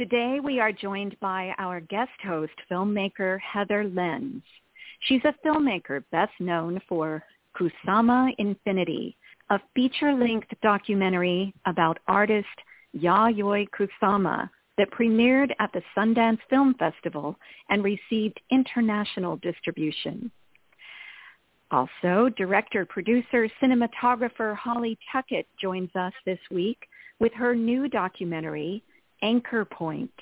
Today 0.00 0.38
we 0.42 0.60
are 0.60 0.72
joined 0.72 1.14
by 1.20 1.52
our 1.58 1.78
guest 1.78 2.18
host, 2.26 2.54
filmmaker 2.72 3.38
Heather 3.40 3.84
Lenz. 3.84 4.42
She's 5.00 5.20
a 5.26 5.34
filmmaker 5.46 6.02
best 6.10 6.32
known 6.40 6.80
for 6.88 7.22
Kusama 7.54 8.30
Infinity, 8.38 9.14
a 9.50 9.60
feature-length 9.74 10.48
documentary 10.62 11.52
about 11.66 11.98
artist 12.08 12.48
Yayoi 12.96 13.66
Kusama 13.78 14.48
that 14.78 14.90
premiered 14.90 15.50
at 15.58 15.70
the 15.74 15.82
Sundance 15.94 16.38
Film 16.48 16.74
Festival 16.78 17.36
and 17.68 17.84
received 17.84 18.40
international 18.50 19.36
distribution. 19.36 20.30
Also, 21.70 22.30
director, 22.38 22.86
producer, 22.86 23.50
cinematographer 23.62 24.56
Holly 24.56 24.98
Tuckett 25.12 25.46
joins 25.60 25.94
us 25.94 26.14
this 26.24 26.40
week 26.50 26.78
with 27.18 27.34
her 27.34 27.54
new 27.54 27.86
documentary, 27.86 28.82
Anchor 29.22 29.64
Point, 29.64 30.12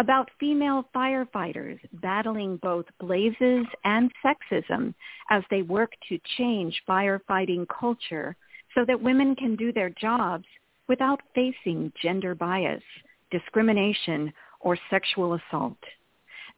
about 0.00 0.30
female 0.40 0.88
firefighters 0.94 1.78
battling 1.94 2.58
both 2.62 2.84
blazes 2.98 3.66
and 3.84 4.10
sexism 4.24 4.94
as 5.30 5.42
they 5.50 5.62
work 5.62 5.92
to 6.08 6.18
change 6.36 6.82
firefighting 6.88 7.66
culture 7.68 8.36
so 8.74 8.84
that 8.84 9.00
women 9.00 9.36
can 9.36 9.54
do 9.56 9.72
their 9.72 9.90
jobs 9.90 10.46
without 10.88 11.20
facing 11.34 11.92
gender 12.02 12.34
bias, 12.34 12.82
discrimination, 13.30 14.32
or 14.60 14.76
sexual 14.90 15.34
assault. 15.34 15.78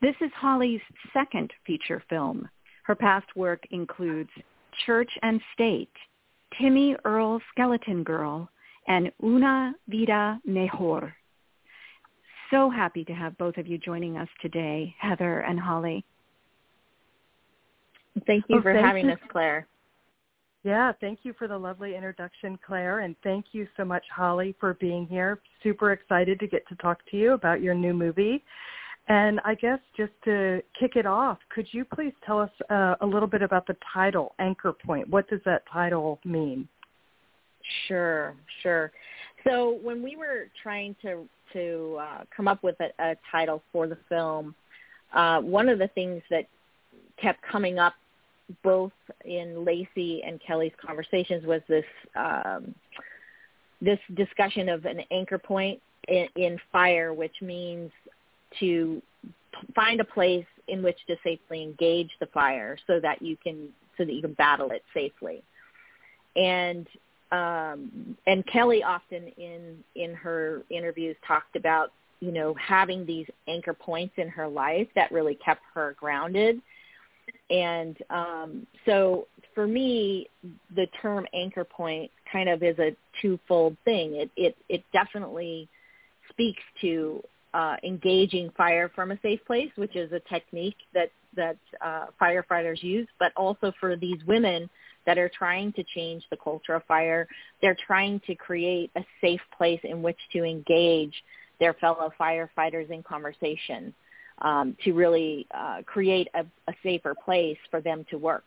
This 0.00 0.14
is 0.20 0.30
Holly's 0.34 0.80
second 1.12 1.52
feature 1.66 2.02
film. 2.08 2.48
Her 2.84 2.94
past 2.94 3.26
work 3.36 3.62
includes 3.70 4.30
Church 4.84 5.10
and 5.22 5.40
State, 5.54 5.92
Timmy 6.60 6.96
Earl 7.04 7.40
Skeleton 7.52 8.02
Girl, 8.02 8.48
and 8.88 9.10
Una 9.22 9.74
Vida 9.88 10.40
Mejor. 10.44 11.14
So 12.50 12.70
happy 12.70 13.04
to 13.04 13.12
have 13.12 13.36
both 13.38 13.56
of 13.56 13.66
you 13.66 13.78
joining 13.78 14.16
us 14.16 14.28
today, 14.40 14.94
Heather 14.98 15.40
and 15.40 15.58
Holly. 15.58 16.04
Thank 18.26 18.44
you 18.48 18.58
oh, 18.58 18.62
for 18.62 18.72
thank 18.72 18.86
having 18.86 19.06
you. 19.06 19.12
us, 19.12 19.18
Claire. 19.30 19.66
Yeah, 20.62 20.92
thank 21.00 21.20
you 21.22 21.32
for 21.38 21.46
the 21.46 21.56
lovely 21.56 21.94
introduction, 21.94 22.58
Claire, 22.66 23.00
and 23.00 23.14
thank 23.22 23.46
you 23.52 23.68
so 23.76 23.84
much, 23.84 24.02
Holly, 24.14 24.54
for 24.58 24.74
being 24.74 25.06
here. 25.06 25.40
Super 25.62 25.92
excited 25.92 26.40
to 26.40 26.46
get 26.46 26.66
to 26.68 26.74
talk 26.76 26.98
to 27.10 27.16
you 27.16 27.34
about 27.34 27.60
your 27.60 27.74
new 27.74 27.94
movie. 27.94 28.42
And 29.08 29.40
I 29.44 29.54
guess 29.54 29.78
just 29.96 30.12
to 30.24 30.60
kick 30.78 30.96
it 30.96 31.06
off, 31.06 31.38
could 31.54 31.68
you 31.70 31.84
please 31.84 32.12
tell 32.24 32.40
us 32.40 32.50
uh, 32.68 32.96
a 33.00 33.06
little 33.06 33.28
bit 33.28 33.42
about 33.42 33.66
the 33.68 33.76
title, 33.92 34.34
Anchor 34.40 34.72
Point? 34.72 35.08
What 35.08 35.28
does 35.28 35.40
that 35.44 35.62
title 35.72 36.18
mean? 36.24 36.66
Sure, 37.86 38.34
sure. 38.62 38.90
So 39.46 39.78
when 39.82 40.02
we 40.02 40.16
were 40.16 40.48
trying 40.60 40.96
to 41.02 41.28
to 41.56 41.98
uh, 42.00 42.24
come 42.36 42.48
up 42.48 42.62
with 42.62 42.76
a, 42.80 42.90
a 43.02 43.16
title 43.30 43.62
for 43.72 43.86
the 43.86 43.98
film, 44.08 44.54
uh, 45.14 45.40
one 45.40 45.68
of 45.68 45.78
the 45.78 45.88
things 45.88 46.22
that 46.30 46.46
kept 47.20 47.40
coming 47.42 47.78
up 47.78 47.94
both 48.62 48.92
in 49.24 49.64
Lacey 49.64 50.22
and 50.24 50.40
Kelly's 50.46 50.72
conversations 50.84 51.44
was 51.46 51.62
this 51.68 51.84
um, 52.14 52.74
this 53.80 53.98
discussion 54.14 54.68
of 54.68 54.84
an 54.84 55.00
anchor 55.10 55.38
point 55.38 55.80
in, 56.08 56.28
in 56.36 56.58
fire, 56.72 57.12
which 57.12 57.34
means 57.42 57.90
to 58.60 59.02
find 59.74 60.00
a 60.00 60.04
place 60.04 60.46
in 60.68 60.82
which 60.82 60.98
to 61.06 61.16
safely 61.22 61.62
engage 61.62 62.10
the 62.20 62.26
fire 62.26 62.78
so 62.86 63.00
that 63.00 63.20
you 63.20 63.36
can 63.36 63.68
so 63.96 64.04
that 64.04 64.12
you 64.12 64.22
can 64.22 64.34
battle 64.34 64.70
it 64.70 64.82
safely. 64.94 65.42
And 66.36 66.86
um, 67.32 68.16
and 68.26 68.46
Kelly 68.46 68.82
often 68.82 69.28
in 69.36 69.78
in 69.94 70.14
her 70.14 70.62
interviews 70.70 71.16
talked 71.26 71.56
about 71.56 71.92
you 72.20 72.32
know 72.32 72.54
having 72.54 73.04
these 73.04 73.26
anchor 73.48 73.74
points 73.74 74.14
in 74.16 74.28
her 74.28 74.48
life 74.48 74.88
that 74.94 75.10
really 75.12 75.36
kept 75.44 75.62
her 75.74 75.96
grounded 75.98 76.60
and 77.50 77.96
um, 78.10 78.66
so 78.84 79.26
for 79.54 79.66
me, 79.66 80.28
the 80.74 80.86
term 81.00 81.26
anchor 81.34 81.64
point 81.64 82.10
kind 82.30 82.48
of 82.48 82.62
is 82.62 82.78
a 82.78 82.96
twofold 83.22 83.76
thing. 83.84 84.14
It 84.14 84.30
it, 84.36 84.56
it 84.68 84.84
definitely 84.92 85.68
speaks 86.30 86.62
to 86.80 87.22
uh, 87.54 87.76
engaging 87.84 88.50
fire 88.56 88.90
from 88.94 89.12
a 89.12 89.20
safe 89.22 89.40
place, 89.46 89.70
which 89.76 89.96
is 89.96 90.12
a 90.12 90.20
technique 90.32 90.76
that 90.94 91.10
that 91.36 91.56
uh, 91.84 92.06
firefighters 92.20 92.82
use, 92.82 93.06
but 93.18 93.32
also 93.36 93.72
for 93.78 93.96
these 93.96 94.18
women 94.26 94.68
that 95.06 95.18
are 95.18 95.30
trying 95.30 95.72
to 95.72 95.84
change 95.94 96.24
the 96.30 96.36
culture 96.36 96.74
of 96.74 96.84
fire. 96.84 97.26
They're 97.62 97.76
trying 97.86 98.20
to 98.26 98.34
create 98.34 98.90
a 98.96 99.04
safe 99.20 99.40
place 99.56 99.80
in 99.84 100.02
which 100.02 100.18
to 100.32 100.44
engage 100.44 101.14
their 101.58 101.74
fellow 101.74 102.12
firefighters 102.20 102.90
in 102.90 103.02
conversation 103.02 103.94
um, 104.42 104.76
to 104.84 104.92
really 104.92 105.46
uh, 105.54 105.82
create 105.86 106.28
a, 106.34 106.44
a 106.68 106.74
safer 106.82 107.14
place 107.14 107.58
for 107.70 107.80
them 107.80 108.04
to 108.10 108.18
work. 108.18 108.44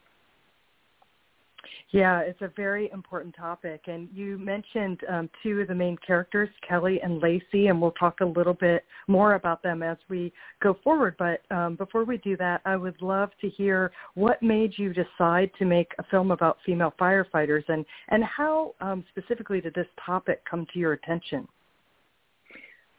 Yeah, 1.91 2.19
it's 2.19 2.41
a 2.41 2.51
very 2.55 2.89
important 2.91 3.35
topic. 3.35 3.81
And 3.87 4.07
you 4.13 4.37
mentioned 4.37 5.01
um, 5.09 5.29
two 5.41 5.61
of 5.61 5.67
the 5.67 5.75
main 5.75 5.97
characters, 6.05 6.49
Kelly 6.67 6.99
and 7.01 7.21
Lacey, 7.21 7.67
and 7.67 7.81
we'll 7.81 7.91
talk 7.91 8.21
a 8.21 8.25
little 8.25 8.53
bit 8.53 8.85
more 9.07 9.33
about 9.33 9.63
them 9.63 9.81
as 9.81 9.97
we 10.07 10.31
go 10.61 10.77
forward. 10.83 11.15
But 11.17 11.41
um, 11.55 11.75
before 11.75 12.05
we 12.05 12.17
do 12.17 12.37
that, 12.37 12.61
I 12.65 12.75
would 12.75 13.01
love 13.01 13.31
to 13.41 13.49
hear 13.49 13.91
what 14.13 14.41
made 14.43 14.73
you 14.77 14.93
decide 14.93 15.51
to 15.57 15.65
make 15.65 15.91
a 15.97 16.03
film 16.03 16.31
about 16.31 16.57
female 16.65 16.93
firefighters 16.99 17.63
and, 17.67 17.85
and 18.09 18.23
how 18.23 18.75
um, 18.81 19.03
specifically 19.09 19.61
did 19.61 19.73
this 19.73 19.87
topic 20.05 20.43
come 20.49 20.67
to 20.73 20.79
your 20.79 20.93
attention? 20.93 21.47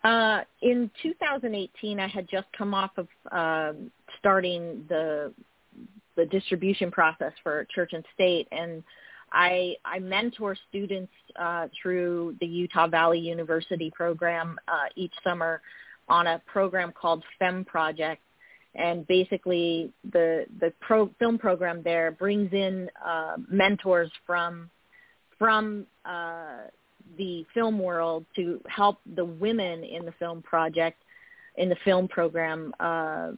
Uh, 0.02 0.40
in 0.62 0.90
2018, 1.02 2.00
I 2.00 2.08
had 2.08 2.26
just 2.28 2.46
come 2.56 2.72
off 2.72 2.92
of 2.96 3.06
um, 3.32 3.90
starting 4.18 4.84
the 4.88 5.32
the 6.20 6.26
distribution 6.26 6.90
process 6.90 7.32
for 7.42 7.66
Church 7.74 7.92
and 7.94 8.04
State, 8.14 8.46
and 8.52 8.82
I 9.32 9.76
I 9.84 9.98
mentor 9.98 10.56
students 10.68 11.12
uh, 11.38 11.68
through 11.80 12.36
the 12.40 12.46
Utah 12.46 12.88
Valley 12.88 13.18
University 13.18 13.90
program 13.94 14.58
uh, 14.68 14.88
each 14.96 15.14
summer 15.24 15.62
on 16.08 16.26
a 16.26 16.42
program 16.46 16.92
called 16.92 17.22
FEM 17.38 17.64
Project, 17.64 18.20
and 18.74 19.06
basically 19.06 19.92
the 20.12 20.44
the 20.60 20.72
pro, 20.80 21.08
film 21.18 21.38
program 21.38 21.82
there 21.82 22.10
brings 22.10 22.52
in 22.52 22.90
uh, 23.04 23.36
mentors 23.48 24.10
from 24.26 24.68
from 25.38 25.86
uh, 26.04 26.64
the 27.16 27.46
film 27.54 27.78
world 27.78 28.26
to 28.36 28.60
help 28.68 28.98
the 29.16 29.24
women 29.24 29.84
in 29.84 30.04
the 30.04 30.12
film 30.18 30.42
project, 30.42 31.02
in 31.56 31.70
the 31.70 31.76
film 31.84 32.08
program, 32.08 32.74
uh, 32.78 33.30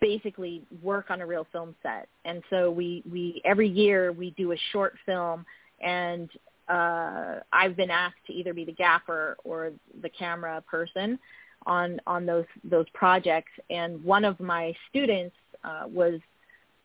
basically 0.00 0.62
work 0.82 1.10
on 1.10 1.20
a 1.20 1.26
real 1.26 1.46
film 1.52 1.74
set. 1.82 2.08
And 2.24 2.42
so 2.50 2.70
we, 2.70 3.02
we 3.10 3.40
every 3.44 3.68
year 3.68 4.12
we 4.12 4.30
do 4.30 4.52
a 4.52 4.56
short 4.72 4.94
film 5.04 5.44
and 5.80 6.30
uh, 6.68 7.40
I've 7.52 7.76
been 7.76 7.90
asked 7.90 8.24
to 8.26 8.32
either 8.32 8.52
be 8.52 8.64
the 8.64 8.72
gaffer 8.72 9.36
or 9.44 9.72
the 10.02 10.08
camera 10.08 10.62
person 10.68 11.18
on 11.64 12.00
on 12.06 12.26
those 12.26 12.44
those 12.64 12.86
projects. 12.92 13.52
And 13.70 14.02
one 14.04 14.24
of 14.24 14.40
my 14.40 14.74
students 14.90 15.36
uh, 15.64 15.84
was 15.86 16.20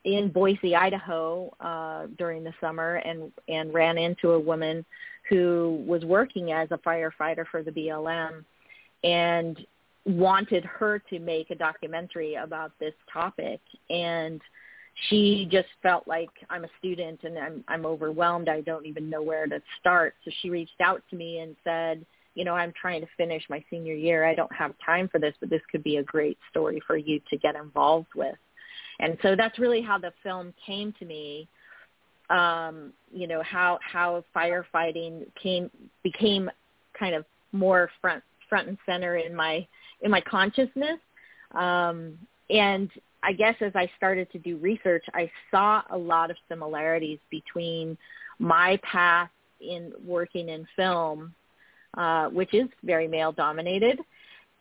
in 0.03 0.31
Boise, 0.31 0.75
Idaho, 0.75 1.53
uh, 1.59 2.07
during 2.17 2.43
the 2.43 2.53
summer, 2.61 2.95
and 2.95 3.31
and 3.47 3.73
ran 3.73 3.97
into 3.97 4.31
a 4.31 4.39
woman 4.39 4.85
who 5.29 5.83
was 5.87 6.03
working 6.03 6.51
as 6.51 6.69
a 6.71 6.77
firefighter 6.77 7.45
for 7.49 7.63
the 7.63 7.71
BLM, 7.71 8.43
and 9.03 9.65
wanted 10.05 10.65
her 10.65 10.99
to 11.09 11.19
make 11.19 11.51
a 11.51 11.55
documentary 11.55 12.35
about 12.35 12.71
this 12.79 12.93
topic. 13.11 13.59
And 13.89 14.41
she 15.09 15.47
just 15.49 15.69
felt 15.81 16.07
like 16.07 16.29
I'm 16.49 16.65
a 16.65 16.69
student 16.79 17.19
and 17.23 17.37
I'm 17.37 17.63
I'm 17.67 17.85
overwhelmed. 17.85 18.49
I 18.49 18.61
don't 18.61 18.85
even 18.85 19.09
know 19.09 19.21
where 19.21 19.47
to 19.47 19.61
start. 19.79 20.15
So 20.25 20.31
she 20.41 20.49
reached 20.49 20.81
out 20.81 21.01
to 21.09 21.15
me 21.15 21.39
and 21.39 21.55
said, 21.63 22.05
you 22.35 22.43
know, 22.45 22.53
I'm 22.53 22.73
trying 22.79 23.01
to 23.01 23.07
finish 23.15 23.43
my 23.49 23.63
senior 23.69 23.93
year. 23.93 24.25
I 24.25 24.35
don't 24.35 24.53
have 24.53 24.73
time 24.85 25.07
for 25.07 25.19
this, 25.19 25.35
but 25.39 25.49
this 25.49 25.61
could 25.71 25.83
be 25.83 25.97
a 25.97 26.03
great 26.03 26.37
story 26.49 26.81
for 26.85 26.97
you 26.97 27.21
to 27.29 27.37
get 27.37 27.55
involved 27.55 28.13
with. 28.15 28.35
And 28.99 29.17
so 29.21 29.35
that's 29.35 29.59
really 29.59 29.81
how 29.81 29.97
the 29.97 30.13
film 30.23 30.53
came 30.65 30.93
to 30.99 31.05
me. 31.05 31.47
um, 32.31 32.93
you 33.13 33.27
know 33.27 33.43
how 33.43 33.77
how 33.81 34.23
firefighting 34.35 35.25
came 35.41 35.69
became 36.01 36.49
kind 36.97 37.13
of 37.13 37.25
more 37.51 37.89
front 37.99 38.23
front 38.49 38.67
and 38.67 38.77
center 38.85 39.17
in 39.17 39.35
my 39.35 39.67
in 40.01 40.11
my 40.11 40.21
consciousness. 40.21 40.99
Um, 41.53 42.17
and 42.49 42.89
I 43.23 43.33
guess 43.33 43.55
as 43.61 43.73
I 43.75 43.89
started 43.97 44.31
to 44.31 44.39
do 44.39 44.57
research, 44.57 45.05
I 45.13 45.31
saw 45.51 45.83
a 45.89 45.97
lot 45.97 46.31
of 46.31 46.37
similarities 46.49 47.19
between 47.29 47.97
my 48.39 48.79
path 48.83 49.29
in 49.59 49.93
working 50.05 50.49
in 50.49 50.67
film, 50.75 51.33
uh, 51.95 52.29
which 52.29 52.53
is 52.53 52.67
very 52.83 53.07
male 53.07 53.31
dominated, 53.31 53.99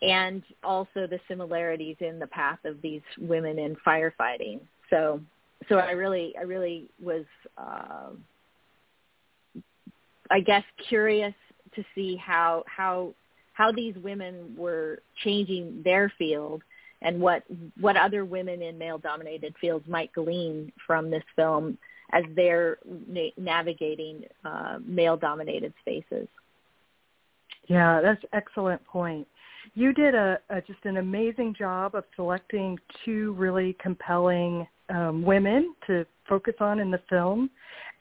and 0.03 0.43
also 0.63 1.07
the 1.07 1.21
similarities 1.29 1.97
in 2.01 2.19
the 2.19 2.27
path 2.27 2.59
of 2.65 2.81
these 2.83 3.03
women 3.19 3.59
in 3.59 3.77
firefighting. 3.87 4.61
So, 4.91 5.21
so 5.69 5.77
I 5.77 5.93
really, 5.93 6.35
I 6.39 6.43
really 6.43 6.89
was, 7.03 7.25
uh, 7.57 8.11
I 10.31 10.41
guess, 10.41 10.65
curious 10.89 11.35
to 11.75 11.85
see 11.95 12.17
how 12.17 12.65
how 12.67 13.15
how 13.53 13.73
these 13.73 13.95
women 13.97 14.55
were 14.57 15.03
changing 15.25 15.83
their 15.85 16.13
field 16.19 16.63
and 17.03 17.21
what 17.21 17.45
what 17.81 17.97
other 17.97 18.25
women 18.25 18.63
in 18.63 18.79
male 18.79 18.99
dominated 18.99 19.55
fields 19.61 19.87
might 19.89 20.13
glean 20.13 20.73
from 20.87 21.11
this 21.11 21.25
film 21.37 21.79
as 22.13 22.25
they're 22.35 22.79
na- 23.07 23.31
navigating 23.37 24.25
uh, 24.45 24.79
male 24.85 25.17
dominated 25.17 25.73
spaces. 25.81 26.29
Yeah, 27.69 28.01
that's 28.01 28.23
excellent 28.33 28.85
point. 28.85 29.29
You 29.75 29.93
did 29.93 30.15
a, 30.15 30.39
a 30.49 30.61
just 30.61 30.85
an 30.85 30.97
amazing 30.97 31.55
job 31.59 31.95
of 31.95 32.05
selecting 32.17 32.79
two 33.05 33.35
really 33.35 33.77
compelling 33.81 34.67
um, 34.89 35.23
women 35.23 35.75
to 35.87 36.05
focus 36.29 36.55
on 36.61 36.81
in 36.81 36.91
the 36.91 37.01
film. 37.09 37.51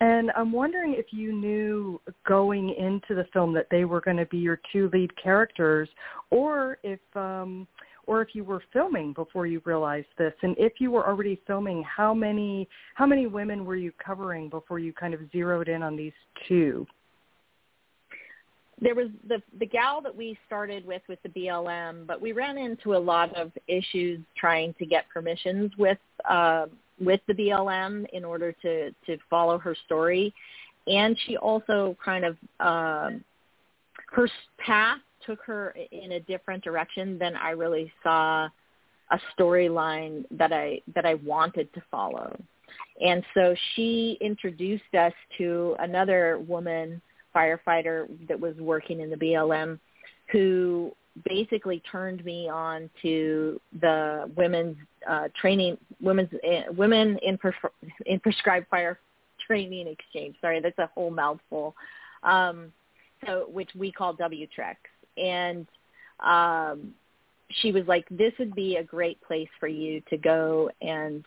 And 0.02 0.32
I'm 0.36 0.52
wondering 0.52 0.96
if 0.98 1.08
you 1.12 1.34
knew 1.34 2.00
going 2.28 2.70
into 2.70 3.16
the 3.16 3.28
film 3.34 3.54
that 3.54 3.68
they 3.70 3.86
were 3.86 4.02
going 4.02 4.18
to 4.18 4.26
be 4.28 4.38
your 4.38 4.60
two 4.72 4.90
lead 4.94 5.12
characters, 5.22 5.90
or 6.30 6.78
if 6.84 7.00
um, 7.16 7.68
or 8.08 8.22
if 8.24 8.30
you 8.34 8.44
were 8.44 8.64
filming 8.74 9.14
before 9.14 9.46
you 9.46 9.62
realized 9.66 10.08
this. 10.18 10.34
And 10.42 10.56
if 10.58 10.74
you 10.80 10.90
were 10.90 11.08
already 11.08 11.42
filming, 11.46 11.84
how 11.84 12.14
many 12.14 12.68
how 12.96 13.06
many 13.06 13.28
women 13.28 13.66
were 13.66 13.76
you 13.76 13.92
covering 14.04 14.50
before 14.50 14.80
you 14.80 14.94
kind 14.94 15.14
of 15.14 15.20
zeroed 15.32 15.68
in 15.68 15.84
on 15.84 15.96
these 15.96 16.14
two? 16.48 16.88
There 18.82 18.96
was 18.96 19.08
the 19.28 19.42
the 19.60 19.66
gal 19.66 20.02
that 20.02 20.16
we 20.16 20.38
started 20.48 20.86
with 20.86 21.02
with 21.08 21.20
the 21.24 21.30
BLM, 21.30 22.08
but 22.08 22.22
we 22.22 22.32
ran 22.32 22.58
into 22.58 22.96
a 22.96 22.98
lot 22.98 23.36
of 23.36 23.52
issues 23.68 24.20
trying 24.38 24.74
to 24.76 24.86
get 24.86 25.06
permissions 25.10 25.72
with 25.78 25.98
uh, 26.30 26.68
with 27.00 27.22
the 27.28 27.34
BLM 27.34 28.06
in 28.14 28.24
order 28.24 28.52
to 28.62 28.92
to 28.92 29.18
follow 29.30 29.58
her 29.58 29.76
story, 29.86 30.34
and 30.88 31.18
she 31.26 31.38
also 31.38 31.98
kind 32.04 32.26
of 32.26 32.38
uh, 32.60 33.10
her 34.12 34.30
path 34.58 35.00
took 35.26 35.40
her 35.46 35.76
in 35.92 36.14
a 36.14 36.20
different 36.22 36.64
direction 36.64 37.20
than 37.20 37.36
I 37.36 37.52
really 37.52 37.92
saw 38.02 38.48
a 39.12 39.20
storyline 39.38 40.24
that 40.32 40.54
I 40.54 40.82
that 40.96 41.06
I 41.06 41.16
wanted 41.16 41.74
to 41.74 41.84
follow. 41.92 42.40
And 43.02 43.24
so 43.34 43.56
she 43.76 44.18
introduced 44.22 44.94
us 44.98 45.14
to 45.38 45.76
another 45.80 46.40
woman 46.48 47.02
firefighter 47.40 48.08
that 48.28 48.40
was 48.40 48.56
working 48.58 49.00
in 49.00 49.10
the 49.10 49.16
BLM 49.16 49.80
who 50.32 50.92
basically 51.28 51.82
turned 51.92 52.24
me 52.24 52.50
on 52.50 52.90
to 53.02 53.60
the 53.82 54.32
women's 54.36 54.78
uh, 55.10 55.28
training, 55.40 55.78
women's 56.02 56.30
uh, 56.34 56.72
women 56.74 57.18
in 57.24 57.38
pres- 57.38 57.54
in 58.06 58.20
prescribed 58.20 58.68
fire 58.70 59.00
training 59.48 59.88
exchange. 59.88 60.36
Sorry, 60.42 60.60
that's 60.60 60.78
a 60.78 60.90
whole 60.94 61.12
mouthful. 61.12 61.76
Um, 62.24 62.72
so 63.26 63.48
which 63.52 63.70
we 63.76 63.92
call 63.92 64.16
WTREX, 64.16 64.76
and 65.18 65.68
um, 66.20 66.94
she 67.50 67.72
was 67.72 67.84
like, 67.88 68.08
"This 68.10 68.34
would 68.40 68.56
be 68.56 68.78
a 68.78 68.84
great 68.84 69.20
place 69.22 69.50
for 69.60 69.68
you 69.68 70.02
to 70.10 70.18
go, 70.18 70.70
and 70.82 71.26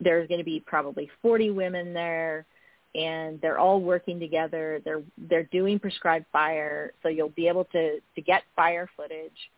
there's 0.00 0.28
going 0.28 0.38
to 0.38 0.44
be 0.44 0.62
probably 0.66 1.10
40 1.22 1.50
women 1.50 1.92
there." 1.92 2.46
And 2.96 3.40
they're 3.40 3.58
all 3.58 3.80
working 3.80 4.18
together. 4.18 4.80
They're 4.84 5.02
they're 5.28 5.44
doing 5.44 5.78
prescribed 5.78 6.26
fire, 6.32 6.92
so 7.02 7.08
you'll 7.08 7.28
be 7.30 7.46
able 7.48 7.64
to 7.66 7.98
to 8.00 8.22
get 8.22 8.42
fire 8.54 8.88
footage, 8.96 9.50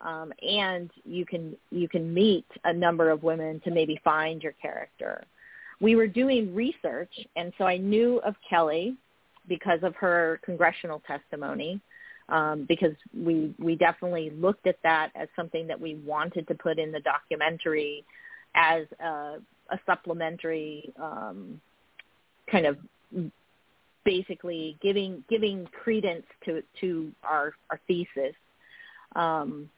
um, 0.00 0.32
and 0.42 0.90
you 1.04 1.26
can 1.26 1.56
you 1.70 1.88
can 1.88 2.12
meet 2.12 2.46
a 2.64 2.72
number 2.72 3.10
of 3.10 3.22
women 3.22 3.60
to 3.64 3.70
maybe 3.70 4.00
find 4.02 4.42
your 4.42 4.54
character. 4.60 5.24
We 5.80 5.94
were 5.94 6.06
doing 6.06 6.54
research, 6.54 7.12
and 7.36 7.52
so 7.58 7.64
I 7.64 7.76
knew 7.76 8.18
of 8.24 8.34
Kelly 8.48 8.96
because 9.46 9.80
of 9.82 9.94
her 9.96 10.40
congressional 10.44 11.02
testimony. 11.06 11.80
Um, 12.28 12.64
because 12.66 12.94
we 13.16 13.54
we 13.60 13.76
definitely 13.76 14.30
looked 14.30 14.66
at 14.66 14.78
that 14.82 15.12
as 15.14 15.28
something 15.36 15.68
that 15.68 15.80
we 15.80 15.94
wanted 16.04 16.48
to 16.48 16.54
put 16.54 16.76
in 16.76 16.90
the 16.90 16.98
documentary 16.98 18.04
as 18.56 18.82
a, 19.00 19.36
a 19.70 19.78
supplementary 19.86 20.92
um, 21.00 21.60
kind 22.50 22.66
of 22.66 22.78
basically 24.04 24.78
giving 24.80 25.22
giving 25.28 25.66
credence 25.82 26.24
to 26.44 26.62
to 26.80 27.12
our 27.22 27.52
our 27.70 27.80
thesis. 27.86 28.34
Um, 29.14 29.68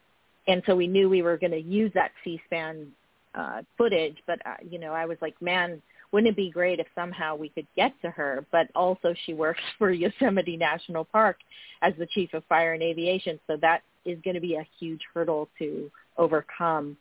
and 0.47 0.63
so 0.65 0.75
we 0.75 0.87
knew 0.87 1.09
we 1.09 1.21
were 1.21 1.37
going 1.37 1.51
to 1.51 1.61
use 1.61 1.91
that 1.93 2.11
C-SPAN 2.23 2.87
uh, 3.35 3.61
footage, 3.77 4.17
but 4.25 4.39
uh, 4.45 4.55
you 4.67 4.79
know, 4.79 4.93
I 4.93 5.05
was 5.05 5.17
like, 5.21 5.39
man, 5.41 5.81
wouldn't 6.11 6.31
it 6.31 6.35
be 6.35 6.49
great 6.49 6.79
if 6.79 6.87
somehow 6.95 7.35
we 7.35 7.49
could 7.49 7.67
get 7.75 7.93
to 8.01 8.09
her? 8.09 8.45
But 8.51 8.67
also, 8.75 9.13
she 9.25 9.33
works 9.33 9.61
for 9.77 9.91
Yosemite 9.91 10.57
National 10.57 11.05
Park 11.05 11.37
as 11.81 11.93
the 11.97 12.07
chief 12.07 12.33
of 12.33 12.43
fire 12.45 12.73
and 12.73 12.83
aviation, 12.83 13.39
so 13.47 13.57
that 13.57 13.81
is 14.05 14.19
going 14.23 14.35
to 14.35 14.41
be 14.41 14.55
a 14.55 14.67
huge 14.79 15.01
hurdle 15.13 15.49
to 15.59 15.91
overcome. 16.17 16.97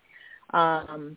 Um, 0.53 1.17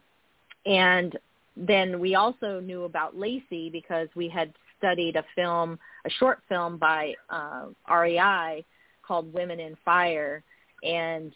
and 0.65 1.17
then 1.67 1.99
we 1.99 2.15
also 2.15 2.59
knew 2.59 2.83
about 2.83 3.17
Lacey 3.17 3.69
because 3.69 4.07
we 4.15 4.27
had 4.27 4.53
studied 4.77 5.15
a 5.15 5.23
film, 5.35 5.77
a 6.05 6.09
short 6.09 6.39
film 6.49 6.77
by 6.77 7.13
uh, 7.29 7.67
REI 7.89 8.65
called 9.05 9.31
Women 9.33 9.59
in 9.59 9.77
Fire, 9.85 10.43
and 10.83 11.31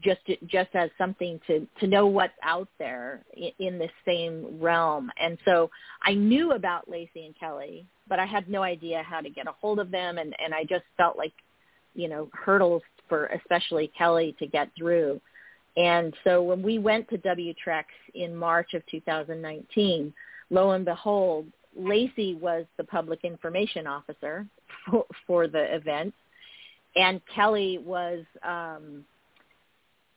just 0.00 0.20
just 0.46 0.70
as 0.74 0.90
something 0.98 1.38
to 1.46 1.66
to 1.80 1.86
know 1.86 2.06
what's 2.06 2.32
out 2.42 2.68
there 2.78 3.24
in, 3.34 3.50
in 3.58 3.78
this 3.78 3.90
same 4.04 4.58
realm. 4.60 5.10
And 5.20 5.38
so 5.44 5.70
I 6.02 6.14
knew 6.14 6.52
about 6.52 6.88
Lacey 6.88 7.26
and 7.26 7.38
Kelly, 7.38 7.86
but 8.08 8.18
I 8.18 8.26
had 8.26 8.48
no 8.48 8.62
idea 8.62 9.02
how 9.02 9.20
to 9.20 9.30
get 9.30 9.46
a 9.46 9.52
hold 9.52 9.78
of 9.78 9.90
them, 9.90 10.18
and 10.18 10.34
and 10.42 10.54
I 10.54 10.64
just 10.64 10.84
felt 10.96 11.16
like, 11.18 11.34
you 11.94 12.08
know, 12.08 12.28
hurdles 12.32 12.82
for 13.08 13.26
especially 13.26 13.92
Kelly 13.96 14.34
to 14.38 14.46
get 14.46 14.70
through. 14.76 15.20
And 15.76 16.14
so 16.24 16.42
when 16.42 16.62
we 16.62 16.78
went 16.78 17.08
to 17.10 17.18
WTREX 17.18 17.84
in 18.14 18.34
March 18.34 18.72
of 18.74 18.82
2019, 18.90 20.12
lo 20.50 20.70
and 20.70 20.84
behold, 20.84 21.46
Lacey 21.78 22.34
was 22.34 22.64
the 22.78 22.84
public 22.84 23.24
information 23.24 23.86
officer 23.86 24.46
for, 24.90 25.04
for 25.26 25.48
the 25.48 25.74
event, 25.74 26.14
and 26.96 27.20
Kelly 27.34 27.78
was 27.84 28.24
um, 28.42 29.04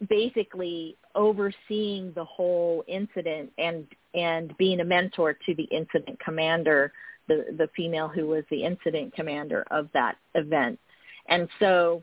basically 0.07 0.95
overseeing 1.15 2.13
the 2.15 2.23
whole 2.23 2.83
incident 2.87 3.51
and 3.57 3.85
and 4.15 4.57
being 4.57 4.79
a 4.79 4.85
mentor 4.85 5.33
to 5.45 5.53
the 5.55 5.63
incident 5.65 6.17
commander, 6.23 6.93
the 7.27 7.45
the 7.57 7.69
female 7.75 8.07
who 8.07 8.27
was 8.27 8.45
the 8.49 8.63
incident 8.63 9.13
commander 9.13 9.65
of 9.71 9.89
that 9.93 10.15
event, 10.35 10.79
and 11.27 11.49
so 11.59 12.01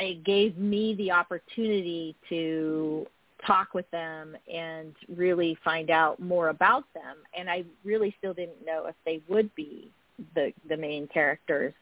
it 0.00 0.24
gave 0.24 0.56
me 0.58 0.94
the 0.94 1.10
opportunity 1.10 2.16
to 2.28 3.06
talk 3.46 3.74
with 3.74 3.90
them 3.90 4.36
and 4.52 4.94
really 5.14 5.56
find 5.64 5.90
out 5.90 6.18
more 6.20 6.48
about 6.48 6.84
them. 6.94 7.16
And 7.36 7.48
I 7.48 7.64
really 7.84 8.14
still 8.18 8.34
didn't 8.34 8.64
know 8.64 8.86
if 8.86 8.94
they 9.04 9.20
would 9.28 9.54
be 9.54 9.90
the 10.34 10.52
the 10.68 10.76
main 10.76 11.06
characters. 11.08 11.74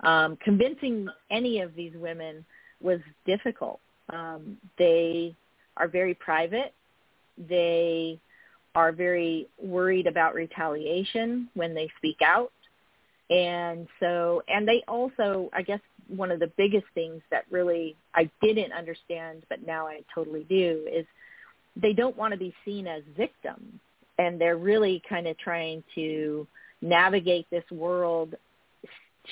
Um, 0.00 0.36
convincing 0.42 1.08
any 1.30 1.60
of 1.60 1.74
these 1.74 1.92
women 1.94 2.44
was 2.80 3.00
difficult. 3.26 3.80
Um, 4.10 4.56
they 4.78 5.34
are 5.76 5.88
very 5.88 6.14
private. 6.14 6.74
They 7.48 8.18
are 8.74 8.92
very 8.92 9.48
worried 9.62 10.06
about 10.06 10.34
retaliation 10.34 11.48
when 11.54 11.74
they 11.74 11.90
speak 11.98 12.20
out. 12.22 12.52
And 13.32 13.88
so, 13.98 14.42
and 14.46 14.68
they 14.68 14.82
also, 14.86 15.48
I 15.54 15.62
guess, 15.62 15.80
one 16.08 16.30
of 16.30 16.38
the 16.38 16.52
biggest 16.58 16.84
things 16.94 17.22
that 17.30 17.44
really 17.50 17.96
I 18.14 18.30
didn't 18.42 18.72
understand, 18.72 19.44
but 19.48 19.66
now 19.66 19.86
I 19.86 20.00
totally 20.14 20.44
do, 20.44 20.86
is 20.92 21.06
they 21.76 21.94
don't 21.94 22.16
want 22.16 22.32
to 22.32 22.38
be 22.38 22.54
seen 22.62 22.86
as 22.86 23.02
victims. 23.16 23.80
And 24.18 24.38
they're 24.38 24.58
really 24.58 25.02
kind 25.08 25.26
of 25.26 25.38
trying 25.38 25.82
to 25.94 26.46
navigate 26.82 27.46
this 27.50 27.64
world 27.70 28.34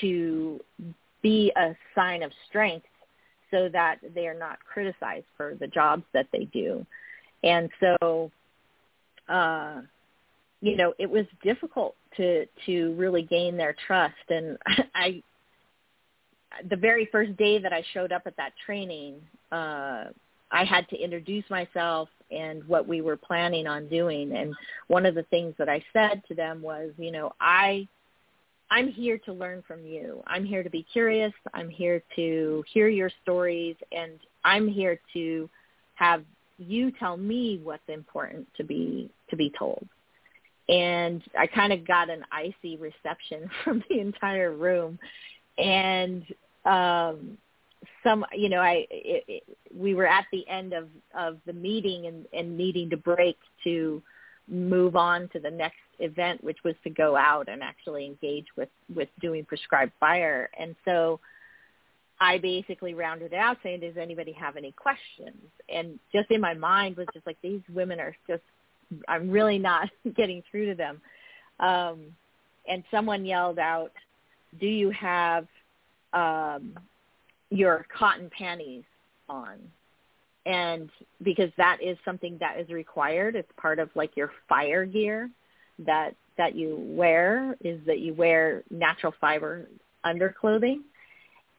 to 0.01 0.61
be 1.21 1.53
a 1.55 1.77
sign 1.95 2.23
of 2.23 2.33
strength 2.49 2.87
so 3.51 3.69
that 3.69 3.97
they 4.15 4.27
are 4.27 4.39
not 4.39 4.59
criticized 4.65 5.27
for 5.37 5.57
the 5.61 5.67
jobs 5.67 6.05
that 6.15 6.27
they 6.33 6.45
do. 6.53 6.87
And 7.43 7.69
so 7.81 8.31
uh, 9.29 9.83
you 10.61 10.77
know, 10.77 10.95
it 10.99 11.09
was 11.09 11.27
difficult 11.43 11.97
to 12.17 12.47
to 12.67 12.95
really 12.95 13.23
gain 13.23 13.57
their 13.57 13.75
trust 13.87 14.15
and 14.29 14.59
I 14.95 15.23
the 16.69 16.77
very 16.77 17.09
first 17.13 17.37
day 17.37 17.59
that 17.59 17.73
I 17.73 17.85
showed 17.95 18.13
up 18.13 18.23
at 18.27 18.37
that 18.37 18.53
training, 18.65 19.21
uh 19.53 20.05
I 20.53 20.65
had 20.65 20.89
to 20.89 20.97
introduce 20.97 21.49
myself 21.49 22.09
and 22.33 22.67
what 22.67 22.87
we 22.87 23.03
were 23.03 23.17
planning 23.17 23.67
on 23.67 23.89
doing 23.89 24.33
and 24.33 24.55
one 24.89 25.07
of 25.07 25.15
the 25.15 25.23
things 25.25 25.55
that 25.59 25.69
I 25.69 25.83
said 25.93 26.23
to 26.29 26.35
them 26.35 26.61
was, 26.61 26.91
you 26.99 27.13
know, 27.13 27.33
I 27.41 27.87
I'm 28.71 28.89
here 28.89 29.19
to 29.19 29.33
learn 29.33 29.63
from 29.67 29.85
you. 29.85 30.23
I'm 30.27 30.45
here 30.45 30.63
to 30.63 30.71
be 30.71 30.87
curious. 30.93 31.33
I'm 31.55 31.69
here 31.69 32.03
to 32.17 32.65
hear 32.73 32.89
your 32.89 33.11
stories 33.23 33.77
and 33.91 34.13
I'm 34.45 34.69
here 34.69 35.01
to 35.15 35.51
have 35.95 36.25
you 36.59 36.93
tell 36.93 37.17
me 37.17 37.61
what's 37.63 37.89
important 37.89 38.47
to 38.57 38.65
be 38.65 39.11
to 39.31 39.37
be 39.37 39.53
told. 39.59 39.87
And 40.71 41.23
I 41.39 41.47
kind 41.47 41.73
of 41.73 41.87
got 41.87 42.11
an 42.11 42.25
icy 42.33 42.77
reception 42.77 43.51
from 43.65 43.83
the 43.89 44.01
entire 44.01 44.53
room. 44.53 44.99
And 45.59 46.25
um 46.65 47.39
some 48.05 48.25
you 48.33 48.51
know 48.51 48.61
i 48.61 48.87
it, 48.91 49.25
it, 49.27 49.43
we 49.75 49.95
were 49.95 50.07
at 50.07 50.27
the 50.33 50.47
end 50.49 50.75
of 50.75 50.89
of 51.17 51.39
the 51.47 51.53
meeting 51.53 52.07
and 52.07 52.27
and 52.35 52.57
needing 52.57 52.91
to 52.91 52.97
break 52.97 53.39
to 53.65 54.03
move 54.51 54.97
on 54.97 55.29
to 55.33 55.39
the 55.39 55.51
next 55.51 55.79
event 56.01 56.43
which 56.43 56.59
was 56.65 56.75
to 56.83 56.91
go 56.91 57.17
out 57.17 57.49
and 57.49 57.63
actually 57.63 58.05
engage 58.05 58.47
with 58.57 58.69
with 58.95 59.09
doing 59.21 59.45
prescribed 59.45 59.93
fire. 60.01 60.51
And 60.59 60.75
so 60.85 61.21
i 62.21 62.37
basically 62.39 62.95
rounded 62.95 63.33
it 63.33 63.37
out 63.37 63.57
saying 63.63 63.81
does 63.81 63.97
anybody 63.97 64.33
have 64.33 64.57
any 64.57 64.73
questions? 64.73 65.41
And 65.73 65.99
just 66.13 66.31
in 66.31 66.41
my 66.41 66.55
mind 66.55 66.97
was 66.97 67.07
just 67.15 67.27
like 67.27 67.39
these 67.43 67.63
women 67.73 68.01
are 68.01 68.17
just 68.29 68.43
i'm 69.09 69.31
really 69.31 69.59
not 69.59 69.89
getting 70.17 70.43
through 70.51 70.67
to 70.67 70.75
them. 70.75 71.01
Um 71.59 72.07
and 72.69 72.85
someone 72.91 73.25
yelled 73.25 73.59
out 73.59 73.93
do 74.59 74.67
you 74.67 74.91
have 74.91 75.47
um 76.13 76.75
your 77.51 77.87
cotton 77.97 78.31
panties 78.37 78.85
on? 79.29 79.59
And 80.47 80.89
because 81.23 81.51
that 81.57 81.79
is 81.83 81.99
something 82.05 82.37
that 82.41 82.59
is 82.59 82.69
required 82.71 83.37
it's 83.37 83.51
part 83.57 83.79
of 83.79 83.91
like 83.95 84.17
your 84.17 84.33
fire 84.49 84.85
gear 84.85 85.31
that 85.87 86.15
that 86.37 86.55
you 86.55 86.77
wear 86.79 87.57
is 87.63 87.79
that 87.87 87.99
you 88.01 88.15
wear 88.15 88.63
natural 88.71 89.13
fiber 89.21 89.69
underclothing 90.05 90.81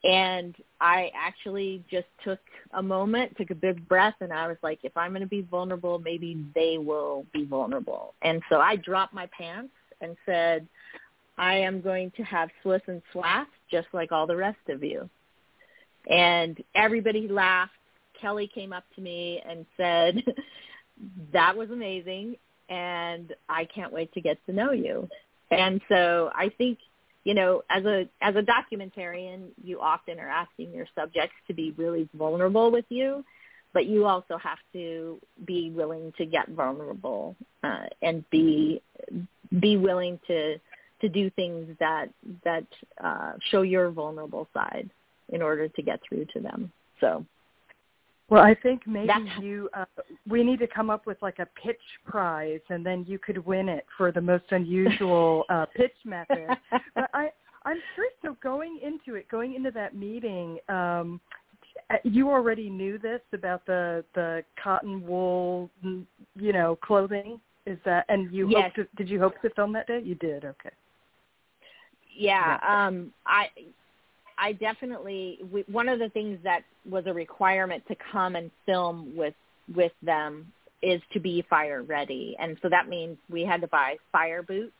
and 0.04 0.56
i 0.80 1.10
actually 1.14 1.82
just 1.90 2.06
took 2.24 2.40
a 2.74 2.82
moment 2.82 3.36
took 3.36 3.50
a 3.50 3.54
big 3.54 3.86
breath 3.88 4.14
and 4.20 4.32
i 4.32 4.46
was 4.48 4.56
like 4.62 4.78
if 4.82 4.96
i'm 4.96 5.10
going 5.10 5.20
to 5.20 5.28
be 5.28 5.42
vulnerable 5.42 5.98
maybe 5.98 6.44
they 6.54 6.76
will 6.78 7.24
be 7.32 7.44
vulnerable 7.44 8.14
and 8.22 8.42
so 8.48 8.56
i 8.56 8.76
dropped 8.76 9.14
my 9.14 9.28
pants 9.36 9.72
and 10.00 10.16
said 10.26 10.66
i 11.38 11.54
am 11.54 11.80
going 11.80 12.10
to 12.16 12.22
have 12.22 12.48
swiss 12.62 12.82
and 12.88 13.00
swats 13.12 13.50
just 13.70 13.86
like 13.92 14.10
all 14.10 14.26
the 14.26 14.36
rest 14.36 14.58
of 14.68 14.82
you 14.82 15.08
and 16.08 16.62
everybody 16.74 17.28
laughed. 17.28 17.72
Kelly 18.20 18.50
came 18.52 18.72
up 18.72 18.84
to 18.94 19.00
me 19.00 19.42
and 19.48 19.66
said, 19.76 20.22
that 21.32 21.56
was 21.56 21.70
amazing 21.70 22.36
and 22.68 23.34
I 23.48 23.66
can't 23.66 23.92
wait 23.92 24.12
to 24.14 24.20
get 24.20 24.38
to 24.46 24.52
know 24.52 24.72
you. 24.72 25.08
And 25.50 25.80
so 25.88 26.30
I 26.34 26.50
think, 26.56 26.78
you 27.24 27.34
know, 27.34 27.62
as 27.70 27.84
a 27.84 28.08
as 28.20 28.34
a 28.36 28.42
documentarian, 28.42 29.48
you 29.62 29.80
often 29.80 30.18
are 30.18 30.28
asking 30.28 30.72
your 30.72 30.86
subjects 30.94 31.36
to 31.46 31.54
be 31.54 31.72
really 31.76 32.08
vulnerable 32.14 32.70
with 32.70 32.84
you, 32.88 33.24
but 33.72 33.86
you 33.86 34.06
also 34.06 34.36
have 34.36 34.58
to 34.72 35.18
be 35.44 35.70
willing 35.70 36.12
to 36.18 36.26
get 36.26 36.48
vulnerable 36.48 37.36
uh, 37.62 37.86
and 38.02 38.28
be 38.30 38.82
be 39.60 39.76
willing 39.76 40.18
to 40.26 40.58
to 41.00 41.08
do 41.08 41.30
things 41.30 41.76
that 41.78 42.06
that 42.44 42.66
uh, 43.02 43.32
show 43.50 43.62
your 43.62 43.90
vulnerable 43.90 44.48
side 44.52 44.90
in 45.28 45.42
order 45.42 45.68
to 45.68 45.82
get 45.82 46.00
through 46.08 46.26
to 46.32 46.40
them. 46.40 46.72
So 47.00 47.24
well, 48.32 48.42
I 48.42 48.54
think 48.54 48.86
maybe 48.86 49.08
That's, 49.08 49.42
you 49.42 49.68
uh, 49.74 49.84
we 50.26 50.42
need 50.42 50.58
to 50.60 50.66
come 50.66 50.88
up 50.88 51.04
with 51.04 51.20
like 51.20 51.38
a 51.38 51.46
pitch 51.62 51.76
prize, 52.06 52.62
and 52.70 52.84
then 52.84 53.04
you 53.06 53.18
could 53.18 53.44
win 53.44 53.68
it 53.68 53.84
for 53.98 54.10
the 54.10 54.22
most 54.22 54.44
unusual 54.52 55.44
uh, 55.50 55.66
pitch 55.76 55.92
method. 56.06 56.48
But 56.94 57.10
I, 57.12 57.28
I'm 57.66 57.76
sure 57.94 58.06
So 58.22 58.34
going 58.42 58.80
into 58.82 59.18
it, 59.18 59.28
going 59.28 59.54
into 59.54 59.70
that 59.72 59.94
meeting, 59.94 60.56
um, 60.70 61.20
you 62.04 62.30
already 62.30 62.70
knew 62.70 62.96
this 62.96 63.20
about 63.34 63.66
the 63.66 64.02
the 64.14 64.42
cotton 64.62 65.06
wool, 65.06 65.68
you 66.34 66.54
know, 66.54 66.78
clothing. 66.82 67.38
Is 67.66 67.76
that 67.84 68.06
and 68.08 68.32
you 68.32 68.48
yes. 68.48 68.72
hoped 68.74 68.76
to, 68.76 68.96
did 68.96 69.10
you 69.10 69.20
hope 69.20 69.34
to 69.42 69.50
film 69.50 69.74
that 69.74 69.86
day? 69.86 70.00
You 70.02 70.14
did. 70.14 70.46
Okay. 70.46 70.70
Yeah, 72.16 72.58
um 72.66 73.12
I 73.26 73.48
I 74.38 74.52
definitely 74.52 75.38
one 75.70 75.88
of 75.88 75.98
the 75.98 76.08
things 76.10 76.38
that 76.44 76.64
was 76.88 77.04
a 77.06 77.12
requirement 77.12 77.82
to 77.88 77.96
come 78.10 78.36
and 78.36 78.50
film 78.66 79.16
with 79.16 79.34
with 79.74 79.92
them 80.02 80.52
is 80.82 81.00
to 81.12 81.20
be 81.20 81.44
fire 81.48 81.82
ready, 81.82 82.36
and 82.40 82.56
so 82.62 82.68
that 82.68 82.88
means 82.88 83.16
we 83.30 83.42
had 83.42 83.60
to 83.60 83.68
buy 83.68 83.96
fire 84.10 84.42
boots, 84.42 84.72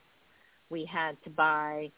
we 0.71 0.85
had 0.85 1.17
to 1.25 1.31
buy 1.31 1.91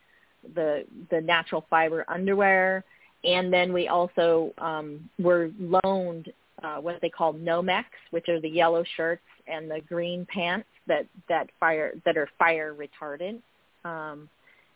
the 0.55 0.85
the 1.11 1.21
natural 1.21 1.65
fiber 1.71 2.05
underwear, 2.09 2.85
and 3.25 3.53
then 3.53 3.73
we 3.73 3.89
also 3.89 4.53
um, 4.59 5.09
were 5.19 5.51
loaned 5.59 6.33
uh, 6.63 6.77
what 6.77 7.01
they 7.01 7.09
call 7.09 7.35
Nomex, 7.35 7.85
which 8.11 8.29
are 8.29 8.41
the 8.41 8.49
yellow 8.49 8.85
shirts 8.97 9.23
and 9.47 9.71
the 9.71 9.81
green 9.89 10.27
pants 10.33 10.69
that 10.87 11.07
that 11.29 11.49
fire 11.59 11.95
that 12.05 12.17
are 12.17 12.29
fire 12.39 12.75
retardant. 12.75 13.41
Um, 13.85 14.29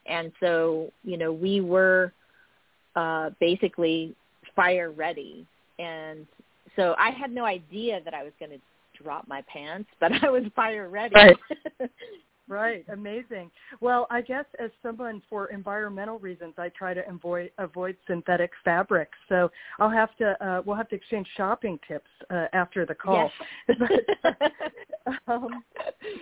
and 0.06 0.32
so 0.40 0.90
you 1.04 1.16
know 1.16 1.32
we 1.32 1.60
were 1.60 2.12
uh, 2.98 3.30
basically 3.38 4.12
fire 4.56 4.90
ready. 4.90 5.46
And 5.78 6.26
so 6.74 6.96
I 6.98 7.10
had 7.10 7.30
no 7.30 7.44
idea 7.44 8.00
that 8.04 8.12
I 8.12 8.24
was 8.24 8.32
going 8.40 8.50
to 8.50 8.58
drop 9.00 9.28
my 9.28 9.40
pants, 9.42 9.88
but 10.00 10.10
I 10.22 10.30
was 10.30 10.42
fire 10.56 10.88
ready. 10.88 11.14
Right. 11.14 11.36
Right, 12.48 12.84
amazing. 12.90 13.50
Well, 13.80 14.06
I 14.10 14.22
guess 14.22 14.46
as 14.58 14.70
someone 14.82 15.20
for 15.28 15.46
environmental 15.50 16.18
reasons, 16.18 16.54
I 16.56 16.70
try 16.70 16.94
to 16.94 17.06
avoid 17.08 17.50
avoid 17.58 17.96
synthetic 18.06 18.50
fabrics. 18.64 19.18
So 19.28 19.50
I'll 19.78 19.90
have 19.90 20.16
to 20.16 20.44
uh, 20.44 20.62
we'll 20.64 20.76
have 20.76 20.88
to 20.88 20.96
exchange 20.96 21.28
shopping 21.36 21.78
tips 21.86 22.08
uh, 22.30 22.46
after 22.54 22.86
the 22.86 22.94
call. 22.94 23.30
Yes. 23.68 23.78
um, 25.28 25.62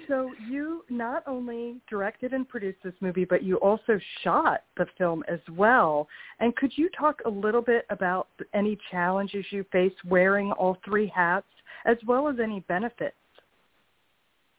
so 0.08 0.32
you 0.50 0.84
not 0.90 1.22
only 1.26 1.76
directed 1.88 2.32
and 2.32 2.48
produced 2.48 2.78
this 2.82 2.94
movie, 3.00 3.24
but 3.24 3.42
you 3.42 3.56
also 3.56 3.98
shot 4.22 4.64
the 4.76 4.86
film 4.98 5.22
as 5.28 5.40
well. 5.52 6.08
And 6.40 6.54
could 6.56 6.72
you 6.76 6.88
talk 6.98 7.20
a 7.24 7.30
little 7.30 7.62
bit 7.62 7.86
about 7.90 8.28
any 8.54 8.78
challenges 8.90 9.44
you 9.50 9.64
face 9.70 9.92
wearing 10.08 10.52
all 10.52 10.78
three 10.84 11.10
hats, 11.14 11.46
as 11.84 11.96
well 12.06 12.28
as 12.28 12.36
any 12.42 12.60
benefits? 12.60 13.14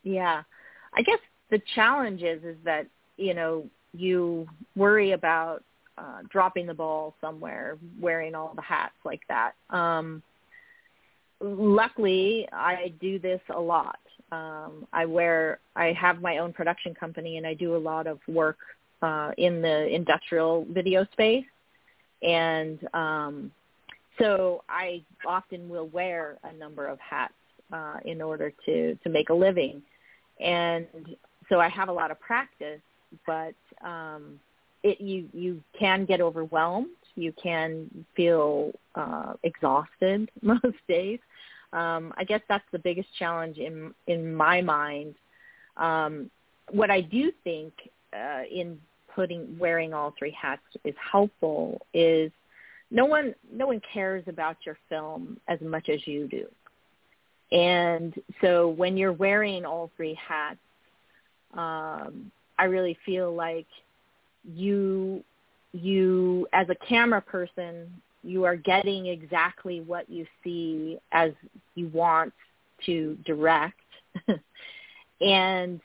Yeah. 0.03 0.43
I 0.93 1.01
guess 1.01 1.19
the 1.49 1.61
challenge 1.75 2.23
is 2.23 2.43
is 2.43 2.57
that 2.63 2.87
you 3.17 3.33
know 3.33 3.65
you 3.93 4.47
worry 4.75 5.11
about 5.11 5.63
uh, 5.97 6.19
dropping 6.29 6.67
the 6.67 6.73
ball 6.73 7.15
somewhere, 7.19 7.77
wearing 7.99 8.35
all 8.35 8.53
the 8.55 8.61
hats 8.61 8.93
like 9.03 9.21
that. 9.27 9.53
Um, 9.69 10.21
luckily, 11.39 12.47
I 12.53 12.93
do 13.01 13.19
this 13.19 13.41
a 13.49 13.59
lot. 13.59 13.99
Um, 14.31 14.85
I 14.93 15.05
wear, 15.05 15.59
I 15.75 15.93
have 15.93 16.21
my 16.21 16.37
own 16.39 16.53
production 16.53 16.93
company, 16.93 17.37
and 17.37 17.47
I 17.47 17.53
do 17.53 17.75
a 17.75 17.77
lot 17.77 18.07
of 18.07 18.19
work 18.27 18.57
uh, 19.01 19.31
in 19.37 19.61
the 19.61 19.87
industrial 19.87 20.65
video 20.69 21.05
space, 21.13 21.45
and 22.21 22.79
um, 22.93 23.51
so 24.19 24.63
I 24.67 25.03
often 25.25 25.69
will 25.69 25.87
wear 25.87 26.37
a 26.43 26.53
number 26.53 26.87
of 26.87 26.99
hats 26.99 27.33
uh, 27.71 27.97
in 28.05 28.21
order 28.21 28.51
to 28.65 28.95
to 28.95 29.09
make 29.09 29.29
a 29.29 29.33
living. 29.33 29.81
And 30.39 30.85
so 31.49 31.59
I 31.59 31.69
have 31.69 31.89
a 31.89 31.93
lot 31.93 32.11
of 32.11 32.19
practice, 32.19 32.81
but 33.25 33.55
um, 33.83 34.39
it 34.83 34.99
you 35.01 35.29
you 35.33 35.61
can 35.77 36.05
get 36.05 36.21
overwhelmed. 36.21 36.87
You 37.15 37.33
can 37.41 38.05
feel 38.15 38.71
uh, 38.95 39.33
exhausted 39.43 40.29
most 40.41 40.77
days. 40.87 41.19
Um, 41.73 42.13
I 42.17 42.23
guess 42.23 42.41
that's 42.47 42.65
the 42.71 42.79
biggest 42.79 43.09
challenge 43.17 43.57
in 43.57 43.93
in 44.07 44.33
my 44.33 44.61
mind. 44.61 45.15
Um, 45.75 46.29
what 46.71 46.89
I 46.89 47.01
do 47.01 47.31
think 47.43 47.73
uh, 48.13 48.43
in 48.51 48.79
putting 49.13 49.57
wearing 49.57 49.93
all 49.93 50.13
three 50.17 50.35
hats 50.39 50.61
is 50.83 50.95
helpful 51.11 51.81
is 51.93 52.31
no 52.91 53.05
one 53.05 53.33
no 53.51 53.67
one 53.67 53.81
cares 53.93 54.23
about 54.27 54.57
your 54.65 54.77
film 54.89 55.39
as 55.47 55.59
much 55.61 55.89
as 55.89 56.05
you 56.05 56.27
do. 56.27 56.45
And 57.51 58.13
so 58.41 58.69
when 58.69 58.97
you're 58.97 59.13
wearing 59.13 59.65
all 59.65 59.89
three 59.95 60.15
hats, 60.15 60.59
um, 61.53 62.31
I 62.59 62.65
really 62.65 62.97
feel 63.05 63.33
like 63.33 63.67
you 64.43 65.23
you 65.73 66.47
as 66.53 66.67
a 66.69 66.75
camera 66.87 67.21
person 67.21 67.87
you 68.23 68.43
are 68.43 68.55
getting 68.55 69.07
exactly 69.07 69.81
what 69.81 70.09
you 70.09 70.25
see 70.43 70.97
as 71.11 71.31
you 71.75 71.87
want 71.93 72.33
to 72.85 73.17
direct. 73.25 73.79
And 75.19 75.81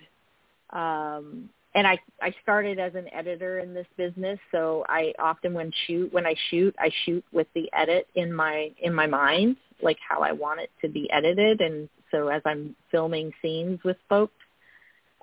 um, 0.70 1.48
and 1.74 1.86
I 1.86 1.98
I 2.20 2.34
started 2.42 2.78
as 2.78 2.94
an 2.94 3.06
editor 3.14 3.60
in 3.60 3.72
this 3.72 3.86
business, 3.96 4.38
so 4.50 4.84
I 4.90 5.14
often 5.18 5.54
when 5.54 5.72
shoot 5.86 6.12
when 6.12 6.26
I 6.26 6.34
shoot 6.50 6.74
I 6.78 6.90
shoot 7.06 7.24
with 7.32 7.46
the 7.54 7.70
edit 7.72 8.08
in 8.14 8.30
my 8.30 8.70
in 8.82 8.92
my 8.92 9.06
mind, 9.06 9.56
like 9.82 9.96
how 10.06 10.20
I 10.20 10.32
want 10.32 10.60
it 10.60 10.70
to 10.82 10.88
be 10.88 11.10
edited, 11.10 11.62
and 11.62 11.88
so 12.10 12.28
as 12.28 12.42
I'm 12.44 12.76
filming 12.90 13.32
scenes 13.40 13.80
with 13.84 13.96
folks, 14.08 14.34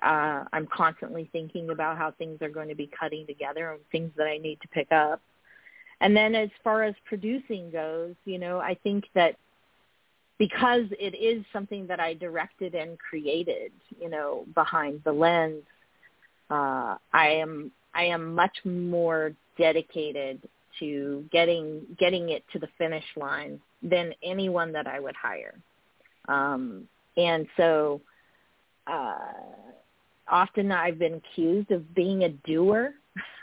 uh, 0.02 0.44
I'm 0.52 0.66
constantly 0.66 1.28
thinking 1.32 1.70
about 1.70 1.98
how 1.98 2.12
things 2.12 2.40
are 2.42 2.48
going 2.48 2.68
to 2.68 2.74
be 2.74 2.90
cutting 2.98 3.26
together 3.26 3.72
and 3.72 3.80
things 3.92 4.10
that 4.16 4.26
I 4.26 4.38
need 4.38 4.60
to 4.62 4.68
pick 4.68 4.90
up. 4.92 5.20
And 6.00 6.16
then 6.16 6.34
as 6.34 6.48
far 6.64 6.82
as 6.82 6.94
producing 7.04 7.70
goes, 7.70 8.14
you 8.24 8.38
know, 8.38 8.58
I 8.58 8.74
think 8.82 9.04
that 9.14 9.36
because 10.38 10.86
it 10.98 11.14
is 11.14 11.44
something 11.52 11.86
that 11.88 12.00
I 12.00 12.14
directed 12.14 12.74
and 12.74 12.98
created, 12.98 13.72
you 14.00 14.08
know, 14.08 14.46
behind 14.54 15.02
the 15.04 15.12
lens, 15.12 15.64
uh, 16.50 16.96
I 17.12 17.28
am 17.28 17.70
I 17.94 18.04
am 18.04 18.34
much 18.34 18.56
more 18.64 19.32
dedicated 19.58 20.48
to 20.78 21.24
getting 21.30 21.82
getting 21.98 22.30
it 22.30 22.44
to 22.52 22.58
the 22.58 22.68
finish 22.78 23.04
line 23.16 23.60
than 23.82 24.14
anyone 24.22 24.72
that 24.72 24.86
I 24.86 24.98
would 24.98 25.16
hire. 25.16 25.54
Um, 26.26 26.88
and 27.16 27.46
so 27.58 28.00
uh, 28.86 29.18
often 30.30 30.72
I've 30.72 30.98
been 30.98 31.14
accused 31.14 31.70
of 31.70 31.94
being 31.94 32.24
a 32.24 32.28
doer. 32.28 32.94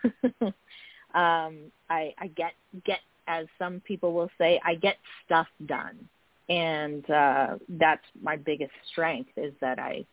um, 0.42 1.72
I, 1.90 2.14
I 2.18 2.28
get 2.36 2.54
get 2.86 3.00
as 3.28 3.46
some 3.60 3.82
people 3.82 4.14
will 4.14 4.30
say, 4.38 4.60
I 4.64 4.76
get 4.76 4.96
stuff 5.26 5.48
done, 5.66 6.08
and 6.50 7.10
uh, 7.10 7.58
that's 7.70 8.06
my 8.22 8.38
biggest 8.38 8.72
strength 8.92 9.32
is 9.36 9.54
that 9.62 9.80
I 9.80 10.06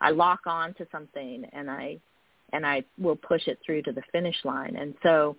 I 0.00 0.10
lock 0.10 0.40
on 0.46 0.74
to 0.74 0.86
something 0.90 1.46
and 1.52 1.70
I 1.70 1.98
and 2.52 2.66
I 2.66 2.84
will 2.98 3.16
push 3.16 3.46
it 3.46 3.58
through 3.64 3.82
to 3.82 3.92
the 3.92 4.02
finish 4.12 4.36
line. 4.44 4.76
And 4.76 4.94
so 5.02 5.36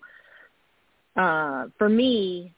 uh, 1.16 1.66
for 1.78 1.88
me, 1.88 2.52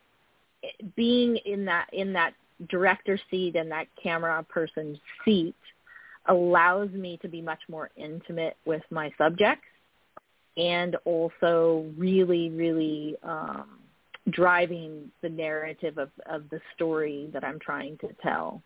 being 0.94 1.36
in 1.44 1.64
that 1.66 1.88
in 1.92 2.12
that 2.14 2.34
director 2.70 3.18
seat 3.30 3.56
and 3.56 3.70
that 3.70 3.86
camera 4.02 4.42
person's 4.48 4.98
seat 5.24 5.54
allows 6.28 6.90
me 6.90 7.18
to 7.23 7.28
be 7.28 7.40
much 7.40 7.61
more 7.68 7.90
intimate 7.97 8.56
with 8.64 8.83
my 8.90 9.12
subjects 9.18 9.66
and 10.56 10.97
also 11.04 11.87
really, 11.97 12.50
really 12.50 13.16
um, 13.23 13.78
driving 14.30 15.11
the 15.23 15.28
narrative 15.28 15.99
of, 15.99 16.11
of 16.26 16.49
the 16.50 16.61
story 16.75 17.28
that 17.33 17.45
I'm 17.45 17.59
trying 17.61 17.99
to 17.99 18.09
tell. 18.23 18.62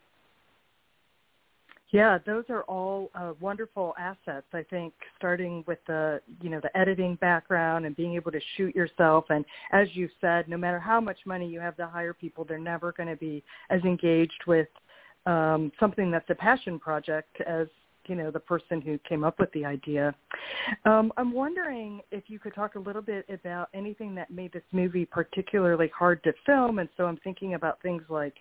Yeah, 1.91 2.19
those 2.25 2.45
are 2.47 2.63
all 2.63 3.11
uh, 3.15 3.33
wonderful 3.41 3.93
assets. 3.99 4.47
I 4.53 4.63
think 4.69 4.93
starting 5.17 5.61
with 5.67 5.79
the 5.87 6.21
you 6.41 6.49
know 6.49 6.61
the 6.61 6.75
editing 6.77 7.15
background 7.15 7.85
and 7.85 7.97
being 7.97 8.13
able 8.15 8.31
to 8.31 8.39
shoot 8.55 8.73
yourself, 8.73 9.25
and 9.29 9.43
as 9.73 9.89
you 9.93 10.07
said, 10.21 10.47
no 10.47 10.55
matter 10.55 10.79
how 10.79 11.01
much 11.01 11.17
money 11.25 11.49
you 11.49 11.59
have 11.59 11.75
to 11.77 11.87
hire 11.87 12.13
people, 12.13 12.45
they're 12.45 12.57
never 12.57 12.93
going 12.93 13.09
to 13.09 13.17
be 13.17 13.43
as 13.69 13.81
engaged 13.81 14.41
with 14.47 14.69
um, 15.25 15.71
something 15.79 16.11
that's 16.11 16.29
a 16.29 16.35
passion 16.35 16.79
project 16.79 17.41
as 17.41 17.67
you 18.07 18.15
know 18.15 18.31
the 18.31 18.39
person 18.39 18.81
who 18.81 18.97
came 19.07 19.23
up 19.23 19.39
with 19.39 19.51
the 19.53 19.63
idea. 19.63 20.13
Um, 20.85 21.13
I'm 21.17 21.31
wondering 21.31 22.01
if 22.11 22.23
you 22.27 22.39
could 22.39 22.55
talk 22.55 22.75
a 22.75 22.79
little 22.79 23.01
bit 23.01 23.25
about 23.29 23.69
anything 23.73 24.15
that 24.15 24.31
made 24.31 24.51
this 24.51 24.63
movie 24.71 25.05
particularly 25.05 25.91
hard 25.97 26.23
to 26.23 26.33
film, 26.45 26.79
and 26.79 26.89
so 26.97 27.05
I'm 27.05 27.17
thinking 27.17 27.53
about 27.53 27.81
things 27.81 28.01
like 28.09 28.35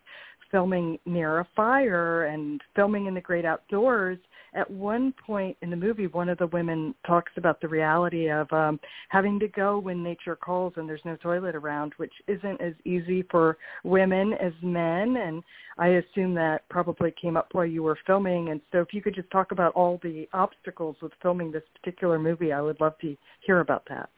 filming 0.51 0.99
near 1.07 1.41
a 1.41 1.49
fire 1.55 2.25
and 2.25 2.61
filming 2.75 3.07
in 3.07 3.15
the 3.15 3.21
great 3.21 3.45
outdoors. 3.45 4.19
At 4.55 4.71
one 4.71 5.15
point 5.27 5.57
in 5.63 5.71
the 5.71 5.77
movie, 5.77 6.09
one 6.09 6.29
of 6.29 6.39
the 6.39 6.49
women 6.49 6.95
talks 7.07 7.33
about 7.37 7.61
the 7.61 7.69
reality 7.69 8.29
of 8.29 8.53
um, 8.53 8.81
having 9.09 9.39
to 9.41 9.49
go 9.49 9.79
when 9.79 10.03
nature 10.03 10.35
calls 10.35 10.73
and 10.77 10.89
there's 10.89 11.05
no 11.05 11.17
toilet 11.17 11.55
around, 11.55 11.93
which 11.99 12.13
isn't 12.27 12.61
as 12.61 12.75
easy 12.85 13.23
for 13.31 13.59
women 13.85 14.33
as 14.35 14.53
men. 14.63 15.17
And 15.17 15.43
I 15.79 15.89
assume 15.89 16.35
that 16.35 16.69
probably 16.69 17.13
came 17.21 17.37
up 17.37 17.49
while 17.53 17.67
you 17.67 17.83
were 17.83 17.99
filming. 18.07 18.49
And 18.49 18.61
so 18.73 18.81
if 18.81 18.93
you 18.93 19.03
could 19.03 19.15
just 19.15 19.31
talk 19.31 19.53
about 19.53 19.73
all 19.75 20.01
the 20.03 20.29
obstacles 20.33 20.97
with 21.01 21.13
filming 21.23 21.53
this 21.53 21.63
particular 21.81 22.19
movie, 22.19 22.53
I 22.53 22.61
would 22.61 22.81
love 22.81 22.99
to 23.03 23.17
hear 23.47 23.61
about 23.61 23.85
that. 23.89 24.09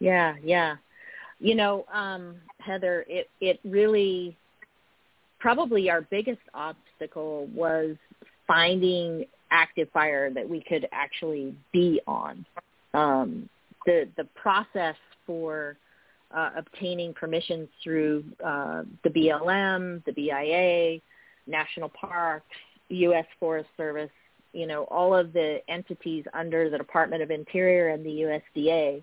Yeah, 0.00 0.34
yeah. 0.42 0.76
You 1.40 1.54
know, 1.54 1.84
um, 1.92 2.36
Heather, 2.58 3.04
it 3.08 3.28
it 3.40 3.60
really 3.64 4.36
probably 5.38 5.88
our 5.88 6.02
biggest 6.02 6.40
obstacle 6.54 7.48
was 7.54 7.96
finding 8.46 9.24
active 9.50 9.88
fire 9.92 10.30
that 10.30 10.48
we 10.48 10.62
could 10.62 10.88
actually 10.92 11.54
be 11.72 12.00
on. 12.06 12.44
Um, 12.94 13.48
the 13.86 14.08
the 14.16 14.24
process 14.34 14.96
for 15.26 15.76
uh, 16.34 16.50
obtaining 16.56 17.14
permissions 17.14 17.68
through 17.82 18.24
uh, 18.44 18.82
the 19.04 19.10
BLM, 19.10 20.04
the 20.04 20.12
BIA, 20.12 21.00
national 21.46 21.88
parks, 21.88 22.46
U.S. 22.90 23.26
Forest 23.40 23.68
Service, 23.76 24.10
you 24.52 24.66
know, 24.66 24.84
all 24.84 25.14
of 25.14 25.32
the 25.32 25.58
entities 25.68 26.24
under 26.34 26.70
the 26.70 26.78
Department 26.78 27.22
of 27.22 27.30
Interior 27.30 27.88
and 27.88 28.04
the 28.04 28.40
USDA, 28.56 29.02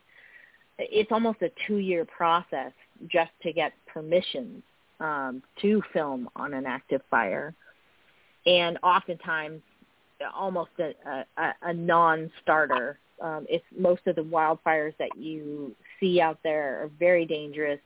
it's 0.77 1.11
almost 1.11 1.41
a 1.41 1.49
two-year 1.67 2.05
process 2.05 2.71
just 3.07 3.31
to 3.43 3.53
get 3.53 3.73
permissions 3.87 4.61
um, 4.99 5.41
to 5.61 5.81
film 5.93 6.29
on 6.35 6.53
an 6.53 6.65
active 6.65 7.01
fire, 7.09 7.53
and 8.45 8.77
oftentimes 8.83 9.61
almost 10.33 10.71
a, 10.79 10.93
a, 11.37 11.53
a 11.61 11.73
non-starter. 11.73 12.97
Um, 13.21 13.45
it's 13.49 13.65
most 13.77 14.01
of 14.07 14.15
the 14.15 14.23
wildfires 14.23 14.93
that 14.97 15.17
you 15.17 15.75
see 15.99 16.19
out 16.19 16.39
there 16.43 16.83
are 16.83 16.89
very 16.99 17.25
dangerous, 17.25 17.79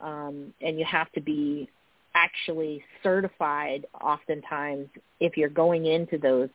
um, 0.00 0.52
and 0.60 0.78
you 0.78 0.84
have 0.84 1.10
to 1.12 1.20
be 1.20 1.68
actually 2.14 2.82
certified 3.02 3.86
oftentimes 4.00 4.88
if 5.20 5.36
you're 5.36 5.48
going 5.48 5.86
into 5.86 6.16
those 6.16 6.48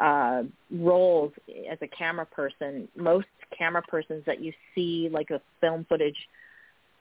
uh, 0.00 0.42
roles 0.72 1.32
as 1.70 1.78
a 1.82 1.86
camera 1.86 2.26
person. 2.26 2.88
Most 2.96 3.26
camera 3.56 3.82
persons 3.82 4.24
that 4.26 4.40
you 4.40 4.52
see, 4.74 5.08
like 5.12 5.30
a 5.30 5.40
film 5.60 5.86
footage 5.88 6.16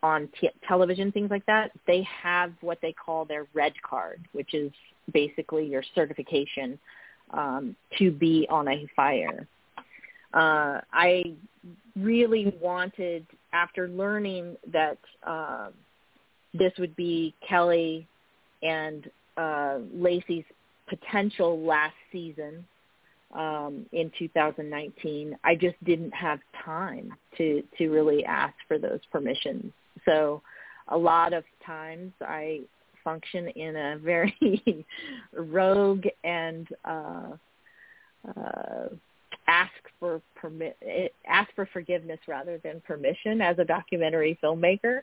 on 0.04 0.30
t- 0.40 0.50
television, 0.68 1.12
things 1.12 1.32
like 1.32 1.46
that, 1.46 1.72
they 1.88 2.06
have 2.22 2.52
what 2.62 2.78
they 2.82 2.94
call 2.94 3.26
their 3.26 3.48
red 3.54 3.74
card, 3.82 4.22
which 4.34 4.54
is 4.54 4.72
basically 5.12 5.66
your 5.66 5.84
certification 5.96 6.78
um, 7.32 7.76
to 7.98 8.12
be 8.12 8.48
on 8.50 8.68
a 8.68 8.88
fire. 8.96 9.48
Uh, 10.34 10.82
I 10.92 11.36
really 11.96 12.56
wanted, 12.60 13.26
after 13.54 13.88
learning 13.88 14.58
that 14.72 14.98
uh, 15.26 15.70
this 16.54 16.74
would 16.80 16.96
be 16.96 17.36
Kelly 17.48 18.08
and 18.62 19.10
uh, 19.38 19.80
Lacey's 19.94 20.46
potential 20.88 21.60
last 21.62 21.96
season 22.12 22.66
um, 23.34 23.86
in 23.92 24.12
2019, 24.18 25.38
I 25.44 25.56
just 25.56 25.84
didn't 25.84 26.14
have 26.14 26.40
time 26.64 27.14
to 27.38 27.64
to 27.78 27.90
really 27.90 28.24
ask 28.26 28.54
for 28.68 28.78
those 28.78 29.00
permissions. 29.12 29.72
So 30.06 30.42
a 30.90 30.98
lot 30.98 31.34
of 31.34 31.44
times 31.66 32.14
I 32.22 32.62
function 33.04 33.48
in 33.50 33.76
a 33.76 33.98
very 33.98 34.86
rogue 35.34 36.06
and 36.24 36.68
uh, 36.86 37.32
uh, 38.28 38.88
ask 39.48 39.72
for 40.00 40.22
permit 40.36 40.78
ask 41.28 41.50
for 41.56 41.68
forgiveness 41.74 42.20
rather 42.28 42.58
than 42.60 42.82
permission 42.82 43.42
as 43.42 43.60
a 43.60 43.66
documentary 43.66 44.38
filmmaker. 44.44 45.02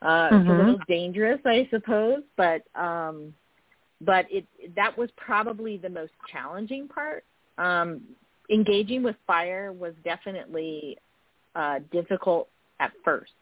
Uh, 0.00 0.06
mm-hmm. 0.06 0.36
It's 0.36 0.46
a 0.46 0.50
mm-hmm. 0.50 0.58
little 0.58 0.80
dangerous, 0.88 1.40
I 1.44 1.68
suppose, 1.70 2.22
but 2.36 2.62
um, 2.74 3.34
but 4.00 4.26
it 4.30 4.46
that 4.76 4.96
was 4.96 5.10
probably 5.16 5.76
the 5.76 5.88
most 5.88 6.12
challenging 6.30 6.88
part. 6.88 7.24
Um, 7.58 8.02
engaging 8.50 9.02
with 9.02 9.16
fire 9.26 9.72
was 9.72 9.94
definitely 10.04 10.98
uh, 11.54 11.80
difficult 11.90 12.48
at 12.80 12.92
first 13.04 13.32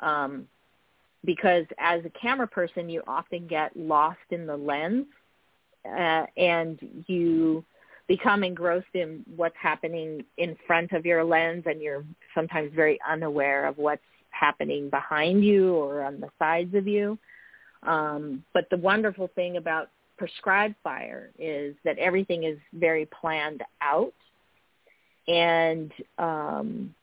um, 0.00 0.46
because 1.24 1.64
as 1.78 2.04
a 2.04 2.10
camera 2.10 2.46
person, 2.46 2.88
you 2.88 3.02
often 3.06 3.46
get 3.46 3.76
lost 3.76 4.18
in 4.30 4.46
the 4.46 4.56
lens 4.56 5.06
uh, 5.86 6.24
and 6.36 6.78
you 7.06 7.64
become 8.06 8.42
engrossed 8.42 8.86
in 8.94 9.24
what's 9.36 9.56
happening 9.60 10.24
in 10.38 10.56
front 10.66 10.92
of 10.92 11.04
your 11.04 11.22
lens 11.24 11.64
and 11.66 11.82
you're 11.82 12.04
sometimes 12.34 12.72
very 12.74 12.98
unaware 13.08 13.66
of 13.66 13.76
what's 13.76 14.02
happening 14.30 14.88
behind 14.88 15.44
you 15.44 15.74
or 15.74 16.02
on 16.02 16.20
the 16.20 16.30
sides 16.38 16.74
of 16.74 16.86
you. 16.86 17.18
Um, 17.82 18.44
but 18.54 18.64
the 18.70 18.76
wonderful 18.78 19.28
thing 19.34 19.56
about 19.56 19.90
prescribed 20.16 20.74
fire 20.82 21.30
is 21.38 21.76
that 21.84 21.98
everything 21.98 22.44
is 22.44 22.58
very 22.72 23.06
planned 23.06 23.62
out 23.80 24.12
and 25.28 25.92
um, 26.18 26.94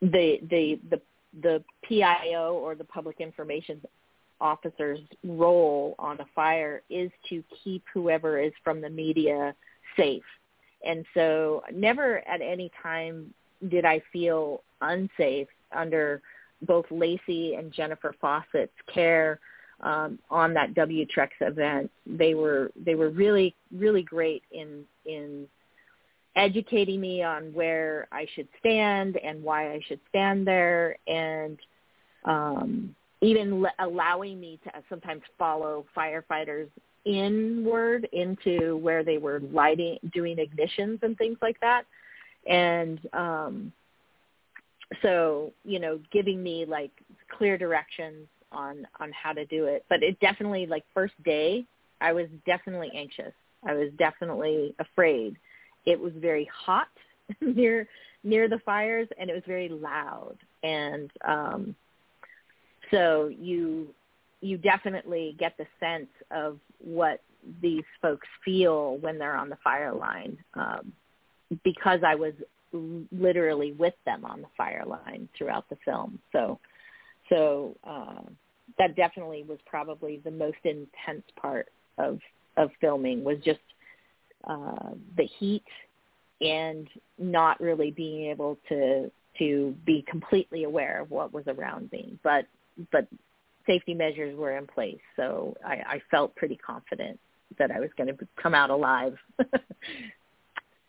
the 0.00 0.38
the 0.50 0.80
the 0.90 1.00
the 1.42 1.62
PIO 1.82 2.54
or 2.54 2.74
the 2.74 2.84
public 2.84 3.20
information 3.20 3.80
officer's 4.40 5.00
role 5.24 5.94
on 5.98 6.20
a 6.20 6.26
fire 6.34 6.82
is 6.90 7.10
to 7.28 7.42
keep 7.62 7.82
whoever 7.92 8.38
is 8.38 8.52
from 8.62 8.80
the 8.80 8.90
media 8.90 9.54
safe 9.96 10.24
and 10.84 11.04
so 11.14 11.62
never 11.72 12.26
at 12.28 12.40
any 12.40 12.70
time 12.82 13.32
did 13.68 13.84
I 13.84 14.02
feel 14.12 14.62
unsafe 14.80 15.48
under 15.74 16.20
both 16.62 16.84
Lacey 16.90 17.54
and 17.54 17.72
Jennifer 17.72 18.14
Fawcett's 18.20 18.72
care 18.92 19.40
um, 19.80 20.18
on 20.30 20.54
that 20.54 20.74
W 20.74 21.06
event. 21.40 21.90
They 22.06 22.34
were 22.34 22.70
they 22.76 22.94
were 22.94 23.10
really 23.10 23.54
really 23.74 24.02
great 24.02 24.42
in 24.52 24.84
in 25.06 25.46
educating 26.36 27.00
me 27.00 27.22
on 27.22 27.52
where 27.52 28.08
I 28.12 28.26
should 28.34 28.48
stand 28.58 29.16
and 29.16 29.42
why 29.42 29.72
I 29.72 29.80
should 29.86 30.00
stand 30.08 30.46
there, 30.46 30.96
and 31.06 31.58
um, 32.24 32.94
even 33.20 33.62
le- 33.62 33.74
allowing 33.78 34.40
me 34.40 34.58
to 34.64 34.70
sometimes 34.88 35.22
follow 35.38 35.84
firefighters 35.96 36.68
inward 37.04 38.08
into 38.12 38.76
where 38.78 39.04
they 39.04 39.18
were 39.18 39.40
lighting, 39.52 39.98
doing 40.12 40.36
ignitions 40.36 41.02
and 41.02 41.16
things 41.18 41.38
like 41.42 41.60
that. 41.60 41.84
And 42.48 42.98
um, 43.12 43.72
so, 45.02 45.52
you 45.64 45.78
know, 45.78 45.98
giving 46.12 46.42
me 46.42 46.64
like 46.66 46.90
clear 47.36 47.56
directions 47.58 48.26
on 48.52 48.86
on 49.00 49.10
how 49.12 49.32
to 49.32 49.44
do 49.46 49.66
it. 49.66 49.84
But 49.88 50.02
it 50.02 50.18
definitely 50.20 50.66
like 50.66 50.84
first 50.94 51.14
day, 51.24 51.64
I 52.00 52.12
was 52.12 52.26
definitely 52.46 52.90
anxious. 52.94 53.32
I 53.66 53.74
was 53.74 53.90
definitely 53.98 54.74
afraid. 54.78 55.36
It 55.86 55.98
was 55.98 56.12
very 56.16 56.48
hot 56.52 56.88
near 57.40 57.88
near 58.22 58.48
the 58.48 58.58
fires 58.64 59.08
and 59.18 59.28
it 59.28 59.34
was 59.34 59.42
very 59.46 59.68
loud 59.68 60.36
and 60.62 61.10
um 61.26 61.74
so 62.90 63.30
you 63.38 63.88
you 64.40 64.58
definitely 64.58 65.36
get 65.38 65.56
the 65.56 65.66
sense 65.80 66.08
of 66.30 66.58
what 66.78 67.20
these 67.62 67.84
folks 68.02 68.26
feel 68.44 68.98
when 68.98 69.18
they're 69.18 69.36
on 69.36 69.48
the 69.48 69.58
fire 69.64 69.92
line 69.92 70.36
um, 70.54 70.92
because 71.62 72.00
I 72.06 72.14
was 72.14 72.32
literally 72.72 73.72
with 73.72 73.94
them 74.04 74.24
on 74.24 74.42
the 74.42 74.48
fire 74.56 74.84
line 74.86 75.28
throughout 75.36 75.68
the 75.70 75.76
film. 75.84 76.18
So, 76.32 76.58
so 77.28 77.76
uh, 77.84 78.22
that 78.78 78.96
definitely 78.96 79.44
was 79.44 79.58
probably 79.66 80.20
the 80.24 80.30
most 80.30 80.58
intense 80.64 81.24
part 81.40 81.68
of 81.98 82.18
of 82.56 82.70
filming 82.80 83.24
was 83.24 83.38
just 83.44 83.58
uh, 84.46 84.90
the 85.16 85.24
heat 85.38 85.64
and 86.40 86.88
not 87.18 87.60
really 87.60 87.90
being 87.90 88.30
able 88.30 88.58
to 88.68 89.10
to 89.38 89.74
be 89.84 90.04
completely 90.08 90.64
aware 90.64 91.00
of 91.00 91.10
what 91.10 91.32
was 91.32 91.44
around 91.46 91.90
me. 91.92 92.18
But 92.22 92.46
but 92.92 93.06
safety 93.66 93.94
measures 93.94 94.36
were 94.36 94.56
in 94.56 94.66
place, 94.66 95.00
so 95.16 95.56
I, 95.64 95.74
I 95.86 96.02
felt 96.10 96.34
pretty 96.36 96.56
confident 96.56 97.18
that 97.58 97.70
I 97.70 97.80
was 97.80 97.90
going 97.96 98.08
to 98.08 98.28
come 98.40 98.54
out 98.54 98.70
alive. 98.70 99.16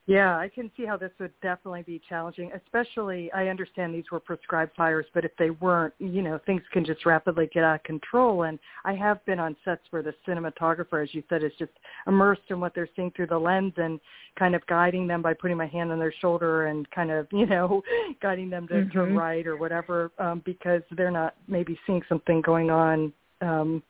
Yeah, 0.07 0.37
I 0.37 0.49
can 0.49 0.69
see 0.77 0.85
how 0.85 0.97
this 0.97 1.11
would 1.19 1.33
definitely 1.41 1.81
be 1.81 1.99
challenging, 2.07 2.51
especially 2.53 3.31
I 3.31 3.47
understand 3.47 3.93
these 3.93 4.11
were 4.11 4.19
prescribed 4.19 4.75
fires, 4.77 5.07
but 5.15 5.25
if 5.25 5.31
they 5.39 5.49
weren't, 5.49 5.95
you 5.97 6.21
know, 6.21 6.39
things 6.45 6.61
can 6.71 6.85
just 6.85 7.07
rapidly 7.07 7.49
get 7.51 7.63
out 7.63 7.75
of 7.77 7.83
control. 7.83 8.43
And 8.43 8.59
I 8.83 8.93
have 8.93 9.25
been 9.25 9.39
on 9.39 9.55
sets 9.65 9.81
where 9.89 10.03
the 10.03 10.13
cinematographer, 10.27 11.01
as 11.01 11.11
you 11.15 11.23
said, 11.27 11.43
is 11.43 11.53
just 11.57 11.71
immersed 12.05 12.43
in 12.49 12.59
what 12.59 12.75
they're 12.75 12.89
seeing 12.95 13.09
through 13.15 13.27
the 13.27 13.37
lens 13.37 13.73
and 13.77 13.99
kind 14.37 14.53
of 14.53 14.63
guiding 14.67 15.07
them 15.07 15.23
by 15.23 15.33
putting 15.33 15.57
my 15.57 15.67
hand 15.67 15.91
on 15.91 15.97
their 15.97 16.13
shoulder 16.21 16.67
and 16.67 16.89
kind 16.91 17.09
of, 17.09 17.27
you 17.31 17.47
know, 17.47 17.81
guiding 18.21 18.51
them 18.51 18.67
to 18.67 18.75
mm-hmm. 18.75 18.91
turn 18.91 19.15
right 19.15 19.47
or 19.47 19.57
whatever 19.57 20.11
um, 20.19 20.43
because 20.45 20.83
they're 20.95 21.09
not 21.09 21.33
maybe 21.47 21.79
seeing 21.87 22.01
something 22.07 22.41
going 22.41 22.69
on 22.69 23.11
um 23.41 23.83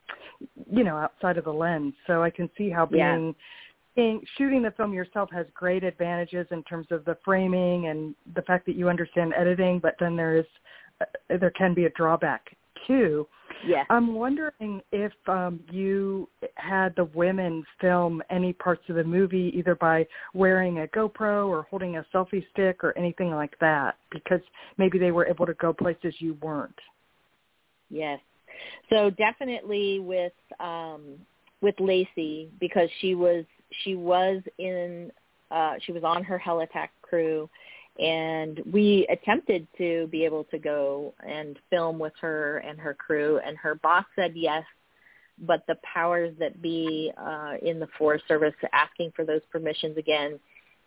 you 0.72 0.84
know 0.84 0.98
outside 0.98 1.38
of 1.38 1.46
the 1.46 1.52
lens 1.52 1.94
so 2.08 2.24
i 2.24 2.32
can 2.32 2.50
see 2.58 2.68
how 2.68 2.84
being 2.84 3.28
yeah 3.28 3.32
shooting 3.96 4.62
the 4.62 4.72
film 4.76 4.94
yourself 4.94 5.30
has 5.32 5.46
great 5.54 5.84
advantages 5.84 6.48
in 6.52 6.64
terms 6.64 6.88
of 6.92 7.06
the 7.06 7.18
framing 7.24 7.88
and 7.88 8.14
the 8.36 8.42
fact 8.42 8.66
that 8.66 8.76
you 8.76 8.90
understand 8.90 9.34
editing, 9.38 9.80
but 9.80 9.96
then 10.00 10.16
there 10.16 10.38
is 10.38 10.46
uh, 11.02 11.06
there 11.40 11.52
can 11.52 11.74
be 11.74 11.86
a 11.86 11.90
drawback 11.92 12.56
too. 12.88 13.28
Yes. 13.66 13.86
I'm 13.90 14.14
wondering 14.14 14.82
if 14.92 15.14
um, 15.28 15.60
you 15.72 16.30
had 16.56 16.94
the 16.96 17.06
women 17.06 17.64
film 17.80 18.22
any 18.30 18.54
parts 18.54 18.84
of 18.90 18.96
the 18.96 19.04
movie 19.04 19.52
either 19.56 19.76
by 19.76 20.06
wearing 20.34 20.80
a 20.80 20.88
GoPro 20.88 21.48
or 21.48 21.66
holding 21.70 21.98
a 21.98 22.06
selfie 22.14 22.46
stick 22.52 22.84
or 22.84 22.96
anything 22.98 23.32
like 23.32 23.58
that, 23.60 23.96
because 24.12 24.42
maybe 24.78 25.00
they 25.00 25.12
were 25.12 25.26
able 25.26 25.46
to 25.46 25.54
go 25.56 25.74
places 25.74 26.14
you 26.20 26.38
weren't. 26.42 26.78
Yes. 27.90 28.20
So 28.90 29.10
definitely 29.10 30.00
with 30.00 30.34
um, 30.60 31.02
with 31.62 31.76
Lacey 31.80 32.50
because 32.60 32.90
she 33.00 33.16
was 33.16 33.46
she 33.84 33.96
was 33.96 34.42
in 34.58 35.12
uh, 35.52 35.76
she 35.86 35.92
was 35.92 36.04
on 36.04 36.24
her 36.24 36.42
Helitack 36.44 36.90
crew, 37.02 37.50
and 38.00 38.62
we 38.72 39.08
attempted 39.10 39.68
to 39.78 40.08
be 40.08 40.26
able 40.26 40.44
to 40.46 40.58
go 40.58 41.14
and 41.26 41.58
film 41.70 42.00
with 42.00 42.14
her 42.20 42.58
and 42.58 42.80
her 42.80 42.94
crew, 42.94 43.40
and 43.46 43.58
her 43.58 43.76
boss 43.76 44.06
said 44.16 44.34
yes, 44.36 44.64
but 45.40 45.64
the 45.68 45.78
powers 45.84 46.34
that 46.40 46.62
be 46.62 47.12
uh, 47.18 47.54
in 47.62 47.80
the 47.80 47.88
Forest 47.98 48.26
Service 48.28 48.54
asking 48.74 49.12
for 49.16 49.24
those 49.24 49.42
permissions 49.52 49.98
again 49.98 50.40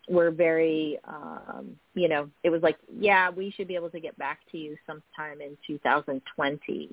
were 0.09 0.31
very, 0.31 0.99
um, 1.05 1.77
you 1.95 2.09
know, 2.09 2.29
it 2.43 2.51
was 2.51 2.63
like, 2.63 2.77
yeah, 2.99 3.31
we 3.31 3.51
should 3.51 3.69
be 3.69 3.75
able 3.75 3.91
to 3.91 4.01
get 4.01 4.17
back 4.19 4.41
to 4.51 4.59
you 4.59 4.77
sometime 4.87 5.41
in 5.41 5.57
2020, 5.67 6.91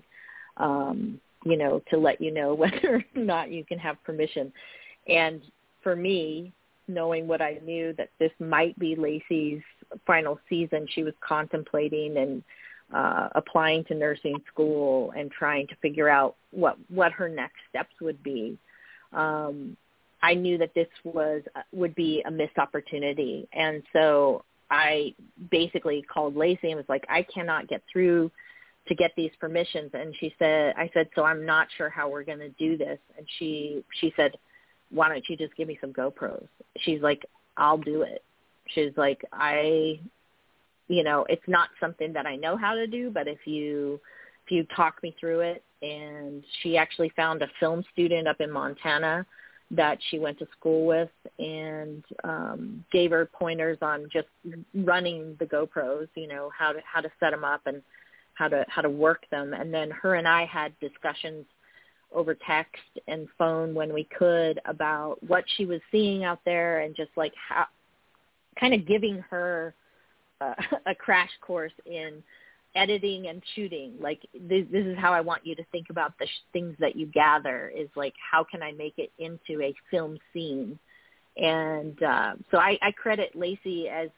um, 0.57 1.19
you 1.45 1.57
know, 1.57 1.81
to 1.89 1.97
let 1.97 2.19
you 2.19 2.31
know 2.31 2.53
whether 2.53 3.03
or 3.15 3.21
not 3.21 3.51
you 3.51 3.63
can 3.63 3.79
have 3.79 4.01
permission. 4.03 4.51
And 5.07 5.41
for 5.85 5.95
me, 5.95 6.51
knowing 6.87 7.27
what 7.27 7.43
I 7.43 7.59
knew 7.63 7.93
that 7.93 8.09
this 8.19 8.31
might 8.39 8.77
be 8.79 8.95
Lacey's 8.95 9.61
final 10.07 10.39
season, 10.49 10.87
she 10.89 11.03
was 11.03 11.13
contemplating 11.21 12.17
and 12.17 12.43
uh, 12.91 13.29
applying 13.35 13.83
to 13.85 13.93
nursing 13.93 14.41
school 14.51 15.13
and 15.15 15.31
trying 15.31 15.67
to 15.67 15.75
figure 15.83 16.09
out 16.09 16.35
what 16.49 16.77
what 16.89 17.11
her 17.11 17.29
next 17.29 17.59
steps 17.69 17.93
would 18.01 18.21
be. 18.23 18.57
Um, 19.13 19.77
I 20.23 20.33
knew 20.33 20.57
that 20.57 20.73
this 20.73 20.87
was 21.03 21.43
uh, 21.55 21.61
would 21.71 21.93
be 21.93 22.23
a 22.25 22.31
missed 22.31 22.57
opportunity, 22.57 23.47
and 23.53 23.83
so 23.93 24.43
I 24.71 25.13
basically 25.51 26.01
called 26.01 26.35
Lacey 26.35 26.71
and 26.71 26.77
was 26.77 26.89
like, 26.89 27.05
I 27.09 27.21
cannot 27.31 27.67
get 27.67 27.83
through 27.91 28.31
to 28.87 28.95
get 28.95 29.11
these 29.15 29.31
permissions. 29.39 29.91
And 29.93 30.15
she 30.19 30.33
said, 30.39 30.73
I 30.77 30.89
said, 30.95 31.09
so 31.15 31.23
I'm 31.23 31.45
not 31.45 31.67
sure 31.77 31.89
how 31.89 32.09
we're 32.09 32.23
going 32.23 32.39
to 32.39 32.49
do 32.49 32.75
this. 32.75 32.99
And 33.17 33.27
she 33.37 33.83
she 33.99 34.11
said, 34.15 34.31
why 34.95 35.09
don't 35.09 35.27
you 35.27 35.35
just 35.35 35.55
give 35.55 35.67
me 35.67 35.77
some 35.81 35.91
GoPros? 35.91 36.47
She's 36.79 37.01
like, 37.01 37.25
I'll 37.57 37.77
do 37.77 38.01
it. 38.03 38.23
She's 38.73 38.91
like, 38.95 39.23
I, 39.31 39.99
you 40.87 41.03
know, 41.03 41.25
it's 41.29 41.47
not 41.47 41.69
something 41.79 42.13
that 42.13 42.25
I 42.25 42.35
know 42.35 42.55
how 42.55 42.73
to 42.73 42.87
do, 42.87 43.11
but 43.11 43.27
if 43.27 43.39
you, 43.45 43.99
if 44.45 44.51
you 44.51 44.65
talk 44.75 45.03
me 45.03 45.15
through 45.19 45.41
it, 45.41 45.63
and 45.81 46.43
she 46.61 46.77
actually 46.77 47.11
found 47.15 47.41
a 47.41 47.47
film 47.59 47.83
student 47.91 48.27
up 48.27 48.39
in 48.39 48.49
Montana 48.49 49.25
that 49.71 49.97
she 50.09 50.19
went 50.19 50.39
to 50.39 50.47
school 50.57 50.85
with 50.85 51.09
and 51.39 52.03
um 52.23 52.85
gave 52.91 53.11
her 53.11 53.25
pointers 53.25 53.77
on 53.81 54.07
just 54.13 54.27
running 54.73 55.35
the 55.39 55.45
GoPros, 55.45 56.07
you 56.15 56.27
know, 56.27 56.49
how 56.57 56.71
to 56.71 56.79
how 56.91 57.01
to 57.01 57.09
set 57.19 57.31
them 57.31 57.43
up 57.43 57.61
and 57.65 57.81
how 58.35 58.47
to 58.47 58.63
how 58.67 58.81
to 58.81 58.89
work 58.89 59.23
them 59.31 59.53
and 59.53 59.73
then 59.73 59.89
her 59.91 60.15
and 60.15 60.27
I 60.27 60.45
had 60.45 60.71
discussions 60.79 61.45
over 62.15 62.35
text 62.47 62.81
and 63.07 63.27
phone 63.37 63.73
when 63.75 63.93
we 63.93 64.07
could 64.17 64.59
about 64.65 65.17
what 65.27 65.43
she 65.55 65.65
was 65.65 65.81
seeing 65.91 66.23
out 66.23 66.39
there 66.45 66.79
and 66.79 66.95
just 66.95 67.11
like 67.15 67.33
how 67.49 67.65
kind 68.59 68.73
of 68.73 68.87
giving 68.87 69.23
her 69.29 69.75
uh, 70.41 70.53
a 70.85 70.95
crash 70.95 71.31
course 71.41 71.73
in 71.85 72.23
editing 72.75 73.27
and 73.27 73.41
shooting. 73.55 73.93
Like 73.99 74.21
this, 74.33 74.65
this 74.71 74.85
is 74.85 74.97
how 74.97 75.13
i 75.13 75.21
want 75.21 75.45
you 75.45 75.55
to 75.55 75.63
think 75.71 75.87
about 75.89 76.17
the 76.19 76.25
sh- 76.25 76.45
things 76.53 76.75
that 76.79 76.95
you 76.95 77.05
gather 77.07 77.71
is 77.75 77.89
like 77.95 78.13
how 78.31 78.43
can 78.43 78.61
i 78.61 78.71
make 78.73 78.95
it 78.97 79.11
into 79.19 79.61
a 79.61 79.73
film 79.91 80.17
scene? 80.33 80.79
And 81.37 82.01
uh, 82.01 82.33
so 82.49 82.57
I, 82.57 82.77
I 82.81 82.91
credit 82.91 83.35
lacey 83.35 83.89
as 83.89 84.09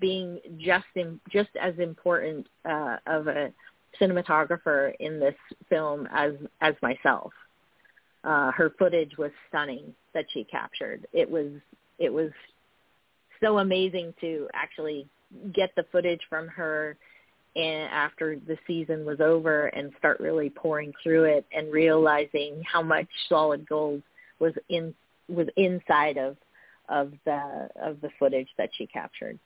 being 0.00 0.38
just 0.58 0.86
in, 0.94 1.20
just 1.30 1.50
as 1.60 1.78
important 1.78 2.46
uh, 2.64 2.96
of 3.06 3.26
a 3.26 3.52
cinematographer 4.00 4.92
in 5.00 5.18
this 5.20 5.34
film 5.68 6.08
as 6.12 6.32
as 6.60 6.74
myself. 6.82 7.32
Uh, 8.22 8.50
her 8.52 8.70
footage 8.78 9.16
was 9.16 9.30
stunning 9.48 9.94
that 10.12 10.26
she 10.32 10.44
captured. 10.44 11.06
It 11.12 11.30
was 11.30 11.52
it 11.98 12.12
was 12.12 12.30
so 13.40 13.58
amazing 13.58 14.14
to 14.20 14.48
actually 14.52 15.06
get 15.52 15.70
the 15.76 15.84
footage 15.90 16.20
from 16.28 16.48
her 16.48 16.96
and 17.56 17.90
after 17.90 18.36
the 18.46 18.56
season 18.66 19.04
was 19.04 19.20
over 19.20 19.66
and 19.68 19.92
start 19.98 20.20
really 20.20 20.50
pouring 20.50 20.92
through 21.02 21.24
it 21.24 21.44
and 21.52 21.72
realizing 21.72 22.62
how 22.70 22.82
much 22.82 23.08
solid 23.28 23.68
gold 23.68 24.02
was 24.38 24.52
in 24.68 24.94
was 25.28 25.48
inside 25.56 26.16
of 26.16 26.36
of 26.88 27.12
the 27.24 27.68
of 27.82 28.00
the 28.00 28.10
footage 28.18 28.48
that 28.56 28.70
she 28.76 28.86
captured. 28.86 29.38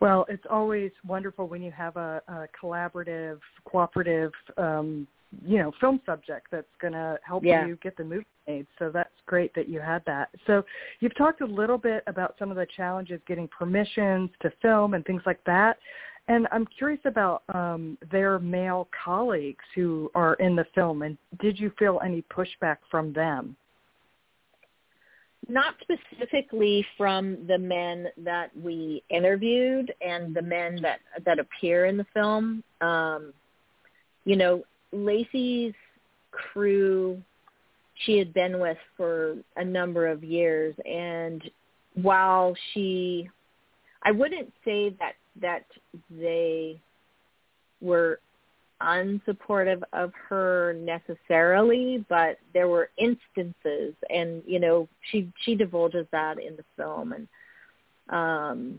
Well, 0.00 0.24
it's 0.28 0.44
always 0.48 0.90
wonderful 1.06 1.46
when 1.46 1.62
you 1.62 1.70
have 1.72 1.96
a, 1.96 2.22
a 2.28 2.46
collaborative, 2.60 3.38
cooperative 3.64 4.32
um, 4.56 5.06
you 5.44 5.58
know 5.58 5.72
film 5.80 6.00
subject 6.04 6.48
that's 6.50 6.66
going 6.80 6.92
to 6.92 7.18
help 7.24 7.44
yeah. 7.44 7.66
you 7.66 7.76
get 7.82 7.96
the 7.96 8.04
movie 8.04 8.26
made. 8.48 8.66
So 8.78 8.90
that's 8.92 9.10
great 9.26 9.54
that 9.54 9.68
you 9.68 9.80
had 9.80 10.02
that. 10.06 10.30
So 10.46 10.64
you've 11.00 11.16
talked 11.16 11.40
a 11.40 11.46
little 11.46 11.78
bit 11.78 12.02
about 12.06 12.34
some 12.38 12.50
of 12.50 12.56
the 12.56 12.66
challenges 12.76 13.20
getting 13.28 13.48
permissions 13.48 14.30
to 14.42 14.50
film 14.62 14.94
and 14.94 15.04
things 15.04 15.22
like 15.26 15.42
that. 15.44 15.78
And 16.28 16.46
i'm 16.52 16.66
curious 16.66 17.00
about 17.06 17.42
um 17.54 17.96
their 18.12 18.38
male 18.38 18.88
colleagues 19.04 19.64
who 19.74 20.10
are 20.14 20.34
in 20.34 20.54
the 20.54 20.66
film 20.74 21.02
and 21.02 21.16
did 21.40 21.58
you 21.58 21.72
feel 21.78 21.98
any 22.04 22.22
pushback 22.30 22.76
from 22.90 23.12
them 23.12 23.56
not 25.50 25.74
specifically 25.82 26.86
from 26.96 27.46
the 27.46 27.58
men 27.58 28.06
that 28.18 28.50
we 28.56 29.02
interviewed 29.10 29.92
and 30.00 30.34
the 30.34 30.42
men 30.42 30.80
that 30.82 31.00
that 31.24 31.38
appear 31.38 31.86
in 31.86 31.96
the 31.96 32.06
film. 32.14 32.62
Um 32.80 33.32
you 34.24 34.36
know 34.36 34.62
Lacey's 34.92 35.74
crew 36.30 37.20
she 38.06 38.16
had 38.16 38.32
been 38.32 38.60
with 38.60 38.78
for 38.96 39.36
a 39.56 39.64
number 39.64 40.06
of 40.06 40.24
years 40.24 40.74
and 40.84 41.42
while 41.94 42.54
she 42.72 43.28
I 44.02 44.12
wouldn't 44.12 44.52
say 44.64 44.90
that 44.98 45.14
that 45.40 45.64
they 46.10 46.80
were 47.80 48.20
unsupportive 48.80 49.82
of 49.92 50.12
her 50.28 50.74
necessarily, 50.74 52.04
but 52.08 52.38
there 52.54 52.68
were 52.68 52.90
instances 52.96 53.94
and 54.08 54.42
you 54.46 54.60
know, 54.60 54.88
she 55.10 55.30
she 55.44 55.54
divulges 55.54 56.06
that 56.12 56.38
in 56.38 56.56
the 56.56 56.64
film 56.76 57.12
and 57.12 57.28
um 58.08 58.78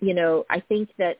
you 0.00 0.14
know, 0.14 0.44
I 0.50 0.60
think 0.60 0.90
that 0.98 1.18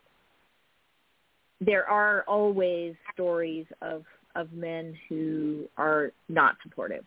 there 1.61 1.89
are 1.89 2.25
always 2.27 2.95
stories 3.13 3.67
of 3.81 4.05
of 4.35 4.53
men 4.53 4.97
who 5.09 5.69
are 5.77 6.11
not 6.29 6.57
supportive 6.63 7.05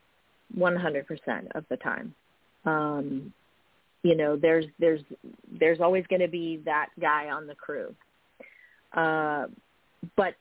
100% 0.57 1.05
of 1.55 1.65
the 1.69 1.77
time. 1.77 2.13
Um, 2.65 3.33
you 4.03 4.15
know, 4.15 4.35
there's 4.35 4.65
there's 4.79 5.01
there's 5.59 5.81
always 5.81 6.05
going 6.07 6.21
to 6.21 6.27
be 6.27 6.61
that 6.65 6.89
guy 6.99 7.29
on 7.29 7.47
the 7.47 7.55
crew. 7.55 7.93
Uh, 8.93 9.47
but 10.15 10.35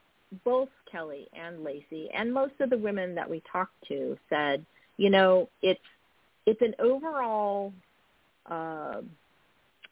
both 0.44 0.68
Kelly 0.90 1.28
and 1.32 1.64
Lacey 1.64 2.08
and 2.14 2.32
most 2.32 2.54
of 2.60 2.70
the 2.70 2.78
women 2.78 3.14
that 3.14 3.28
we 3.28 3.42
talked 3.50 3.74
to 3.88 4.16
said, 4.28 4.64
you 4.96 5.10
know, 5.10 5.48
it's 5.62 5.80
it's 6.46 6.60
an 6.62 6.74
overall 6.78 7.72
uh, 8.50 9.00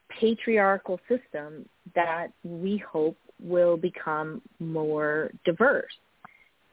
patriarchal 0.09 1.01
system 1.09 1.69
that 1.95 2.29
we 2.45 2.77
hope 2.79 3.17
will 3.43 3.77
become 3.77 4.43
more 4.61 5.31
diverse. 5.45 5.93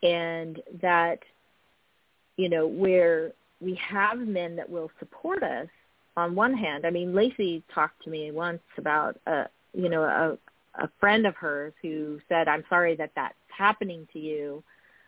And 0.02 0.62
that 0.82 1.20
you 2.40 2.48
know 2.48 2.66
where 2.66 3.34
we 3.60 3.76
have 3.76 4.18
men 4.18 4.56
that 4.56 4.70
will 4.70 4.90
support 4.98 5.44
us 5.44 5.68
on 6.16 6.36
one 6.36 6.54
hand 6.54 6.86
i 6.86 6.90
mean 6.90 7.14
lacey 7.14 7.62
talked 7.76 8.02
to 8.02 8.10
me 8.10 8.32
once 8.32 8.62
about 8.78 9.18
a 9.28 9.44
you 9.74 9.90
know 9.90 10.38
a 10.76 10.90
friend 11.00 11.26
of 11.26 11.36
hers 11.36 11.74
who 11.82 12.20
said 12.30 12.48
i'm 12.48 12.64
sorry 12.70 12.96
that 12.96 13.12
that's 13.16 13.36
happening 13.50 14.08
to 14.14 14.20
you 14.20 14.64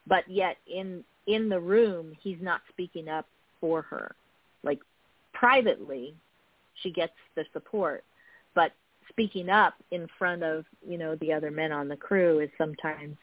but 0.08 0.28
yet 0.28 0.58
in 0.68 1.04
in 1.28 1.50
the 1.50 1.60
room 1.60 2.16
he's 2.22 2.42
not 2.42 2.62
speaking 2.70 3.08
up 3.08 3.26
for 3.60 3.84
her. 3.84 4.16
Like 4.64 4.80
privately 5.34 6.14
she 6.82 6.92
gets 6.92 7.14
the 7.36 7.46
support 7.54 8.04
but 8.56 8.72
speaking 9.10 9.50
up 9.50 9.76
in 9.92 10.08
front 10.18 10.44
of 10.44 10.66
you 10.88 10.98
know 10.98 11.16
the 11.16 11.32
other 11.34 11.52
men 11.52 11.72
on 11.72 11.88
the 11.88 11.96
crew 11.96 12.40
is 12.40 12.50
sometimes 12.58 13.18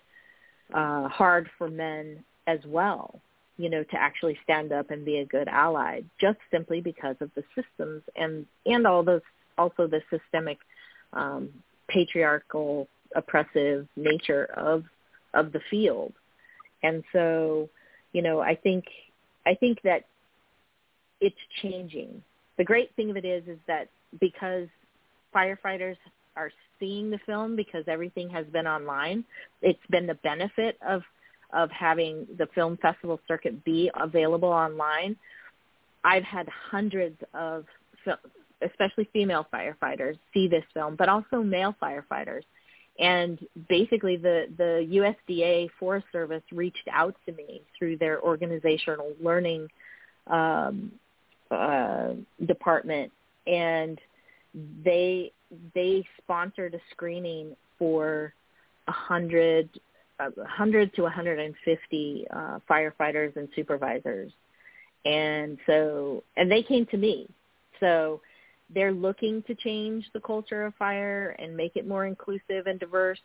uh, 0.74 1.08
hard 1.08 1.48
for 1.56 1.68
men 1.68 2.22
as 2.46 2.58
well, 2.66 3.20
you 3.56 3.70
know, 3.70 3.82
to 3.84 3.96
actually 3.96 4.38
stand 4.44 4.70
up 4.70 4.90
and 4.90 5.04
be 5.04 5.18
a 5.18 5.24
good 5.24 5.48
ally, 5.48 6.00
just 6.20 6.38
simply 6.50 6.80
because 6.80 7.16
of 7.20 7.30
the 7.34 7.44
systems 7.54 8.02
and 8.16 8.46
and 8.66 8.86
all 8.86 9.02
those 9.02 9.22
also 9.56 9.86
the 9.86 10.00
systemic 10.10 10.58
um, 11.12 11.48
patriarchal 11.88 12.88
oppressive 13.14 13.86
nature 13.96 14.44
of 14.56 14.84
of 15.34 15.52
the 15.52 15.60
field. 15.70 16.12
And 16.82 17.02
so, 17.12 17.68
you 18.12 18.22
know, 18.22 18.40
I 18.40 18.54
think 18.54 18.84
I 19.46 19.54
think 19.54 19.80
that 19.82 20.04
it's 21.20 21.36
changing. 21.62 22.22
The 22.56 22.64
great 22.64 22.94
thing 22.96 23.10
of 23.10 23.16
it 23.16 23.24
is 23.24 23.46
is 23.46 23.58
that 23.66 23.88
because 24.20 24.68
firefighters 25.34 25.96
are 26.36 26.50
seeing 26.78 27.10
the 27.10 27.18
film 27.26 27.56
because 27.56 27.84
everything 27.88 28.30
has 28.30 28.46
been 28.46 28.66
online. 28.66 29.24
It's 29.62 29.78
been 29.90 30.06
the 30.06 30.14
benefit 30.14 30.78
of 30.86 31.02
of 31.52 31.70
having 31.70 32.26
the 32.36 32.46
film 32.54 32.76
festival 32.76 33.18
circuit 33.26 33.64
be 33.64 33.90
available 33.98 34.50
online. 34.50 35.16
I've 36.04 36.24
had 36.24 36.46
hundreds 36.48 37.16
of 37.34 37.64
especially 38.62 39.08
female 39.12 39.46
firefighters 39.52 40.18
see 40.34 40.48
this 40.48 40.64
film, 40.74 40.96
but 40.96 41.08
also 41.08 41.42
male 41.42 41.74
firefighters. 41.80 42.42
And 42.98 43.38
basically 43.68 44.16
the, 44.16 44.46
the 44.56 45.14
USDA 45.30 45.68
Forest 45.78 46.06
Service 46.10 46.42
reached 46.50 46.88
out 46.92 47.14
to 47.26 47.32
me 47.32 47.62
through 47.78 47.98
their 47.98 48.20
organizational 48.20 49.12
learning 49.22 49.68
um, 50.26 50.92
uh, 51.50 52.12
department 52.44 53.12
and 53.46 53.98
they 54.84 55.32
they 55.74 56.04
sponsored 56.22 56.74
a 56.74 56.80
screening 56.90 57.56
for 57.78 58.34
a 58.86 58.92
hundred 58.92 59.70
to 60.20 61.02
150 61.02 62.26
uh, 62.30 62.58
firefighters 62.68 63.36
and 63.36 63.48
supervisors 63.56 64.32
and 65.04 65.58
so 65.66 66.22
and 66.36 66.50
they 66.50 66.62
came 66.62 66.84
to 66.86 66.96
me 66.96 67.28
so 67.80 68.20
they're 68.74 68.92
looking 68.92 69.42
to 69.44 69.54
change 69.54 70.04
the 70.12 70.20
culture 70.20 70.64
of 70.66 70.74
fire 70.74 71.36
and 71.38 71.56
make 71.56 71.76
it 71.76 71.86
more 71.86 72.06
inclusive 72.06 72.66
and 72.66 72.78
diverse 72.78 73.20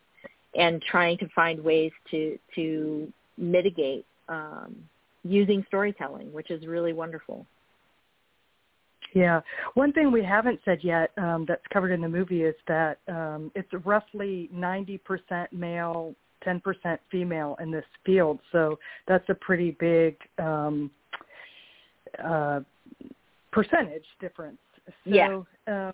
and 0.56 0.82
trying 0.82 1.18
to 1.18 1.28
find 1.30 1.64
ways 1.64 1.92
to 2.12 2.38
to 2.56 3.12
mitigate 3.38 4.06
um, 4.30 4.76
using 5.24 5.64
storytelling 5.68 6.32
which 6.32 6.52
is 6.52 6.66
really 6.68 6.94
wonderful 6.94 7.46
yeah. 9.14 9.42
One 9.76 9.94
thing 9.94 10.12
we 10.12 10.24
haven't 10.24 10.60
said 10.66 10.80
yet 10.82 11.12
um, 11.18 11.46
that's 11.48 11.62
covered 11.72 11.92
in 11.92 12.02
the 12.02 12.10
movie 12.10 12.44
is 12.44 12.56
that 12.68 12.98
um, 13.08 13.52
it's 13.56 13.70
roughly 13.86 14.50
90% 14.54 15.00
male, 15.52 16.16
10% 16.46 16.98
female 17.12 17.56
in 17.62 17.72
this 17.72 17.86
field. 18.06 18.40
So 18.52 18.80
that's 19.08 19.28
a 19.30 19.36
pretty 19.36 19.78
big 19.80 20.18
um, 20.40 20.90
uh, 22.24 22.62
percentage 23.52 24.06
difference. 24.20 24.58
So, 24.88 24.94
yeah. 25.06 25.40
Uh, 25.68 25.92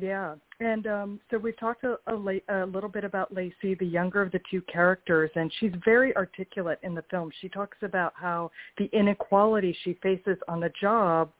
yeah, 0.00 0.36
and 0.58 0.86
um, 0.86 1.20
so 1.30 1.36
we've 1.36 1.58
talked 1.58 1.84
a, 1.84 1.98
a, 2.06 2.14
a 2.14 2.64
little 2.64 2.88
bit 2.88 3.04
about 3.04 3.34
Lacey, 3.34 3.74
the 3.74 3.84
younger 3.84 4.22
of 4.22 4.32
the 4.32 4.40
two 4.50 4.62
characters, 4.62 5.30
and 5.34 5.52
she's 5.60 5.72
very 5.84 6.16
articulate 6.16 6.78
in 6.82 6.94
the 6.94 7.04
film. 7.10 7.30
She 7.42 7.48
talks 7.50 7.76
about 7.82 8.14
how 8.16 8.50
the 8.78 8.88
inequality 8.94 9.76
she 9.84 9.98
faces 10.02 10.38
on 10.48 10.60
the 10.60 10.72
job 10.80 11.30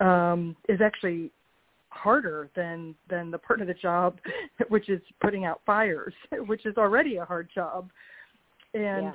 um, 0.00 0.56
is 0.68 0.80
actually 0.80 1.30
harder 1.90 2.48
than 2.56 2.94
than 3.08 3.30
the 3.30 3.38
part 3.38 3.60
of 3.60 3.66
the 3.66 3.74
job 3.74 4.18
which 4.68 4.88
is 4.88 5.00
putting 5.20 5.44
out 5.44 5.60
fires, 5.64 6.14
which 6.46 6.66
is 6.66 6.76
already 6.76 7.16
a 7.18 7.24
hard 7.24 7.48
job. 7.54 7.88
And 8.74 9.04
yeah. 9.04 9.12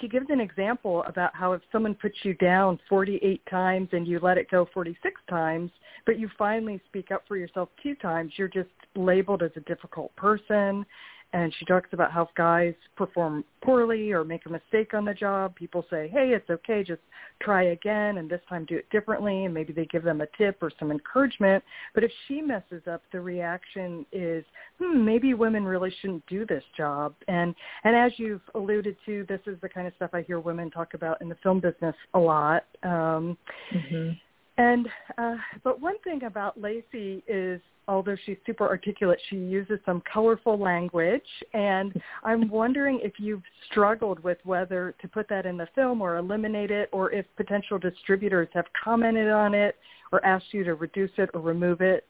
She 0.00 0.08
gives 0.08 0.26
an 0.30 0.40
example 0.40 1.02
about 1.06 1.34
how 1.34 1.52
if 1.52 1.62
someone 1.72 1.94
puts 1.94 2.16
you 2.22 2.34
down 2.34 2.78
48 2.88 3.42
times 3.50 3.88
and 3.92 4.06
you 4.06 4.20
let 4.20 4.38
it 4.38 4.50
go 4.50 4.68
46 4.72 5.20
times, 5.28 5.70
but 6.06 6.18
you 6.18 6.28
finally 6.38 6.80
speak 6.86 7.10
up 7.10 7.24
for 7.26 7.36
yourself 7.36 7.68
two 7.82 7.94
times, 7.96 8.32
you're 8.36 8.48
just 8.48 8.68
labeled 8.94 9.42
as 9.42 9.50
a 9.56 9.60
difficult 9.60 10.14
person 10.16 10.86
and 11.32 11.54
she 11.58 11.64
talks 11.64 11.90
about 11.92 12.10
how 12.10 12.22
if 12.22 12.28
guys 12.36 12.74
perform 12.96 13.44
poorly 13.62 14.10
or 14.10 14.24
make 14.24 14.46
a 14.46 14.48
mistake 14.48 14.94
on 14.94 15.04
the 15.04 15.14
job, 15.14 15.54
people 15.54 15.84
say, 15.88 16.08
hey, 16.12 16.30
it's 16.34 16.50
okay, 16.50 16.82
just 16.82 17.00
try 17.40 17.64
again 17.64 18.18
and 18.18 18.28
this 18.28 18.40
time 18.48 18.64
do 18.64 18.76
it 18.76 18.90
differently 18.90 19.44
and 19.44 19.54
maybe 19.54 19.72
they 19.72 19.86
give 19.86 20.02
them 20.02 20.20
a 20.20 20.26
tip 20.36 20.58
or 20.60 20.72
some 20.78 20.90
encouragement. 20.90 21.62
But 21.94 22.02
if 22.02 22.10
she 22.26 22.40
messes 22.40 22.82
up, 22.90 23.02
the 23.12 23.20
reaction 23.20 24.04
is, 24.12 24.44
hmm, 24.80 25.04
maybe 25.04 25.34
women 25.34 25.64
really 25.64 25.92
shouldn't 26.00 26.26
do 26.26 26.44
this 26.46 26.64
job. 26.76 27.14
And 27.28 27.54
and 27.84 27.94
as 27.94 28.12
you've 28.16 28.42
alluded 28.54 28.96
to, 29.06 29.24
this 29.28 29.40
is 29.46 29.56
the 29.62 29.68
kind 29.68 29.86
of 29.86 29.92
stuff 29.96 30.10
I 30.12 30.22
hear 30.22 30.40
women 30.40 30.70
talk 30.70 30.94
about 30.94 31.20
in 31.22 31.28
the 31.28 31.36
film 31.42 31.60
business 31.60 31.94
a 32.14 32.18
lot. 32.18 32.64
Um, 32.82 33.38
mm-hmm. 33.72 34.10
And 34.58 34.88
uh, 35.16 35.36
but 35.64 35.80
one 35.80 35.98
thing 36.00 36.24
about 36.24 36.60
Lacey 36.60 37.22
is 37.26 37.60
although 37.90 38.16
she's 38.24 38.36
super 38.46 38.66
articulate, 38.66 39.18
she 39.28 39.36
uses 39.36 39.80
some 39.84 40.00
colorful 40.10 40.56
language. 40.56 41.22
And 41.52 42.00
I'm 42.24 42.48
wondering 42.48 43.00
if 43.02 43.14
you've 43.18 43.42
struggled 43.70 44.22
with 44.22 44.38
whether 44.44 44.94
to 45.02 45.08
put 45.08 45.28
that 45.28 45.44
in 45.44 45.56
the 45.56 45.68
film 45.74 46.00
or 46.00 46.16
eliminate 46.16 46.70
it, 46.70 46.88
or 46.92 47.12
if 47.12 47.26
potential 47.36 47.78
distributors 47.78 48.48
have 48.54 48.66
commented 48.82 49.30
on 49.30 49.54
it 49.54 49.76
or 50.12 50.24
asked 50.24 50.46
you 50.52 50.64
to 50.64 50.74
reduce 50.74 51.10
it 51.18 51.30
or 51.34 51.40
remove 51.40 51.80
it. 51.80 52.06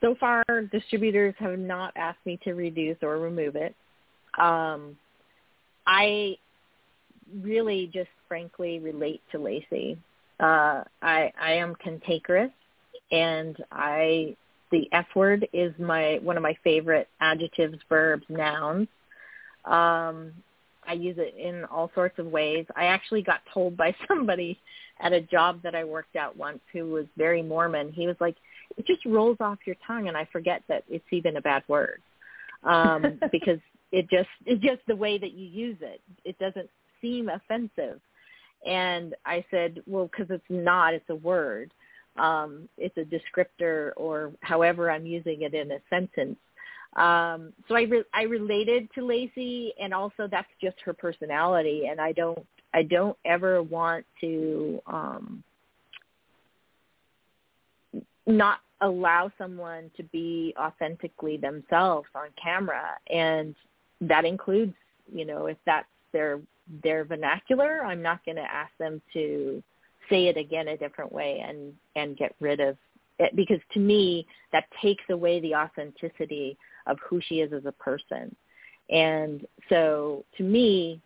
So 0.00 0.16
far, 0.18 0.42
distributors 0.72 1.34
have 1.38 1.58
not 1.58 1.92
asked 1.94 2.24
me 2.24 2.40
to 2.44 2.54
reduce 2.54 2.96
or 3.02 3.18
remove 3.18 3.54
it. 3.54 3.74
Um, 4.38 4.96
I 5.86 6.36
really 7.42 7.90
just 7.92 8.08
frankly 8.26 8.78
relate 8.78 9.20
to 9.32 9.38
Lacey. 9.38 9.98
Uh, 10.38 10.84
I 11.02 11.30
I 11.38 11.52
am 11.52 11.74
cantankerous, 11.74 12.50
and 13.10 13.56
I 13.70 14.36
the 14.70 14.88
F 14.92 15.06
word 15.14 15.48
is 15.52 15.72
my 15.78 16.20
one 16.22 16.36
of 16.36 16.42
my 16.42 16.56
favorite 16.62 17.08
adjectives, 17.20 17.78
verbs, 17.88 18.24
nouns. 18.28 18.88
Um, 19.64 20.32
I 20.86 20.94
use 20.94 21.16
it 21.18 21.34
in 21.36 21.64
all 21.66 21.90
sorts 21.94 22.18
of 22.18 22.26
ways. 22.26 22.66
I 22.74 22.86
actually 22.86 23.22
got 23.22 23.40
told 23.52 23.76
by 23.76 23.94
somebody 24.08 24.58
at 25.00 25.12
a 25.12 25.20
job 25.20 25.60
that 25.62 25.74
I 25.74 25.84
worked 25.84 26.16
at 26.16 26.36
once 26.36 26.60
who 26.72 26.90
was 26.90 27.06
very 27.16 27.42
Mormon. 27.42 27.92
He 27.92 28.06
was 28.06 28.16
like, 28.20 28.36
"It 28.76 28.86
just 28.86 29.04
rolls 29.04 29.38
off 29.40 29.58
your 29.66 29.76
tongue," 29.86 30.08
and 30.08 30.16
I 30.16 30.26
forget 30.32 30.62
that 30.68 30.84
it's 30.88 31.04
even 31.10 31.36
a 31.36 31.40
bad 31.40 31.62
word 31.68 32.00
um, 32.64 33.18
because 33.32 33.58
it 33.92 34.08
just 34.08 34.28
it's 34.46 34.62
just 34.62 34.80
the 34.86 34.96
way 34.96 35.18
that 35.18 35.32
you 35.32 35.46
use 35.46 35.78
it. 35.80 36.00
It 36.24 36.38
doesn't 36.38 36.70
seem 37.00 37.28
offensive. 37.28 38.00
And 38.66 39.14
I 39.24 39.44
said, 39.50 39.82
well, 39.86 40.10
because 40.10 40.30
it's 40.30 40.44
not, 40.50 40.94
it's 40.94 41.08
a 41.08 41.14
word. 41.14 41.72
Um, 42.18 42.68
it's 42.76 42.96
a 42.96 43.04
descriptor 43.04 43.92
or 43.96 44.32
however 44.40 44.90
I'm 44.90 45.06
using 45.06 45.42
it 45.42 45.54
in 45.54 45.70
a 45.72 45.78
sentence. 45.88 46.36
Um, 46.96 47.52
so 47.68 47.76
I 47.76 47.82
re- 47.82 48.04
I 48.12 48.22
related 48.22 48.88
to 48.96 49.06
Lacey, 49.06 49.72
and 49.80 49.94
also 49.94 50.26
that's 50.28 50.48
just 50.60 50.76
her 50.84 50.92
personality, 50.92 51.86
and 51.88 52.00
I 52.00 52.12
don't 52.12 52.44
I 52.74 52.82
don't 52.82 53.16
ever 53.24 53.62
want 53.62 54.04
to 54.20 54.80
um, 54.86 55.44
not 58.26 58.58
allow 58.80 59.30
someone 59.38 59.90
to 59.96 60.02
be 60.04 60.54
authentically 60.58 61.36
themselves 61.36 62.08
on 62.14 62.28
camera, 62.42 62.96
and 63.08 63.54
that 64.00 64.24
includes 64.24 64.74
you 65.12 65.24
know 65.24 65.46
if 65.46 65.58
that's 65.64 65.86
their 66.12 66.40
their 66.82 67.04
vernacular, 67.04 67.84
I'm 67.84 68.02
not 68.02 68.24
going 68.24 68.36
to 68.36 68.42
ask 68.42 68.70
them 68.78 69.00
to 69.12 69.62
say 70.10 70.26
it 70.26 70.36
again 70.36 70.68
a 70.68 70.76
different 70.76 71.12
way 71.12 71.42
and 71.46 71.72
and 71.96 72.16
get 72.16 72.34
rid 72.40 72.60
of 72.60 72.76
it 73.18 73.34
because 73.36 73.60
to 73.72 73.80
me 73.80 74.26
that 74.52 74.64
takes 74.82 75.04
away 75.10 75.40
the 75.40 75.54
authenticity 75.54 76.58
of 76.86 76.98
who 77.08 77.20
she 77.20 77.40
is 77.40 77.52
as 77.52 77.64
a 77.66 77.72
person. 77.72 78.34
And 78.90 79.46
so 79.68 80.24
to 80.36 80.42
me, 80.42 81.00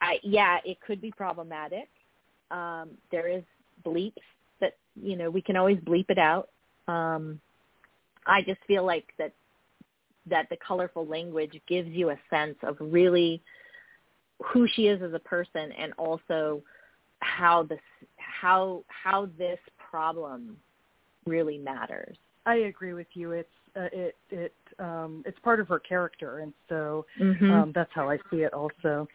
I 0.00 0.18
yeah, 0.22 0.58
it 0.64 0.78
could 0.80 1.00
be 1.00 1.10
problematic. 1.10 1.88
Um, 2.50 2.90
there 3.10 3.28
is 3.28 3.42
bleeps 3.84 4.14
that 4.60 4.76
you 4.94 5.16
know 5.16 5.30
we 5.30 5.42
can 5.42 5.56
always 5.56 5.78
bleep 5.78 6.06
it 6.08 6.18
out. 6.18 6.48
Um, 6.88 7.40
I 8.26 8.42
just 8.42 8.60
feel 8.66 8.84
like 8.84 9.12
that 9.18 9.32
that 10.26 10.48
the 10.48 10.56
colorful 10.66 11.06
language 11.06 11.60
gives 11.68 11.90
you 11.90 12.10
a 12.10 12.18
sense 12.30 12.56
of 12.62 12.76
really 12.80 13.42
who 14.42 14.66
she 14.66 14.86
is 14.86 15.02
as 15.02 15.12
a 15.12 15.18
person 15.18 15.72
and 15.72 15.92
also 15.98 16.62
how 17.20 17.62
this 17.62 17.80
how 18.40 18.84
how 18.88 19.26
this 19.38 19.58
problem 19.90 20.56
really 21.26 21.58
matters. 21.58 22.16
I 22.46 22.56
agree 22.56 22.92
with 22.92 23.06
you. 23.14 23.32
It's 23.32 23.48
uh, 23.76 23.88
it 23.92 24.16
it 24.30 24.54
um, 24.78 25.22
it's 25.26 25.38
part 25.40 25.60
of 25.60 25.68
her 25.68 25.78
character, 25.78 26.40
and 26.40 26.52
so 26.68 27.06
mm-hmm. 27.20 27.50
um, 27.50 27.72
that's 27.74 27.90
how 27.94 28.10
I 28.10 28.18
see 28.30 28.38
it 28.38 28.52
also. 28.52 29.06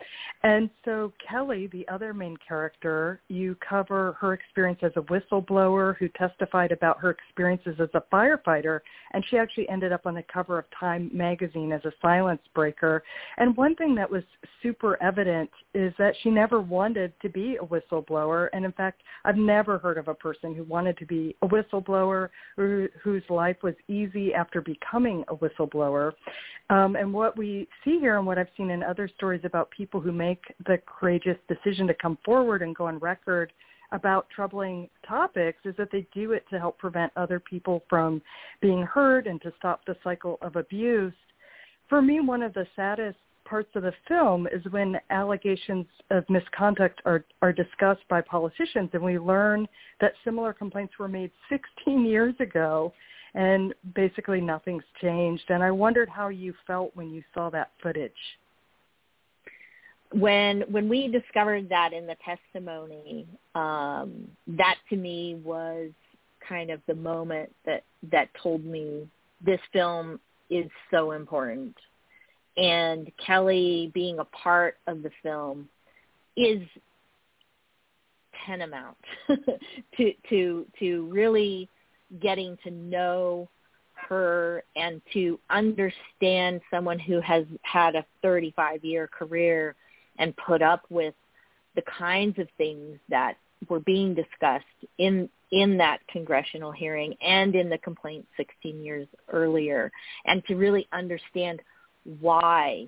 And 0.43 0.69
so 0.85 1.11
Kelly, 1.27 1.67
the 1.67 1.87
other 1.87 2.13
main 2.13 2.37
character, 2.45 3.21
you 3.27 3.57
cover 3.67 4.15
her 4.19 4.33
experience 4.33 4.79
as 4.83 4.91
a 4.95 5.01
whistleblower 5.01 5.97
who 5.97 6.07
testified 6.09 6.71
about 6.71 6.99
her 6.99 7.09
experiences 7.09 7.75
as 7.79 7.89
a 7.93 8.03
firefighter, 8.13 8.79
and 9.13 9.23
she 9.29 9.37
actually 9.37 9.67
ended 9.69 9.91
up 9.91 10.05
on 10.05 10.13
the 10.13 10.23
cover 10.31 10.59
of 10.59 10.65
Time 10.77 11.09
magazine 11.13 11.71
as 11.71 11.83
a 11.85 11.91
silence 12.01 12.41
breaker. 12.53 13.03
And 13.37 13.55
one 13.57 13.75
thing 13.75 13.95
that 13.95 14.09
was 14.09 14.23
super 14.63 15.01
evident 15.01 15.49
is 15.73 15.93
that 15.97 16.13
she 16.21 16.29
never 16.29 16.61
wanted 16.61 17.13
to 17.21 17.29
be 17.29 17.57
a 17.57 17.65
whistleblower, 17.65 18.49
and 18.53 18.63
in 18.63 18.71
fact, 18.71 19.01
I've 19.25 19.37
never 19.37 19.77
heard 19.77 19.97
of 19.97 20.07
a 20.07 20.13
person 20.13 20.55
who 20.55 20.63
wanted 20.63 20.97
to 20.99 21.05
be 21.05 21.35
a 21.41 21.47
whistleblower 21.47 22.29
or 22.57 22.89
whose 23.03 23.23
life 23.29 23.57
was 23.63 23.75
easy 23.87 24.33
after 24.33 24.48
becoming 24.61 25.23
a 25.27 25.35
whistleblower. 25.35 26.13
Um, 26.69 26.95
and 26.95 27.13
what 27.13 27.37
we 27.37 27.67
see 27.83 27.99
here 27.99 28.17
and 28.17 28.25
what 28.25 28.37
I've 28.37 28.49
seen 28.57 28.69
in 28.69 28.83
other 28.83 29.09
stories 29.15 29.41
about 29.43 29.71
people 29.71 29.99
who 29.99 30.11
make 30.11 30.41
the 30.65 30.79
courageous 30.85 31.37
decision 31.47 31.87
to 31.87 31.93
come 31.93 32.17
forward 32.23 32.61
and 32.61 32.75
go 32.75 32.87
on 32.87 32.99
record 32.99 33.51
about 33.91 34.27
troubling 34.29 34.87
topics 35.07 35.59
is 35.65 35.75
that 35.77 35.89
they 35.91 36.05
do 36.13 36.33
it 36.33 36.45
to 36.49 36.59
help 36.59 36.77
prevent 36.77 37.11
other 37.15 37.39
people 37.39 37.83
from 37.89 38.21
being 38.61 38.83
hurt 38.83 39.25
and 39.25 39.41
to 39.41 39.51
stop 39.57 39.81
the 39.85 39.95
cycle 40.03 40.37
of 40.41 40.55
abuse. 40.55 41.13
For 41.87 42.01
me, 42.01 42.19
one 42.19 42.43
of 42.43 42.53
the 42.53 42.67
saddest 42.75 43.17
parts 43.45 43.69
of 43.73 43.81
the 43.81 43.93
film 44.07 44.47
is 44.47 44.61
when 44.71 44.99
allegations 45.09 45.87
of 46.11 46.23
misconduct 46.29 47.01
are, 47.05 47.25
are 47.41 47.51
discussed 47.51 48.07
by 48.07 48.21
politicians 48.21 48.91
and 48.93 49.01
we 49.01 49.17
learn 49.17 49.67
that 49.99 50.13
similar 50.23 50.53
complaints 50.53 50.93
were 50.99 51.07
made 51.07 51.31
16 51.49 52.05
years 52.05 52.35
ago 52.39 52.93
and 53.35 53.73
basically 53.95 54.41
nothing's 54.41 54.83
changed. 55.01 55.43
And 55.49 55.63
I 55.63 55.71
wondered 55.71 56.09
how 56.09 56.29
you 56.29 56.53
felt 56.65 56.91
when 56.95 57.09
you 57.09 57.23
saw 57.33 57.49
that 57.51 57.71
footage. 57.81 58.11
When 60.11 60.61
when 60.71 60.89
we 60.89 61.07
discovered 61.07 61.69
that 61.69 61.93
in 61.93 62.07
the 62.07 62.15
testimony, 62.25 63.27
um, 63.53 64.27
that 64.47 64.77
to 64.89 64.95
me 64.95 65.39
was 65.43 65.91
kind 66.47 66.71
of 66.71 66.81
the 66.87 66.95
moment 66.95 67.53
that 67.65 67.83
that 68.11 68.29
told 68.41 68.65
me 68.65 69.07
this 69.45 69.59
film 69.71 70.19
is 70.49 70.65
so 70.89 71.11
important. 71.11 71.75
And 72.57 73.11
Kelly 73.25 73.91
being 73.93 74.19
a 74.19 74.25
part 74.25 74.77
of 74.87 75.03
the 75.03 75.11
film 75.21 75.69
is 76.35 76.61
tantamount 78.45 78.97
to 79.97 80.13
to 80.29 80.65
to 80.79 81.09
really 81.11 81.69
getting 82.21 82.57
to 82.63 82.71
know 82.71 83.49
her 84.07 84.63
and 84.75 85.01
to 85.13 85.39
understand 85.49 86.61
someone 86.71 86.99
who 86.99 87.21
has 87.21 87.45
had 87.61 87.95
a 87.95 88.05
35 88.21 88.83
year 88.83 89.07
career 89.07 89.75
and 90.17 90.35
put 90.37 90.61
up 90.61 90.83
with 90.89 91.13
the 91.75 91.83
kinds 91.97 92.37
of 92.39 92.47
things 92.57 92.97
that 93.09 93.35
were 93.67 93.79
being 93.81 94.15
discussed 94.15 94.65
in 94.97 95.29
in 95.51 95.77
that 95.77 95.99
congressional 96.07 96.71
hearing 96.71 97.13
and 97.21 97.55
in 97.55 97.69
the 97.69 97.77
complaint 97.79 98.25
16 98.37 98.83
years 98.83 99.07
earlier 99.31 99.91
and 100.25 100.45
to 100.45 100.55
really 100.55 100.87
understand 100.93 101.59
why 102.19 102.85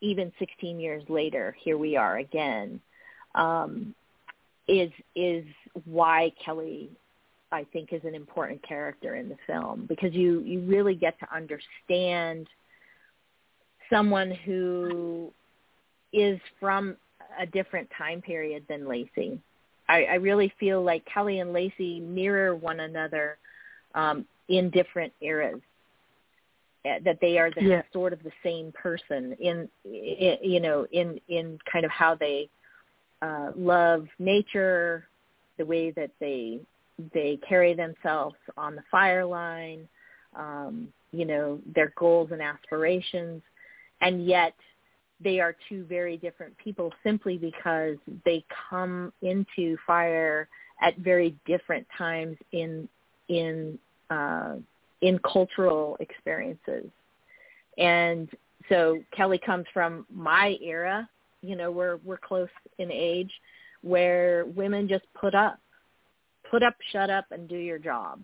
even 0.00 0.32
16 0.38 0.78
years 0.78 1.02
later 1.08 1.56
here 1.62 1.76
we 1.76 1.96
are 1.96 2.18
again 2.18 2.80
um, 3.34 3.94
is 4.68 4.90
is 5.14 5.44
why 5.84 6.32
Kelly 6.42 6.90
I 7.54 7.64
think 7.72 7.92
is 7.92 8.02
an 8.04 8.14
important 8.14 8.62
character 8.66 9.14
in 9.14 9.28
the 9.28 9.36
film 9.46 9.86
because 9.88 10.12
you 10.12 10.40
you 10.40 10.60
really 10.60 10.94
get 10.94 11.18
to 11.20 11.34
understand 11.34 12.48
someone 13.88 14.32
who 14.44 15.32
is 16.12 16.40
from 16.58 16.96
a 17.38 17.46
different 17.46 17.88
time 17.96 18.20
period 18.20 18.64
than 18.68 18.88
Lacey. 18.88 19.40
I, 19.88 20.04
I 20.04 20.14
really 20.14 20.52
feel 20.58 20.82
like 20.82 21.04
Kelly 21.04 21.38
and 21.40 21.52
Lacey 21.52 22.00
mirror 22.00 22.56
one 22.56 22.80
another 22.80 23.38
um, 23.94 24.26
in 24.48 24.70
different 24.70 25.12
eras. 25.20 25.60
Eh, 26.84 26.98
that 27.04 27.18
they 27.20 27.38
are 27.38 27.50
the, 27.52 27.62
yeah. 27.62 27.82
sort 27.92 28.12
of 28.12 28.22
the 28.22 28.32
same 28.42 28.72
person 28.72 29.36
in, 29.40 29.68
in 29.84 30.36
you 30.42 30.60
know 30.60 30.86
in 30.90 31.20
in 31.28 31.58
kind 31.70 31.84
of 31.84 31.90
how 31.90 32.14
they 32.14 32.48
uh, 33.22 33.52
love 33.56 34.06
nature, 34.18 35.06
the 35.56 35.64
way 35.64 35.92
that 35.92 36.10
they 36.20 36.60
they 37.12 37.38
carry 37.48 37.74
themselves 37.74 38.36
on 38.56 38.74
the 38.74 38.82
fire 38.90 39.24
line, 39.24 39.88
um, 40.36 40.88
you 41.12 41.24
know, 41.24 41.58
their 41.74 41.92
goals 41.96 42.30
and 42.32 42.42
aspirations, 42.42 43.42
and 44.00 44.26
yet 44.26 44.54
they 45.20 45.40
are 45.40 45.56
two 45.68 45.84
very 45.84 46.16
different 46.16 46.56
people 46.58 46.92
simply 47.02 47.38
because 47.38 47.96
they 48.24 48.44
come 48.70 49.12
into 49.22 49.76
fire 49.86 50.48
at 50.82 50.96
very 50.98 51.34
different 51.46 51.86
times 51.96 52.36
in 52.52 52.88
in 53.28 53.78
uh, 54.10 54.56
in 55.02 55.18
cultural 55.20 55.96
experiences. 56.00 56.90
And 57.78 58.28
so 58.68 58.98
Kelly 59.16 59.40
comes 59.44 59.66
from 59.72 60.06
my 60.12 60.56
era, 60.62 61.08
you 61.42 61.56
know, 61.56 61.70
we're 61.70 61.96
we're 62.04 62.18
close 62.18 62.48
in 62.78 62.90
age, 62.90 63.32
where 63.82 64.46
women 64.46 64.88
just 64.88 65.04
put 65.14 65.34
up 65.34 65.58
put 66.50 66.62
up, 66.62 66.74
shut 66.92 67.10
up, 67.10 67.26
and 67.30 67.48
do 67.48 67.56
your 67.56 67.78
job. 67.78 68.20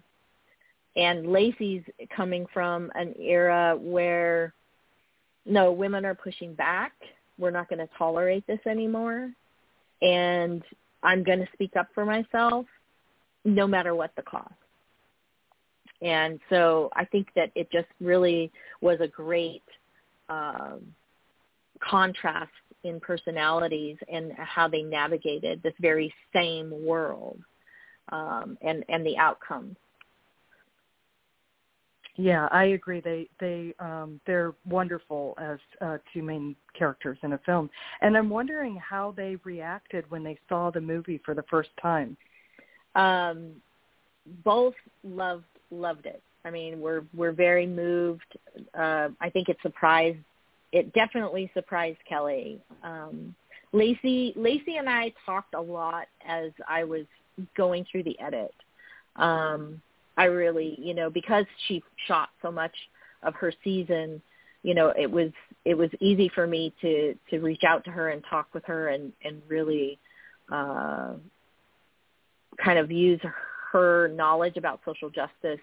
And 0.96 1.32
Lacey's 1.32 1.82
coming 2.14 2.46
from 2.52 2.90
an 2.94 3.14
era 3.18 3.76
where 3.78 4.54
no, 5.46 5.72
women 5.72 6.04
are 6.04 6.14
pushing 6.14 6.54
back. 6.54 6.92
We're 7.38 7.50
not 7.50 7.68
going 7.68 7.78
to 7.78 7.88
tolerate 7.96 8.46
this 8.46 8.60
anymore. 8.66 9.30
And 10.02 10.62
I'm 11.02 11.22
going 11.22 11.38
to 11.38 11.48
speak 11.52 11.76
up 11.78 11.88
for 11.94 12.04
myself 12.04 12.66
no 13.44 13.66
matter 13.66 13.94
what 13.94 14.12
the 14.16 14.22
cost. 14.22 14.52
And 16.02 16.40
so 16.48 16.90
I 16.94 17.04
think 17.04 17.28
that 17.36 17.50
it 17.54 17.70
just 17.70 17.88
really 18.00 18.50
was 18.80 18.98
a 19.00 19.08
great 19.08 19.62
um, 20.28 20.80
contrast 21.80 22.52
in 22.84 23.00
personalities 23.00 23.96
and 24.10 24.32
how 24.32 24.68
they 24.68 24.82
navigated 24.82 25.62
this 25.62 25.74
very 25.80 26.12
same 26.34 26.70
world 26.84 27.38
um, 28.10 28.58
and 28.62 28.84
and 28.88 29.04
the 29.04 29.16
outcomes. 29.16 29.76
Yeah, 32.16 32.48
I 32.50 32.64
agree. 32.64 33.00
They 33.00 33.28
they 33.38 33.74
um, 33.78 34.20
they're 34.26 34.52
wonderful 34.66 35.34
as 35.40 35.58
uh, 35.80 35.98
two 36.12 36.22
main 36.22 36.54
characters 36.78 37.18
in 37.22 37.32
a 37.32 37.38
film, 37.38 37.70
and 38.02 38.16
I'm 38.16 38.28
wondering 38.28 38.76
how 38.76 39.14
they 39.16 39.36
reacted 39.44 40.04
when 40.10 40.22
they 40.22 40.38
saw 40.48 40.70
the 40.70 40.80
movie 40.80 41.20
for 41.24 41.34
the 41.34 41.44
first 41.44 41.70
time. 41.80 42.16
Um, 42.94 43.52
both 44.44 44.74
loved 45.02 45.44
loved 45.70 46.06
it. 46.06 46.22
I 46.44 46.50
mean, 46.50 46.80
we're 46.80 47.04
we're 47.14 47.32
very 47.32 47.66
moved. 47.66 48.36
Uh, 48.74 49.08
I 49.20 49.30
think 49.30 49.48
it 49.48 49.56
surprised. 49.62 50.18
It 50.72 50.92
definitely 50.92 51.50
surprised 51.54 51.98
Kelly. 52.08 52.60
Um, 52.82 53.34
Lacey 53.72 54.32
Lacey 54.36 54.76
and 54.76 54.88
I 54.88 55.12
talked 55.24 55.54
a 55.54 55.60
lot 55.60 56.06
as 56.26 56.50
I 56.68 56.84
was 56.84 57.06
going 57.56 57.86
through 57.90 58.04
the 58.04 58.18
edit. 58.20 58.54
Um, 59.16 59.80
I 60.16 60.24
really, 60.24 60.76
you 60.78 60.94
know, 60.94 61.10
because 61.10 61.46
she 61.66 61.82
shot 62.06 62.30
so 62.42 62.50
much 62.50 62.74
of 63.22 63.34
her 63.34 63.52
season, 63.64 64.20
you 64.62 64.74
know, 64.74 64.92
it 64.96 65.10
was 65.10 65.30
it 65.64 65.74
was 65.74 65.90
easy 66.00 66.30
for 66.34 66.46
me 66.46 66.72
to 66.80 67.14
to 67.30 67.38
reach 67.40 67.64
out 67.64 67.84
to 67.84 67.90
her 67.90 68.10
and 68.10 68.22
talk 68.28 68.48
with 68.52 68.64
her 68.66 68.88
and 68.88 69.12
and 69.24 69.40
really 69.48 69.98
uh, 70.52 71.14
kind 72.62 72.78
of 72.78 72.90
use 72.90 73.20
her 73.72 74.08
knowledge 74.08 74.56
about 74.56 74.80
social 74.84 75.10
justice 75.10 75.60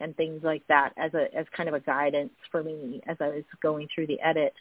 and 0.00 0.16
things 0.16 0.42
like 0.42 0.66
that 0.68 0.92
as 0.96 1.12
a 1.14 1.34
as 1.36 1.46
kind 1.54 1.68
of 1.68 1.74
a 1.74 1.80
guidance 1.80 2.32
for 2.50 2.62
me 2.62 3.02
as 3.06 3.16
I 3.20 3.28
was 3.28 3.44
going 3.62 3.88
through 3.94 4.06
the 4.06 4.20
edit. 4.20 4.54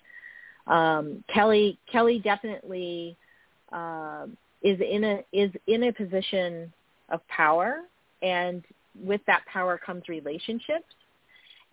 Um, 0.67 1.23
Kelly 1.33 1.77
Kelly 1.91 2.19
definitely 2.19 3.15
uh, 3.71 4.25
is 4.61 4.79
in 4.81 5.03
a 5.03 5.23
is 5.31 5.51
in 5.67 5.83
a 5.83 5.93
position 5.93 6.71
of 7.09 7.25
power, 7.27 7.81
and 8.21 8.63
with 9.01 9.21
that 9.27 9.41
power 9.51 9.79
comes 9.83 10.03
relationships. 10.09 10.93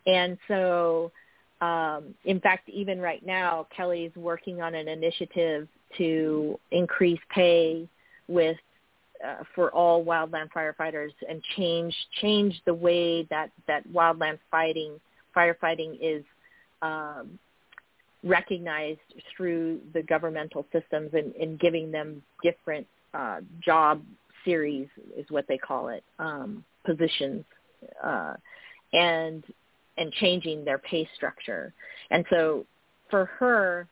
And 0.05 0.37
so, 0.47 1.11
um, 1.59 2.15
in 2.23 2.39
fact, 2.39 2.69
even 2.69 2.99
right 3.01 3.25
now, 3.25 3.67
Kelly's 3.75 4.15
working 4.15 4.61
on 4.61 4.73
an 4.73 4.87
initiative 4.87 5.67
to 5.97 6.59
increase 6.71 7.19
pay 7.29 7.87
with 8.27 8.57
uh, 9.25 9.43
for 9.55 9.71
all 9.71 10.03
wildland 10.03 10.49
firefighters 10.55 11.11
and 11.27 11.41
change 11.55 11.95
change 12.21 12.61
the 12.65 12.73
way 12.73 13.23
that 13.29 13.49
that 13.67 13.87
wildland 13.89 14.37
fighting 14.51 14.99
firefighting 15.35 15.97
is 16.01 16.23
um, 16.81 17.39
recognized 18.23 18.99
through 19.35 19.79
the 19.93 20.01
governmental 20.03 20.65
systems 20.71 21.11
and, 21.13 21.33
and 21.35 21.59
giving 21.59 21.91
them 21.91 22.21
different 22.43 22.85
uh, 23.13 23.39
job 23.63 24.01
series 24.43 24.87
is 25.15 25.25
what 25.29 25.45
they 25.47 25.57
call 25.57 25.89
it 25.89 26.03
um, 26.19 26.63
positions 26.85 27.43
uh, 28.03 28.33
and 28.93 29.43
and 29.99 30.11
changing 30.13 30.63
their 30.63 30.77
pay 30.77 31.07
structure. 31.15 31.73
And 32.11 32.25
so 32.29 32.65
for 33.09 33.25
her 33.39 33.87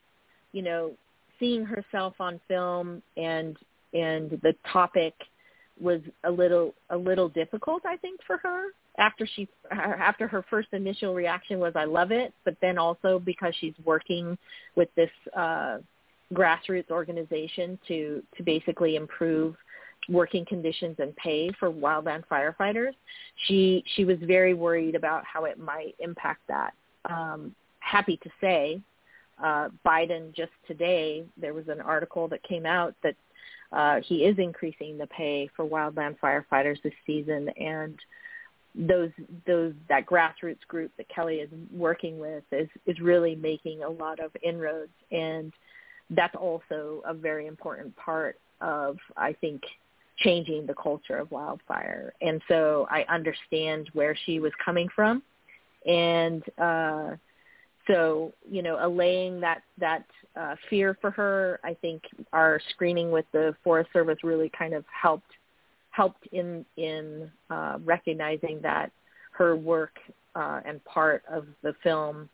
you 0.51 0.61
know 0.61 0.91
seeing 1.39 1.65
herself 1.65 2.15
on 2.19 2.39
film 2.47 3.01
and 3.17 3.57
and 3.93 4.31
the 4.41 4.55
topic 4.71 5.13
was 5.79 5.99
a 6.23 6.31
little 6.31 6.73
a 6.89 6.97
little 6.97 7.29
difficult 7.29 7.85
I 7.85 7.97
think 7.97 8.19
for 8.25 8.37
her. 8.37 8.67
After 8.97 9.27
she 9.35 9.47
after 9.71 10.27
her 10.27 10.45
first 10.49 10.69
initial 10.71 11.13
reaction 11.13 11.59
was 11.59 11.73
I 11.75 11.85
love 11.85 12.11
it 12.11 12.33
but 12.45 12.55
then 12.61 12.77
also 12.77 13.19
because 13.19 13.53
she's 13.59 13.73
working 13.83 14.37
with 14.75 14.89
this 14.95 15.09
uh 15.35 15.79
grassroots 16.33 16.89
organization 16.89 17.77
to 17.87 18.23
to 18.37 18.43
basically 18.43 18.95
improve 18.95 19.55
working 20.07 20.45
conditions 20.45 20.95
and 20.99 21.15
pay 21.17 21.51
for 21.59 21.69
wildland 21.69 22.23
firefighters 22.31 22.93
she 23.47 23.83
she 23.95 24.05
was 24.05 24.17
very 24.21 24.53
worried 24.53 24.95
about 24.95 25.23
how 25.25 25.45
it 25.45 25.59
might 25.59 25.95
impact 25.99 26.41
that. 26.47 26.73
Um 27.09 27.53
happy 27.79 28.17
to 28.23 28.29
say 28.39 28.79
uh 29.43 29.67
Biden 29.85 30.33
just 30.33 30.53
today 30.67 31.25
there 31.35 31.53
was 31.53 31.67
an 31.67 31.81
article 31.81 32.29
that 32.29 32.41
came 32.43 32.65
out 32.65 32.95
that 33.03 33.15
uh, 33.75 33.99
he 34.01 34.23
is 34.23 34.39
increasing 34.39 34.97
the 34.97 35.07
pay 35.07 35.49
for 35.55 35.65
wildland 35.65 36.17
firefighters 36.19 36.81
this 36.81 36.93
season, 37.05 37.49
and 37.57 37.99
those 38.73 39.11
those 39.45 39.73
that 39.89 40.05
grassroots 40.05 40.65
group 40.67 40.91
that 40.97 41.07
Kelly 41.09 41.35
is 41.35 41.49
working 41.71 42.17
with 42.17 42.43
is 42.51 42.69
is 42.85 42.99
really 42.99 43.35
making 43.35 43.83
a 43.83 43.89
lot 43.89 44.19
of 44.19 44.31
inroads, 44.41 44.93
and 45.11 45.51
that's 46.09 46.35
also 46.35 47.03
a 47.05 47.13
very 47.13 47.47
important 47.47 47.95
part 47.97 48.39
of 48.61 48.97
I 49.17 49.33
think 49.33 49.61
changing 50.19 50.65
the 50.65 50.73
culture 50.73 51.17
of 51.17 51.29
wildfire. 51.29 52.13
And 52.21 52.41
so 52.47 52.87
I 52.89 53.03
understand 53.09 53.89
where 53.91 54.15
she 54.25 54.39
was 54.39 54.53
coming 54.63 54.87
from, 54.95 55.21
and 55.85 56.41
uh, 56.57 57.15
so 57.87 58.33
you 58.49 58.61
know 58.61 58.77
allaying 58.85 59.39
that 59.39 59.61
that 59.77 60.05
uh, 60.35 60.55
fear 60.69 60.97
for 61.01 61.11
her 61.11 61.59
i 61.63 61.73
think 61.73 62.01
our 62.33 62.59
screening 62.71 63.11
with 63.11 63.25
the 63.31 63.55
forest 63.63 63.89
service 63.93 64.17
really 64.23 64.51
kind 64.57 64.73
of 64.73 64.83
helped 64.89 65.31
helped 65.91 66.27
in 66.31 66.65
in 66.77 67.31
uh, 67.49 67.77
recognizing 67.83 68.59
that 68.61 68.91
her 69.31 69.55
work 69.55 69.97
uh, 70.35 70.61
and 70.65 70.83
part 70.85 71.23
of 71.29 71.45
the 71.61 71.73
film 71.83 72.29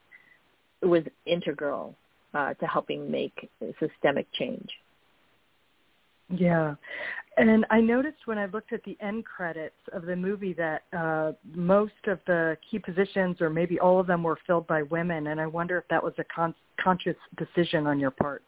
was 0.81 1.03
integral 1.25 1.95
uh, 2.33 2.53
to 2.55 2.65
helping 2.65 3.09
make 3.11 3.49
systemic 3.79 4.27
change 4.33 4.69
yeah. 6.35 6.75
And 7.37 7.65
I 7.69 7.79
noticed 7.79 8.17
when 8.25 8.37
I 8.37 8.45
looked 8.47 8.73
at 8.73 8.83
the 8.83 8.97
end 8.99 9.23
credits 9.23 9.75
of 9.93 10.05
the 10.05 10.15
movie 10.15 10.53
that 10.53 10.83
uh, 10.91 11.31
most 11.55 11.93
of 12.07 12.19
the 12.27 12.57
key 12.69 12.77
positions, 12.77 13.39
or 13.39 13.49
maybe 13.49 13.79
all 13.79 13.99
of 13.99 14.07
them, 14.07 14.21
were 14.21 14.37
filled 14.45 14.67
by 14.67 14.83
women. 14.83 15.27
And 15.27 15.39
I 15.39 15.47
wonder 15.47 15.77
if 15.77 15.85
that 15.89 16.03
was 16.03 16.13
a 16.17 16.25
con- 16.25 16.55
conscious 16.79 17.15
decision 17.37 17.87
on 17.87 17.99
your 17.99 18.11
part. 18.11 18.43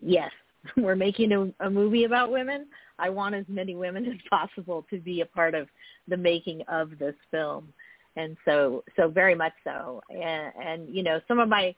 Yes, 0.00 0.30
we're 0.76 0.96
making 0.96 1.32
a, 1.32 1.66
a 1.66 1.70
movie 1.70 2.04
about 2.04 2.30
women. 2.30 2.66
I 2.98 3.10
want 3.10 3.34
as 3.34 3.44
many 3.48 3.74
women 3.74 4.06
as 4.06 4.16
possible 4.30 4.86
to 4.90 4.98
be 4.98 5.20
a 5.20 5.26
part 5.26 5.54
of 5.54 5.68
the 6.08 6.16
making 6.16 6.62
of 6.68 6.98
this 6.98 7.14
film, 7.32 7.72
and 8.16 8.36
so 8.44 8.84
so 8.96 9.08
very 9.08 9.34
much 9.34 9.52
so. 9.64 10.00
And, 10.08 10.52
and 10.60 10.88
you 10.88 11.02
know, 11.02 11.20
some 11.26 11.40
of 11.40 11.48
my 11.48 11.74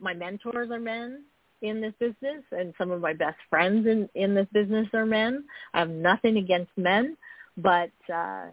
my 0.00 0.14
mentors 0.14 0.70
are 0.70 0.80
men, 0.80 1.24
in 1.62 1.80
this 1.80 1.94
business 1.98 2.42
and 2.50 2.74
some 2.76 2.90
of 2.90 3.00
my 3.00 3.12
best 3.14 3.38
friends 3.48 3.86
in 3.86 4.08
in 4.14 4.34
this 4.34 4.48
business 4.52 4.88
are 4.92 5.06
men. 5.06 5.44
I 5.72 5.78
have 5.78 5.90
nothing 5.90 6.36
against 6.36 6.70
men, 6.76 7.16
but 7.56 7.92
uh 8.12 8.46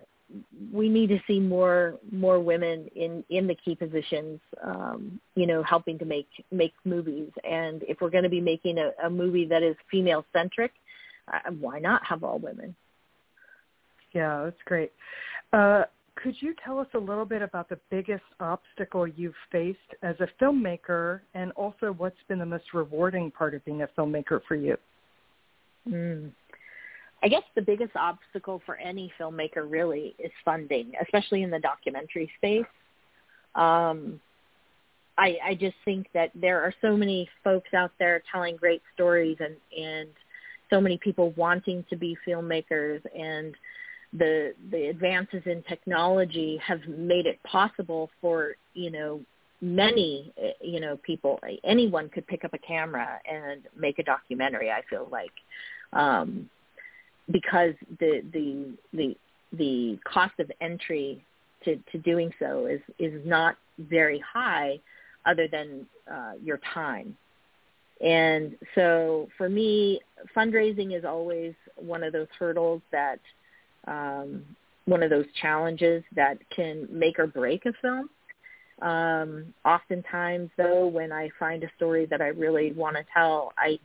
we 0.72 0.89
need 0.89 1.07
to 1.07 1.20
see 1.28 1.39
more 1.39 1.95
more 2.12 2.39
women 2.39 2.88
in 2.95 3.24
in 3.30 3.47
the 3.47 3.55
key 3.55 3.76
positions 3.76 4.39
um 4.64 5.20
you 5.36 5.47
know 5.47 5.64
helping 5.64 5.97
to 5.99 6.05
make 6.05 6.30
make 6.51 6.74
movies. 6.86 7.32
And 7.43 7.84
if 7.84 7.99
we're 7.99 8.12
going 8.12 8.24
to 8.24 8.30
be 8.30 8.41
making 8.41 8.78
a, 8.78 8.91
a 9.05 9.10
movie 9.10 9.47
that 9.47 9.64
is 9.64 9.76
female 9.89 10.26
centric 10.32 10.72
uh, 11.32 11.51
why 11.60 11.80
not 11.80 12.05
have 12.05 12.24
all 12.24 12.39
women? 12.39 12.76
Yeah 14.14 14.43
that's 14.43 14.62
great. 14.66 14.91
Uh 15.51 15.84
could 16.22 16.36
you 16.39 16.53
tell 16.63 16.80
us 16.80 16.88
a 16.93 16.97
little 16.97 17.26
bit 17.26 17.41
about 17.41 17.70
the 17.70 17.80
biggest 17.89 18.24
obstacle 18.39 19.07
you've 19.07 19.36
faced 19.51 19.78
as 20.03 20.15
a 20.20 20.28
filmmaker 20.41 21.22
and 21.34 21.51
also 21.53 21.93
what's 21.97 22.17
been 22.28 22.39
the 22.39 22.45
most 22.45 22.65
rewarding 22.74 23.32
part 23.32 23.53
of 23.53 23.63
being 23.63 23.84
a 23.84 23.88
filmmaker 23.97 24.41
for 24.47 24.55
you? 24.55 24.76
Mm. 25.88 26.32
I 27.22 27.28
guess 27.28 27.43
the 27.55 27.61
biggest 27.61 27.95
obstacle 27.95 28.61
for 28.65 28.76
any 28.78 29.11
filmmaker 29.20 29.70
really 29.70 30.15
is 30.20 30.32
funding, 30.43 30.91
especially 31.01 31.43
in 31.43 31.49
the 31.49 31.59
documentary 31.59 32.30
space. 32.38 32.65
Um, 33.55 34.20
I, 35.17 35.38
I 35.43 35.55
just 35.55 35.76
think 35.84 36.07
that 36.13 36.32
there 36.34 36.61
are 36.61 36.74
so 36.82 36.95
many 36.95 37.30
folks 37.43 37.74
out 37.74 37.91
there 37.99 38.24
telling 38.32 38.55
great 38.55 38.82
stories 38.93 39.38
and, 39.39 39.55
and 39.78 40.09
so 40.70 40.80
many 40.80 40.97
people 40.97 41.32
wanting 41.32 41.84
to 41.89 41.97
be 41.97 42.17
filmmakers 42.26 43.01
and 43.17 43.55
the 44.14 44.53
the 44.72 44.88
advances 44.88 45.43
in 45.45 45.64
technology 45.64 46.60
have 46.66 46.80
made 46.88 47.26
it 47.26 47.41
possible 47.43 48.10
for 48.22 48.55
you 48.74 48.89
know 48.89 49.22
many 49.62 50.34
you 50.62 50.80
know 50.80 50.97
people 51.03 51.39
anyone 51.64 52.10
could 52.10 52.26
pick 52.28 52.43
up 52.43 52.53
a 52.53 52.57
camera 52.57 53.20
and 53.30 53.64
make 53.78 53.99
a 53.99 54.03
documentary 54.03 54.72
i 54.72 54.82
feel 54.89 55.07
like. 55.12 55.32
Um 55.93 56.49
because 57.32 57.74
the 57.99 58.24
the 58.34 58.74
the 58.93 59.16
the 59.53 59.99
cost 60.03 60.34
of 60.39 60.51
entry 60.62 61.24
to 61.64 61.78
to 61.91 61.97
doing 61.99 62.32
so 62.39 62.66
is 62.66 62.82
is 62.97 63.22
not 63.26 63.55
very 63.78 64.22
high 64.34 64.80
other 65.26 65.47
than 65.47 65.86
uh 66.12 66.34
your 66.43 66.60
time. 66.74 67.16
And 68.01 68.55
so 68.76 69.28
for 69.38 69.49
me 69.49 69.99
fundraising 70.36 70.97
is 70.97 71.03
always 71.03 71.53
one 71.76 72.03
of 72.03 72.14
those 72.14 72.28
hurdles 72.38 72.82
that 72.91 73.20
um, 73.90 74.44
one 74.86 75.04
of 75.04 75.10
those 75.10 75.26
challenges 75.42 76.04
that 76.16 76.38
can 76.50 76.88
make 76.92 77.20
or 77.20 77.28
break 77.28 77.66
a 77.66 77.74
film. 77.82 78.10
Um, 78.82 79.54
oftentimes, 79.66 80.50
though, 80.58 80.88
when 80.88 81.12
I 81.12 81.30
find 81.38 81.64
a 81.64 81.72
story 81.76 82.06
that 82.06 82.22
I 82.22 82.28
really 82.28 82.72
want 82.72 82.96
to 82.96 83.04
tell, 83.14 83.52
I 83.58 83.80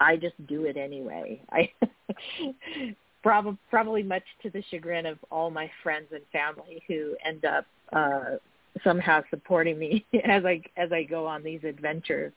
I 0.00 0.16
just 0.16 0.34
do 0.46 0.64
it 0.64 0.76
anyway. 0.76 1.40
I 1.50 1.70
probably 3.22 3.58
probably 3.70 4.02
much 4.02 4.24
to 4.42 4.50
the 4.50 4.62
chagrin 4.70 5.06
of 5.06 5.18
all 5.30 5.50
my 5.50 5.70
friends 5.82 6.06
and 6.12 6.22
family 6.32 6.82
who 6.88 7.14
end 7.24 7.44
up 7.44 7.66
uh, 7.92 8.36
somehow 8.82 9.22
supporting 9.30 9.78
me 9.78 10.04
as 10.24 10.44
I 10.44 10.62
as 10.76 10.92
I 10.92 11.02
go 11.02 11.26
on 11.26 11.42
these 11.42 11.62
adventures 11.62 12.32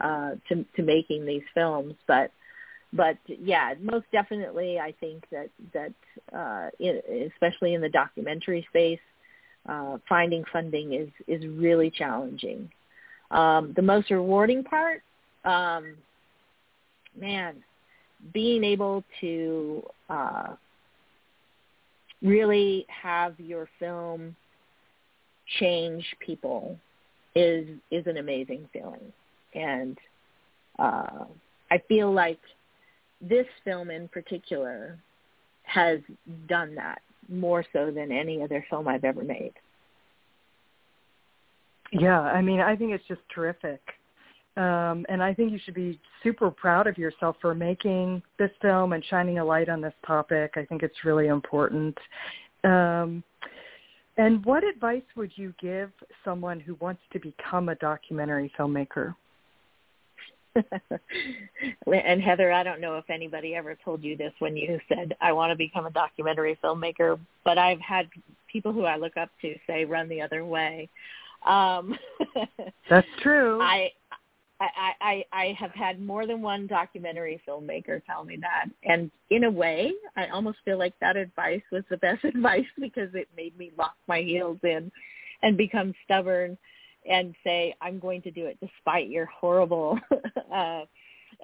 uh, 0.00 0.32
to 0.48 0.64
to 0.76 0.82
making 0.82 1.26
these 1.26 1.42
films. 1.52 1.94
But 2.06 2.30
but 2.94 3.18
yeah, 3.26 3.74
most 3.80 4.06
definitely, 4.12 4.78
I 4.78 4.94
think 5.00 5.24
that 5.30 5.50
that 5.72 5.92
uh, 6.32 6.70
especially 7.34 7.74
in 7.74 7.80
the 7.80 7.88
documentary 7.88 8.64
space, 8.70 9.00
uh, 9.68 9.98
finding 10.08 10.44
funding 10.52 10.94
is 10.94 11.08
is 11.26 11.44
really 11.46 11.90
challenging. 11.90 12.70
Um, 13.30 13.72
the 13.74 13.82
most 13.82 14.10
rewarding 14.10 14.62
part, 14.62 15.02
um, 15.44 15.96
man, 17.20 17.56
being 18.32 18.62
able 18.62 19.02
to 19.20 19.82
uh, 20.08 20.54
really 22.22 22.86
have 22.88 23.38
your 23.40 23.68
film 23.80 24.36
change 25.58 26.04
people 26.20 26.78
is 27.34 27.66
is 27.90 28.06
an 28.06 28.18
amazing 28.18 28.68
feeling, 28.72 29.12
and 29.52 29.98
uh, 30.78 31.24
I 31.72 31.78
feel 31.88 32.12
like 32.12 32.38
this 33.28 33.46
film 33.64 33.90
in 33.90 34.08
particular 34.08 34.98
has 35.64 36.00
done 36.48 36.74
that 36.74 37.00
more 37.28 37.64
so 37.72 37.90
than 37.90 38.12
any 38.12 38.42
other 38.42 38.64
film 38.68 38.86
I've 38.86 39.04
ever 39.04 39.22
made. 39.22 39.52
Yeah, 41.92 42.20
I 42.20 42.42
mean, 42.42 42.60
I 42.60 42.76
think 42.76 42.92
it's 42.92 43.06
just 43.06 43.20
terrific. 43.34 43.80
Um, 44.56 45.04
and 45.08 45.22
I 45.22 45.34
think 45.34 45.52
you 45.52 45.58
should 45.64 45.74
be 45.74 45.98
super 46.22 46.50
proud 46.50 46.86
of 46.86 46.96
yourself 46.96 47.36
for 47.40 47.54
making 47.54 48.22
this 48.38 48.50
film 48.62 48.92
and 48.92 49.04
shining 49.06 49.38
a 49.38 49.44
light 49.44 49.68
on 49.68 49.80
this 49.80 49.94
topic. 50.06 50.52
I 50.56 50.64
think 50.64 50.82
it's 50.82 51.04
really 51.04 51.26
important. 51.26 51.96
Um, 52.62 53.24
and 54.16 54.44
what 54.44 54.62
advice 54.62 55.02
would 55.16 55.32
you 55.34 55.52
give 55.60 55.90
someone 56.24 56.60
who 56.60 56.76
wants 56.80 57.02
to 57.12 57.18
become 57.18 57.68
a 57.68 57.74
documentary 57.76 58.52
filmmaker? 58.56 59.14
and 62.04 62.22
Heather, 62.22 62.52
I 62.52 62.62
don't 62.62 62.80
know 62.80 62.96
if 62.96 63.08
anybody 63.10 63.54
ever 63.54 63.76
told 63.84 64.02
you 64.02 64.16
this 64.16 64.32
when 64.38 64.56
you 64.56 64.78
said 64.88 65.16
I 65.20 65.32
want 65.32 65.50
to 65.50 65.56
become 65.56 65.86
a 65.86 65.90
documentary 65.90 66.58
filmmaker, 66.62 67.18
but 67.44 67.58
I've 67.58 67.80
had 67.80 68.08
people 68.50 68.72
who 68.72 68.84
I 68.84 68.96
look 68.96 69.16
up 69.16 69.30
to 69.42 69.54
say 69.66 69.84
run 69.84 70.08
the 70.08 70.20
other 70.20 70.44
way. 70.44 70.88
Um, 71.46 71.98
That's 72.90 73.06
true. 73.20 73.60
I 73.60 73.90
I, 74.60 74.92
I 75.00 75.24
I 75.32 75.56
have 75.58 75.72
had 75.72 76.00
more 76.00 76.26
than 76.26 76.40
one 76.40 76.66
documentary 76.66 77.40
filmmaker 77.46 78.04
tell 78.04 78.24
me 78.24 78.38
that, 78.40 78.66
and 78.84 79.10
in 79.30 79.44
a 79.44 79.50
way, 79.50 79.92
I 80.16 80.28
almost 80.28 80.58
feel 80.64 80.78
like 80.78 80.94
that 81.00 81.16
advice 81.16 81.62
was 81.72 81.82
the 81.90 81.96
best 81.98 82.24
advice 82.24 82.64
because 82.78 83.10
it 83.14 83.28
made 83.36 83.56
me 83.58 83.72
lock 83.76 83.96
my 84.06 84.20
heels 84.20 84.58
in 84.62 84.90
and 85.42 85.56
become 85.56 85.92
stubborn 86.04 86.56
and 87.08 87.34
say 87.44 87.74
I'm 87.80 87.98
going 87.98 88.22
to 88.22 88.30
do 88.30 88.46
it 88.46 88.58
despite 88.60 89.08
your 89.08 89.26
horrible 89.26 89.98
uh, 90.54 90.82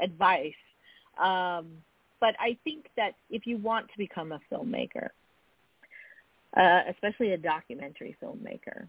advice. 0.03 0.53
Um, 1.19 1.69
but 2.21 2.35
I 2.39 2.57
think 2.65 2.87
that 2.97 3.13
if 3.31 3.47
you 3.47 3.57
want 3.59 3.89
to 3.89 3.99
become 3.99 4.33
a 4.33 4.41
filmmaker, 4.53 5.09
uh, 6.57 6.81
especially 6.91 7.33
a 7.33 7.39
documentary 7.39 8.17
filmmaker, 8.23 8.87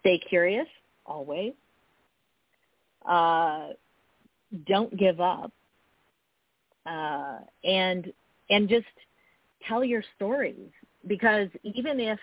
stay 0.00 0.18
curious 0.18 0.66
always 1.06 1.52
uh, 3.04 3.68
don't 4.66 4.96
give 4.96 5.20
up, 5.20 5.52
uh, 6.86 7.38
and 7.62 8.12
and 8.50 8.68
just 8.68 8.86
tell 9.66 9.84
your 9.84 10.02
stories 10.16 10.70
because 11.06 11.48
even 11.62 12.00
if 12.00 12.18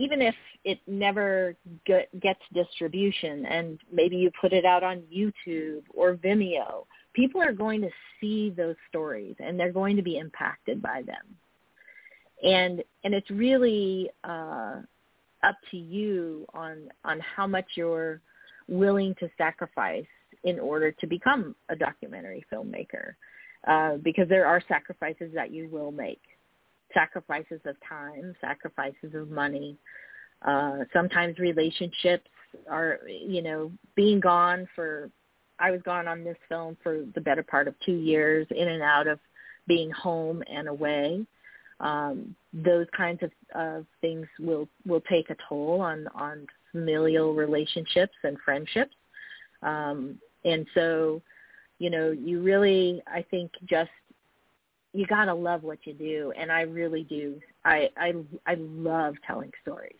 even 0.00 0.22
if 0.22 0.34
it 0.64 0.80
never 0.86 1.54
get, 1.84 2.08
gets 2.20 2.40
distribution 2.54 3.44
and 3.44 3.78
maybe 3.92 4.16
you 4.16 4.30
put 4.40 4.54
it 4.54 4.64
out 4.64 4.82
on 4.82 5.02
YouTube 5.14 5.82
or 5.92 6.14
Vimeo, 6.14 6.86
people 7.12 7.42
are 7.42 7.52
going 7.52 7.82
to 7.82 7.90
see 8.18 8.48
those 8.48 8.76
stories 8.88 9.36
and 9.38 9.60
they're 9.60 9.72
going 9.72 9.96
to 9.96 10.02
be 10.02 10.16
impacted 10.16 10.80
by 10.80 11.02
them. 11.06 11.36
And 12.42 12.82
and 13.04 13.12
it's 13.12 13.30
really 13.30 14.08
uh, 14.24 14.76
up 15.42 15.56
to 15.70 15.76
you 15.76 16.46
on 16.54 16.88
on 17.04 17.20
how 17.20 17.46
much 17.46 17.66
you're 17.74 18.22
willing 18.68 19.14
to 19.20 19.28
sacrifice 19.36 20.06
in 20.44 20.58
order 20.58 20.90
to 20.92 21.06
become 21.06 21.54
a 21.68 21.76
documentary 21.76 22.42
filmmaker 22.50 23.12
uh, 23.68 23.98
because 24.02 24.26
there 24.30 24.46
are 24.46 24.62
sacrifices 24.66 25.30
that 25.34 25.50
you 25.50 25.68
will 25.68 25.92
make 25.92 26.22
sacrifices 26.94 27.60
of 27.64 27.76
time 27.86 28.34
sacrifices 28.40 29.14
of 29.14 29.30
money 29.30 29.76
uh, 30.46 30.78
sometimes 30.92 31.38
relationships 31.38 32.28
are 32.68 33.00
you 33.06 33.42
know 33.42 33.70
being 33.94 34.20
gone 34.20 34.68
for 34.74 35.10
i 35.58 35.70
was 35.70 35.80
gone 35.82 36.08
on 36.08 36.24
this 36.24 36.38
film 36.48 36.76
for 36.82 37.04
the 37.14 37.20
better 37.20 37.42
part 37.42 37.68
of 37.68 37.74
two 37.84 37.96
years 37.96 38.46
in 38.50 38.68
and 38.68 38.82
out 38.82 39.06
of 39.06 39.18
being 39.66 39.90
home 39.90 40.42
and 40.50 40.68
away 40.68 41.24
um, 41.80 42.36
those 42.52 42.86
kinds 42.94 43.22
of, 43.22 43.30
of 43.54 43.86
things 44.00 44.26
will 44.38 44.68
will 44.86 45.00
take 45.02 45.30
a 45.30 45.36
toll 45.48 45.80
on 45.80 46.06
on 46.14 46.46
familial 46.72 47.34
relationships 47.34 48.14
and 48.22 48.36
friendships. 48.44 48.94
Um, 49.62 50.18
and 50.44 50.66
so, 50.74 51.20
you 51.78 51.90
know, 51.90 52.10
you 52.10 52.42
really, 52.42 53.02
I 53.06 53.24
think, 53.30 53.50
just 53.68 53.90
you 54.92 55.06
gotta 55.06 55.34
love 55.34 55.62
what 55.62 55.78
you 55.84 55.94
do, 55.94 56.32
and 56.36 56.50
I 56.50 56.62
really 56.62 57.04
do. 57.04 57.40
I 57.64 57.88
I 57.96 58.12
I 58.46 58.54
love 58.54 59.14
telling 59.26 59.52
stories. 59.62 59.94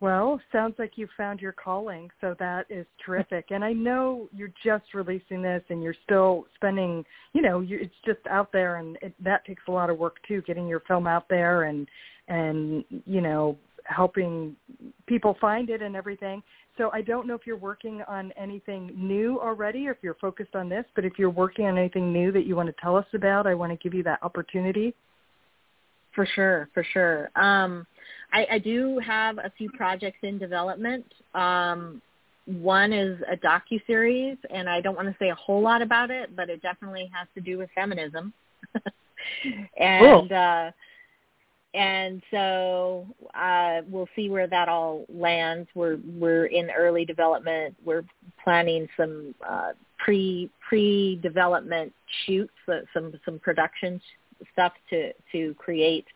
Well, 0.00 0.40
sounds 0.50 0.76
like 0.78 0.92
you 0.96 1.06
found 1.14 1.40
your 1.40 1.52
calling, 1.52 2.10
so 2.22 2.34
that 2.38 2.64
is 2.70 2.86
terrific. 3.04 3.50
And 3.50 3.62
I 3.62 3.74
know 3.74 4.30
you're 4.32 4.52
just 4.64 4.94
releasing 4.94 5.42
this, 5.42 5.62
and 5.68 5.82
you're 5.82 5.94
still 6.04 6.46
spending, 6.54 7.04
you 7.34 7.42
know, 7.42 7.60
you, 7.60 7.78
it's 7.82 7.94
just 8.06 8.26
out 8.30 8.50
there, 8.50 8.76
and 8.76 8.96
it, 9.02 9.12
that 9.22 9.44
takes 9.44 9.62
a 9.68 9.70
lot 9.70 9.90
of 9.90 9.98
work 9.98 10.16
too, 10.26 10.40
getting 10.42 10.66
your 10.66 10.80
film 10.80 11.06
out 11.06 11.28
there, 11.28 11.64
and 11.64 11.86
and 12.28 12.84
you 13.06 13.20
know, 13.20 13.58
helping 13.90 14.56
people 15.06 15.36
find 15.40 15.70
it 15.70 15.82
and 15.82 15.96
everything. 15.96 16.42
So 16.78 16.90
I 16.92 17.02
don't 17.02 17.26
know 17.26 17.34
if 17.34 17.42
you're 17.46 17.56
working 17.56 18.02
on 18.08 18.32
anything 18.36 18.92
new 18.96 19.40
already 19.40 19.88
or 19.88 19.92
if 19.92 19.98
you're 20.02 20.14
focused 20.14 20.54
on 20.54 20.68
this, 20.68 20.84
but 20.94 21.04
if 21.04 21.18
you're 21.18 21.30
working 21.30 21.66
on 21.66 21.76
anything 21.76 22.12
new 22.12 22.32
that 22.32 22.46
you 22.46 22.56
want 22.56 22.68
to 22.68 22.74
tell 22.80 22.96
us 22.96 23.06
about, 23.12 23.46
I 23.46 23.54
want 23.54 23.72
to 23.72 23.76
give 23.76 23.92
you 23.92 24.02
that 24.04 24.22
opportunity. 24.22 24.94
For 26.14 26.26
sure, 26.26 26.68
for 26.72 26.84
sure. 26.92 27.30
Um, 27.36 27.86
I, 28.32 28.46
I 28.52 28.58
do 28.58 28.98
have 29.04 29.38
a 29.38 29.52
few 29.56 29.70
projects 29.70 30.18
in 30.22 30.38
development. 30.38 31.04
Um, 31.34 32.00
one 32.46 32.92
is 32.92 33.20
a 33.30 33.36
docu 33.36 33.80
series, 33.86 34.36
and 34.52 34.68
I 34.68 34.80
don't 34.80 34.96
want 34.96 35.08
to 35.08 35.16
say 35.18 35.30
a 35.30 35.34
whole 35.34 35.62
lot 35.62 35.82
about 35.82 36.10
it, 36.10 36.34
but 36.34 36.48
it 36.50 36.62
definitely 36.62 37.10
has 37.14 37.28
to 37.34 37.40
do 37.40 37.58
with 37.58 37.68
feminism. 37.74 38.32
and 39.78 40.28
cool. 40.28 40.36
uh, 40.36 40.70
and 41.72 42.20
so 42.30 43.06
uh, 43.34 43.80
we'll 43.88 44.08
see 44.16 44.28
where 44.28 44.48
that 44.48 44.68
all 44.68 45.04
lands. 45.08 45.68
We're 45.74 45.98
we're 46.18 46.46
in 46.46 46.68
early 46.70 47.04
development. 47.04 47.76
We're 47.84 48.04
planning 48.42 48.88
some 48.96 49.34
uh, 49.48 49.72
pre 49.98 50.50
pre 50.68 51.20
development 51.22 51.92
shoots, 52.26 52.52
uh, 52.68 52.80
some 52.92 53.12
some 53.24 53.38
production 53.38 54.00
stuff 54.52 54.72
to 54.90 55.12
to 55.32 55.54
create 55.54 56.06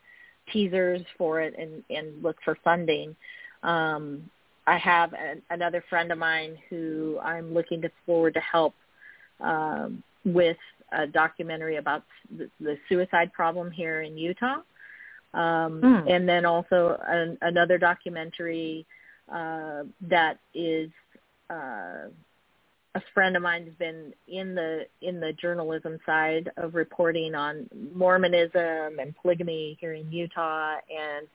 teasers 0.52 1.02
for 1.16 1.40
it 1.40 1.54
and 1.56 1.84
and 1.88 2.22
look 2.22 2.36
for 2.44 2.58
funding. 2.64 3.14
Um, 3.62 4.28
I 4.66 4.76
have 4.78 5.12
an, 5.12 5.40
another 5.50 5.84
friend 5.88 6.10
of 6.10 6.18
mine 6.18 6.56
who 6.68 7.18
I'm 7.22 7.54
looking 7.54 7.80
to 7.82 7.90
forward 8.06 8.34
to 8.34 8.40
help 8.40 8.74
um, 9.40 10.02
with 10.24 10.56
a 10.92 11.06
documentary 11.06 11.76
about 11.76 12.02
the, 12.36 12.48
the 12.60 12.76
suicide 12.88 13.32
problem 13.32 13.70
here 13.70 14.02
in 14.02 14.16
Utah 14.16 14.62
um, 15.34 15.80
mm. 15.82 16.10
and 16.14 16.28
then 16.28 16.44
also 16.44 16.98
an, 17.06 17.36
another 17.42 17.78
documentary 17.78 18.86
uh, 19.32 19.82
that 20.02 20.38
is 20.54 20.90
uh, 21.50 22.08
a 22.94 23.02
friend 23.12 23.36
of 23.36 23.42
mine 23.42 23.64
has 23.64 23.74
been 23.74 24.12
in 24.28 24.54
the 24.54 24.86
in 25.02 25.18
the 25.18 25.32
journalism 25.32 25.98
side 26.06 26.50
of 26.56 26.74
reporting 26.74 27.34
on 27.34 27.68
Mormonism 27.94 28.98
and 29.00 29.14
polygamy 29.20 29.76
here 29.80 29.94
in 29.94 30.10
Utah, 30.12 30.76
and 30.88 31.26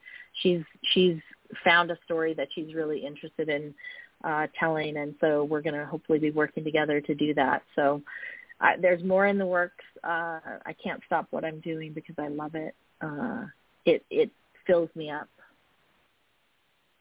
she's 0.41 0.63
she's 0.93 1.17
found 1.63 1.91
a 1.91 1.97
story 2.05 2.33
that 2.35 2.47
she's 2.53 2.73
really 2.73 3.05
interested 3.05 3.49
in 3.49 3.73
uh, 4.23 4.47
telling, 4.57 4.97
and 4.97 5.15
so 5.19 5.43
we're 5.43 5.61
going 5.61 5.75
to 5.75 5.85
hopefully 5.85 6.19
be 6.19 6.31
working 6.31 6.63
together 6.63 7.01
to 7.01 7.13
do 7.13 7.33
that. 7.33 7.63
So 7.75 8.01
uh, 8.61 8.73
there's 8.81 9.03
more 9.03 9.27
in 9.27 9.37
the 9.37 9.45
works. 9.45 9.83
Uh, 10.03 10.39
I 10.65 10.75
can't 10.81 11.01
stop 11.05 11.27
what 11.31 11.43
I'm 11.43 11.59
doing 11.59 11.93
because 11.93 12.15
I 12.17 12.27
love 12.27 12.55
it. 12.55 12.75
Uh, 13.01 13.45
it 13.85 14.03
it 14.09 14.31
fills 14.65 14.89
me 14.95 15.09
up. 15.09 15.27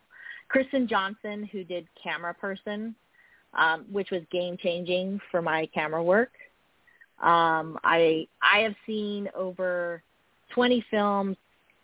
Kirsten 0.50 0.88
Johnson, 0.88 1.48
who 1.52 1.64
did 1.64 1.88
Camera 2.02 2.34
Person, 2.34 2.96
um, 3.54 3.86
which 3.92 4.12
was 4.12 4.22
game 4.32 4.58
changing 4.62 5.20
for 5.30 5.42
my 5.42 5.68
camera 5.74 6.04
work. 6.04 6.32
Um, 7.22 7.78
I 7.84 8.28
I 8.42 8.60
have 8.60 8.76
seen 8.86 9.30
over 9.36 10.04
20 10.54 10.84
films 10.90 11.38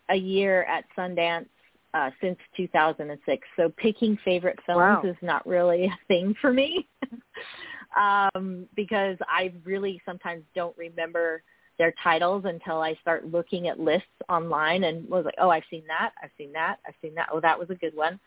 a 0.10 0.16
year 0.16 0.64
at 0.64 0.86
Sundance 0.98 1.48
uh, 1.94 2.10
since 2.22 2.38
2006. 2.56 3.48
So 3.56 3.72
picking 3.78 4.18
favorite 4.26 4.60
films 4.66 4.80
wow. 4.80 5.02
is 5.04 5.16
not 5.22 5.46
really 5.48 5.86
a 5.86 5.98
thing 6.08 6.36
for 6.42 6.52
me 6.52 6.88
um, 7.98 8.68
because 8.76 9.18
I 9.28 9.54
really 9.64 10.02
sometimes 10.06 10.44
don't 10.56 10.78
remember 10.78 11.44
their 11.78 11.94
titles 12.04 12.46
until 12.46 12.82
I 12.82 12.96
start 12.96 13.32
looking 13.32 13.68
at 13.68 13.80
lists 13.80 14.08
online 14.30 14.84
and 14.86 15.08
was 15.10 15.26
like, 15.26 15.36
oh, 15.40 15.50
I've 15.50 15.64
seen 15.70 15.84
that, 15.88 16.12
I've 16.22 16.32
seen 16.38 16.52
that, 16.54 16.78
I've 16.88 16.96
seen 17.02 17.16
that. 17.16 17.30
Oh, 17.32 17.40
that 17.40 17.58
was 17.58 17.70
a 17.70 17.76
good 17.76 17.96
one. 17.96 18.20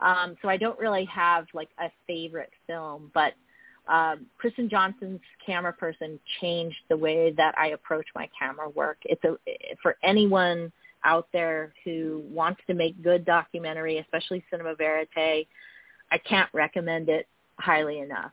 Um, 0.00 0.36
so 0.42 0.48
I 0.48 0.56
don't 0.56 0.78
really 0.78 1.06
have 1.06 1.46
like 1.54 1.70
a 1.78 1.90
favorite 2.06 2.52
film, 2.66 3.10
but 3.14 3.34
um, 3.88 4.26
Kirsten 4.38 4.68
Johnson's 4.68 5.20
camera 5.44 5.72
person 5.72 6.18
changed 6.40 6.78
the 6.88 6.96
way 6.96 7.32
that 7.32 7.56
I 7.56 7.68
approach 7.68 8.06
my 8.14 8.28
camera 8.38 8.68
work. 8.68 8.98
It's 9.04 9.22
a 9.24 9.36
for 9.80 9.96
anyone 10.02 10.72
out 11.04 11.28
there 11.32 11.72
who 11.84 12.24
wants 12.28 12.60
to 12.66 12.74
make 12.74 13.02
good 13.02 13.24
documentary, 13.24 13.98
especially 13.98 14.44
cinema 14.50 14.74
verite. 14.74 15.46
I 16.10 16.18
can't 16.18 16.50
recommend 16.52 17.08
it 17.08 17.28
highly 17.58 18.00
enough. 18.00 18.32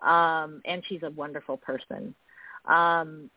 Um, 0.00 0.62
and 0.64 0.82
she's 0.88 1.02
a 1.02 1.10
wonderful 1.10 1.58
person. 1.58 2.14
Um, 2.66 3.30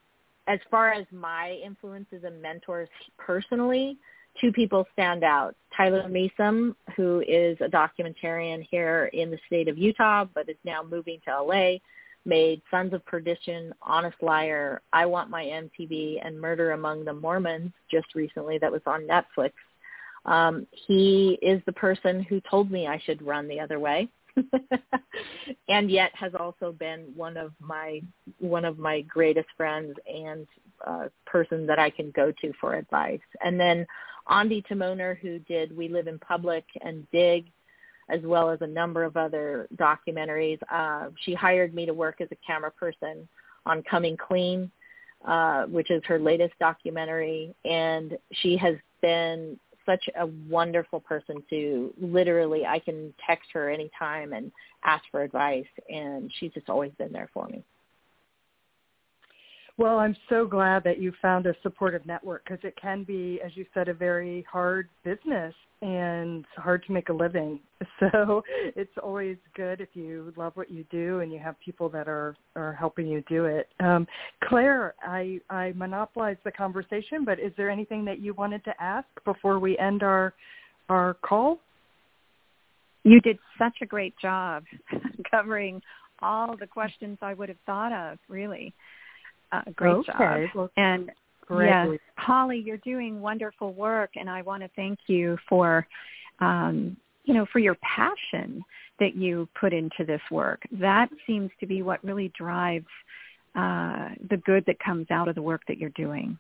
as 0.48 0.60
far 0.70 0.92
as 0.92 1.06
my 1.12 1.60
influences 1.64 2.24
and 2.24 2.42
mentors 2.42 2.90
personally, 3.18 3.98
two 4.40 4.52
people 4.52 4.86
stand 4.94 5.24
out. 5.24 5.56
Tyler 5.76 6.08
Measom, 6.10 6.76
who 6.96 7.24
is 7.28 7.58
a 7.62 7.68
documentarian 7.68 8.66
here 8.70 9.10
in 9.14 9.30
the 9.30 9.40
state 9.48 9.68
of 9.68 9.78
Utah, 9.78 10.26
but 10.34 10.50
is 10.50 10.56
now 10.64 10.82
moving 10.84 11.20
to 11.26 11.44
LA, 11.44 11.78
made 12.26 12.62
Sons 12.70 12.94
of 12.94 13.06
Perdition, 13.06 13.74
Honest 13.82 14.18
Liar, 14.22 14.82
I 14.94 15.06
Want 15.06 15.30
My 15.30 15.44
MTV, 15.44 16.26
and 16.26 16.40
Murder 16.40 16.72
Among 16.72 17.04
the 17.04 17.14
Mormons 17.14 17.72
just 17.90 18.16
recently 18.16 18.58
that 18.60 18.72
was 18.72 18.82
on 18.86 19.08
Netflix. 19.08 19.52
Um, 20.26 20.68
he 20.72 21.40
is 21.42 21.62
the 21.66 21.74
person 21.74 22.22
who 22.24 22.42
told 22.42 22.70
me 22.70 22.88
I 22.88 23.02
should 23.06 23.26
run 23.26 23.48
the 23.48 23.60
other 23.60 23.80
way. 23.80 24.08
and 25.70 25.90
yet 25.90 26.12
has 26.14 26.34
also 26.40 26.72
been 26.72 27.06
one 27.16 27.38
of 27.38 27.52
my 27.60 28.02
one 28.40 28.66
of 28.66 28.78
my 28.78 29.02
greatest 29.02 29.48
friends 29.58 29.96
and 30.08 30.48
uh, 30.86 31.08
person 31.26 31.66
that 31.68 31.80
I 31.80 31.90
can 31.90 32.12
go 32.12 32.32
to 32.42 32.54
for 32.60 32.76
advice. 32.76 33.20
And 33.44 33.60
then 33.60 33.86
Ondi 34.28 34.66
Timoner, 34.68 35.18
who 35.18 35.40
did 35.40 35.76
We 35.76 35.88
Live 35.88 36.08
in 36.08 36.20
Public 36.20 36.66
and 36.82 37.10
Dig, 37.12 37.46
as 38.10 38.22
well 38.24 38.50
as 38.50 38.60
a 38.62 38.68
number 38.68 39.04
of 39.04 39.18
other 39.18 39.68
documentaries. 39.76 40.60
Uh, 40.72 41.10
she 41.22 41.34
hired 41.34 41.74
me 41.74 41.86
to 41.86 41.94
work 41.94 42.22
as 42.22 42.28
a 42.32 42.38
camera 42.46 42.72
person 42.72 43.28
on 43.66 43.84
Coming 43.84 44.18
Clean, 44.18 44.72
uh, 45.26 45.64
which 45.66 45.92
is 45.92 46.02
her 46.06 46.20
latest 46.20 46.54
documentary, 46.60 47.54
and 47.66 48.18
she 48.34 48.58
has 48.58 48.76
been 49.02 49.60
such 49.86 50.10
a 50.20 50.26
wonderful 50.50 51.00
person 51.00 51.44
to 51.50 51.94
literally 52.00 52.66
I 52.66 52.80
can 52.80 53.14
text 53.26 53.50
her 53.54 53.70
anytime 53.70 54.34
and 54.34 54.52
ask 54.84 55.04
for 55.12 55.24
advice 55.24 55.66
and 55.90 56.32
she's 56.40 56.52
just 56.54 56.70
always 56.70 56.92
been 56.98 57.12
there 57.12 57.30
for 57.34 57.48
me. 57.48 57.64
Well, 59.82 59.98
I'm 59.98 60.16
so 60.30 60.46
glad 60.46 60.84
that 60.84 61.00
you 61.00 61.12
found 61.24 61.48
a 61.48 61.56
supportive 61.64 62.06
network 62.06 62.44
because 62.44 62.64
it 62.64 62.76
can 62.80 63.04
be, 63.04 63.40
as 63.44 63.58
you 63.58 63.66
said, 63.74 63.88
a 63.88 63.96
very 63.96 64.46
hard 64.48 64.88
business 65.04 65.56
and 65.82 66.46
hard 66.56 66.84
to 66.86 66.92
make 66.92 67.10
a 67.10 67.14
living. 67.14 67.60
So 68.00 68.44
it's 68.76 68.92
always 69.02 69.38
good 69.56 69.80
if 69.80 69.90
you 69.94 70.34
love 70.36 70.54
what 70.56 70.72
you 70.72 70.86
do 70.92 71.20
and 71.20 71.32
you 71.32 71.38
have 71.38 71.56
people 71.60 71.88
that 71.90 72.08
are, 72.08 72.36
are 72.56 72.74
helping 72.74 73.08
you 73.08 73.24
do 73.30 73.46
it. 73.46 73.70
Um, 73.80 74.08
Claire, 74.44 74.96
I, 75.04 75.40
I 75.52 75.72
monopolized 75.76 76.40
the 76.44 76.52
conversation, 76.52 77.24
but 77.26 77.40
is 77.40 77.52
there 77.58 77.70
anything 77.70 78.04
that 78.06 78.20
you 78.20 78.34
wanted 78.34 78.64
to 78.66 78.74
ask 78.80 79.08
before 79.24 79.60
we 79.60 79.78
end 79.78 80.02
our, 80.02 80.34
our 80.90 81.16
call? 81.24 81.60
You 83.04 83.20
did 83.22 83.38
such 83.60 83.78
a 83.82 83.86
great 83.86 84.16
job 84.20 84.64
covering 85.32 85.82
all 86.22 86.56
the 86.58 86.68
questions 86.68 87.20
I 87.22 87.36
would 87.36 87.50
have 87.50 87.60
thought 87.66 87.94
of, 87.94 88.18
really. 88.30 88.74
Uh, 89.52 89.62
great 89.76 89.92
okay. 89.92 90.12
job. 90.12 90.50
Well, 90.56 90.72
and 90.78 91.12
great. 91.46 91.68
yes, 91.68 92.00
Holly, 92.18 92.62
you're 92.66 92.78
doing 92.78 93.22
wonderful 93.22 93.74
work, 93.74 94.12
and 94.16 94.30
I 94.30 94.42
want 94.42 94.64
to 94.64 94.70
thank 94.76 95.00
you 95.08 95.38
for, 95.50 95.86
um, 96.40 96.96
you 97.26 97.34
know, 97.34 97.46
for 97.52 97.60
your 97.60 97.76
passion 97.76 98.64
that 99.00 99.16
you 99.16 99.50
put 99.60 99.74
into 99.74 100.06
this 100.06 100.22
work. 100.30 100.62
That 100.72 101.10
seems 101.28 101.50
to 101.60 101.66
be 101.66 101.82
what 101.82 102.04
really 102.04 102.32
drives 102.38 102.86
uh, 103.56 104.10
the 104.30 104.38
good 104.38 104.64
that 104.68 104.80
comes 104.80 105.08
out 105.10 105.28
of 105.28 105.36
the 105.36 105.42
work 105.42 105.62
that 105.68 105.78
you're 105.78 105.90
doing. 105.90 106.38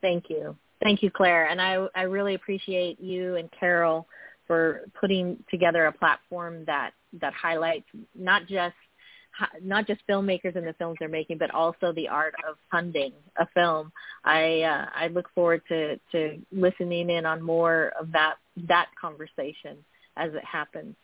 Thank 0.00 0.28
you. 0.28 0.56
Thank 0.82 1.02
you, 1.02 1.10
Claire. 1.10 1.48
And 1.48 1.60
I, 1.60 1.86
I 1.94 2.02
really 2.02 2.34
appreciate 2.34 3.00
you 3.00 3.36
and 3.36 3.48
Carole 3.58 4.06
for 4.46 4.82
putting 5.00 5.42
together 5.50 5.86
a 5.86 5.92
platform 5.92 6.64
that, 6.66 6.92
that 7.20 7.34
highlights 7.34 7.86
not 8.14 8.46
just 8.46 8.74
not 9.62 9.86
just 9.86 10.00
filmmakers 10.08 10.56
and 10.56 10.66
the 10.66 10.72
films 10.74 10.96
they're 10.98 11.08
making, 11.08 11.38
but 11.38 11.50
also 11.52 11.92
the 11.92 12.08
art 12.08 12.34
of 12.48 12.56
funding 12.70 13.12
a 13.36 13.46
film. 13.54 13.92
I 14.24 14.62
uh, 14.62 14.86
I 14.94 15.08
look 15.08 15.28
forward 15.34 15.62
to 15.68 15.98
to 16.12 16.38
listening 16.52 17.10
in 17.10 17.26
on 17.26 17.42
more 17.42 17.92
of 18.00 18.12
that 18.12 18.36
that 18.68 18.88
conversation 19.00 19.76
as 20.16 20.32
it 20.34 20.44
happens. 20.44 20.94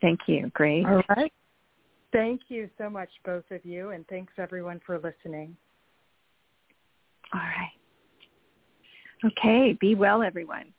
Thank 0.00 0.20
you. 0.26 0.50
Great. 0.54 0.86
All 0.86 1.02
right. 1.08 1.32
Thank 2.12 2.42
you 2.48 2.70
so 2.78 2.88
much, 2.88 3.10
both 3.24 3.44
of 3.50 3.64
you, 3.64 3.90
and 3.90 4.06
thanks 4.08 4.32
everyone 4.38 4.80
for 4.84 4.98
listening. 4.98 5.56
All 7.34 7.40
right. 7.40 7.72
Okay. 9.24 9.76
Be 9.80 9.94
well, 9.94 10.22
everyone. 10.22 10.72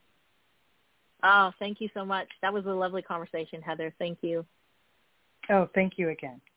Oh, 1.23 1.51
thank 1.59 1.81
you 1.81 1.89
so 1.93 2.05
much. 2.05 2.27
That 2.41 2.53
was 2.53 2.65
a 2.65 2.69
lovely 2.69 3.01
conversation, 3.01 3.61
Heather. 3.61 3.93
Thank 3.99 4.19
you. 4.21 4.45
Oh, 5.49 5.69
thank 5.75 5.93
you 5.97 6.09
again. 6.09 6.39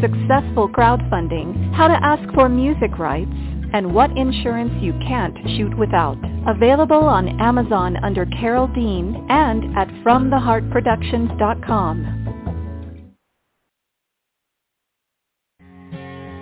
successful 0.00 0.68
crowdfunding, 0.68 1.72
how 1.74 1.88
to 1.88 2.04
ask 2.04 2.22
for 2.34 2.48
music 2.48 2.98
rights, 2.98 3.32
and 3.72 3.94
what 3.94 4.10
insurance 4.16 4.72
you 4.82 4.92
can't 5.06 5.36
shoot 5.56 5.76
without. 5.78 6.18
Available 6.46 7.04
on 7.04 7.40
Amazon 7.40 7.96
under 8.02 8.26
Carole 8.26 8.66
Dean 8.68 9.26
and 9.28 9.76
at 9.76 9.88
FromTheHeartProductions.com. 10.04 12.41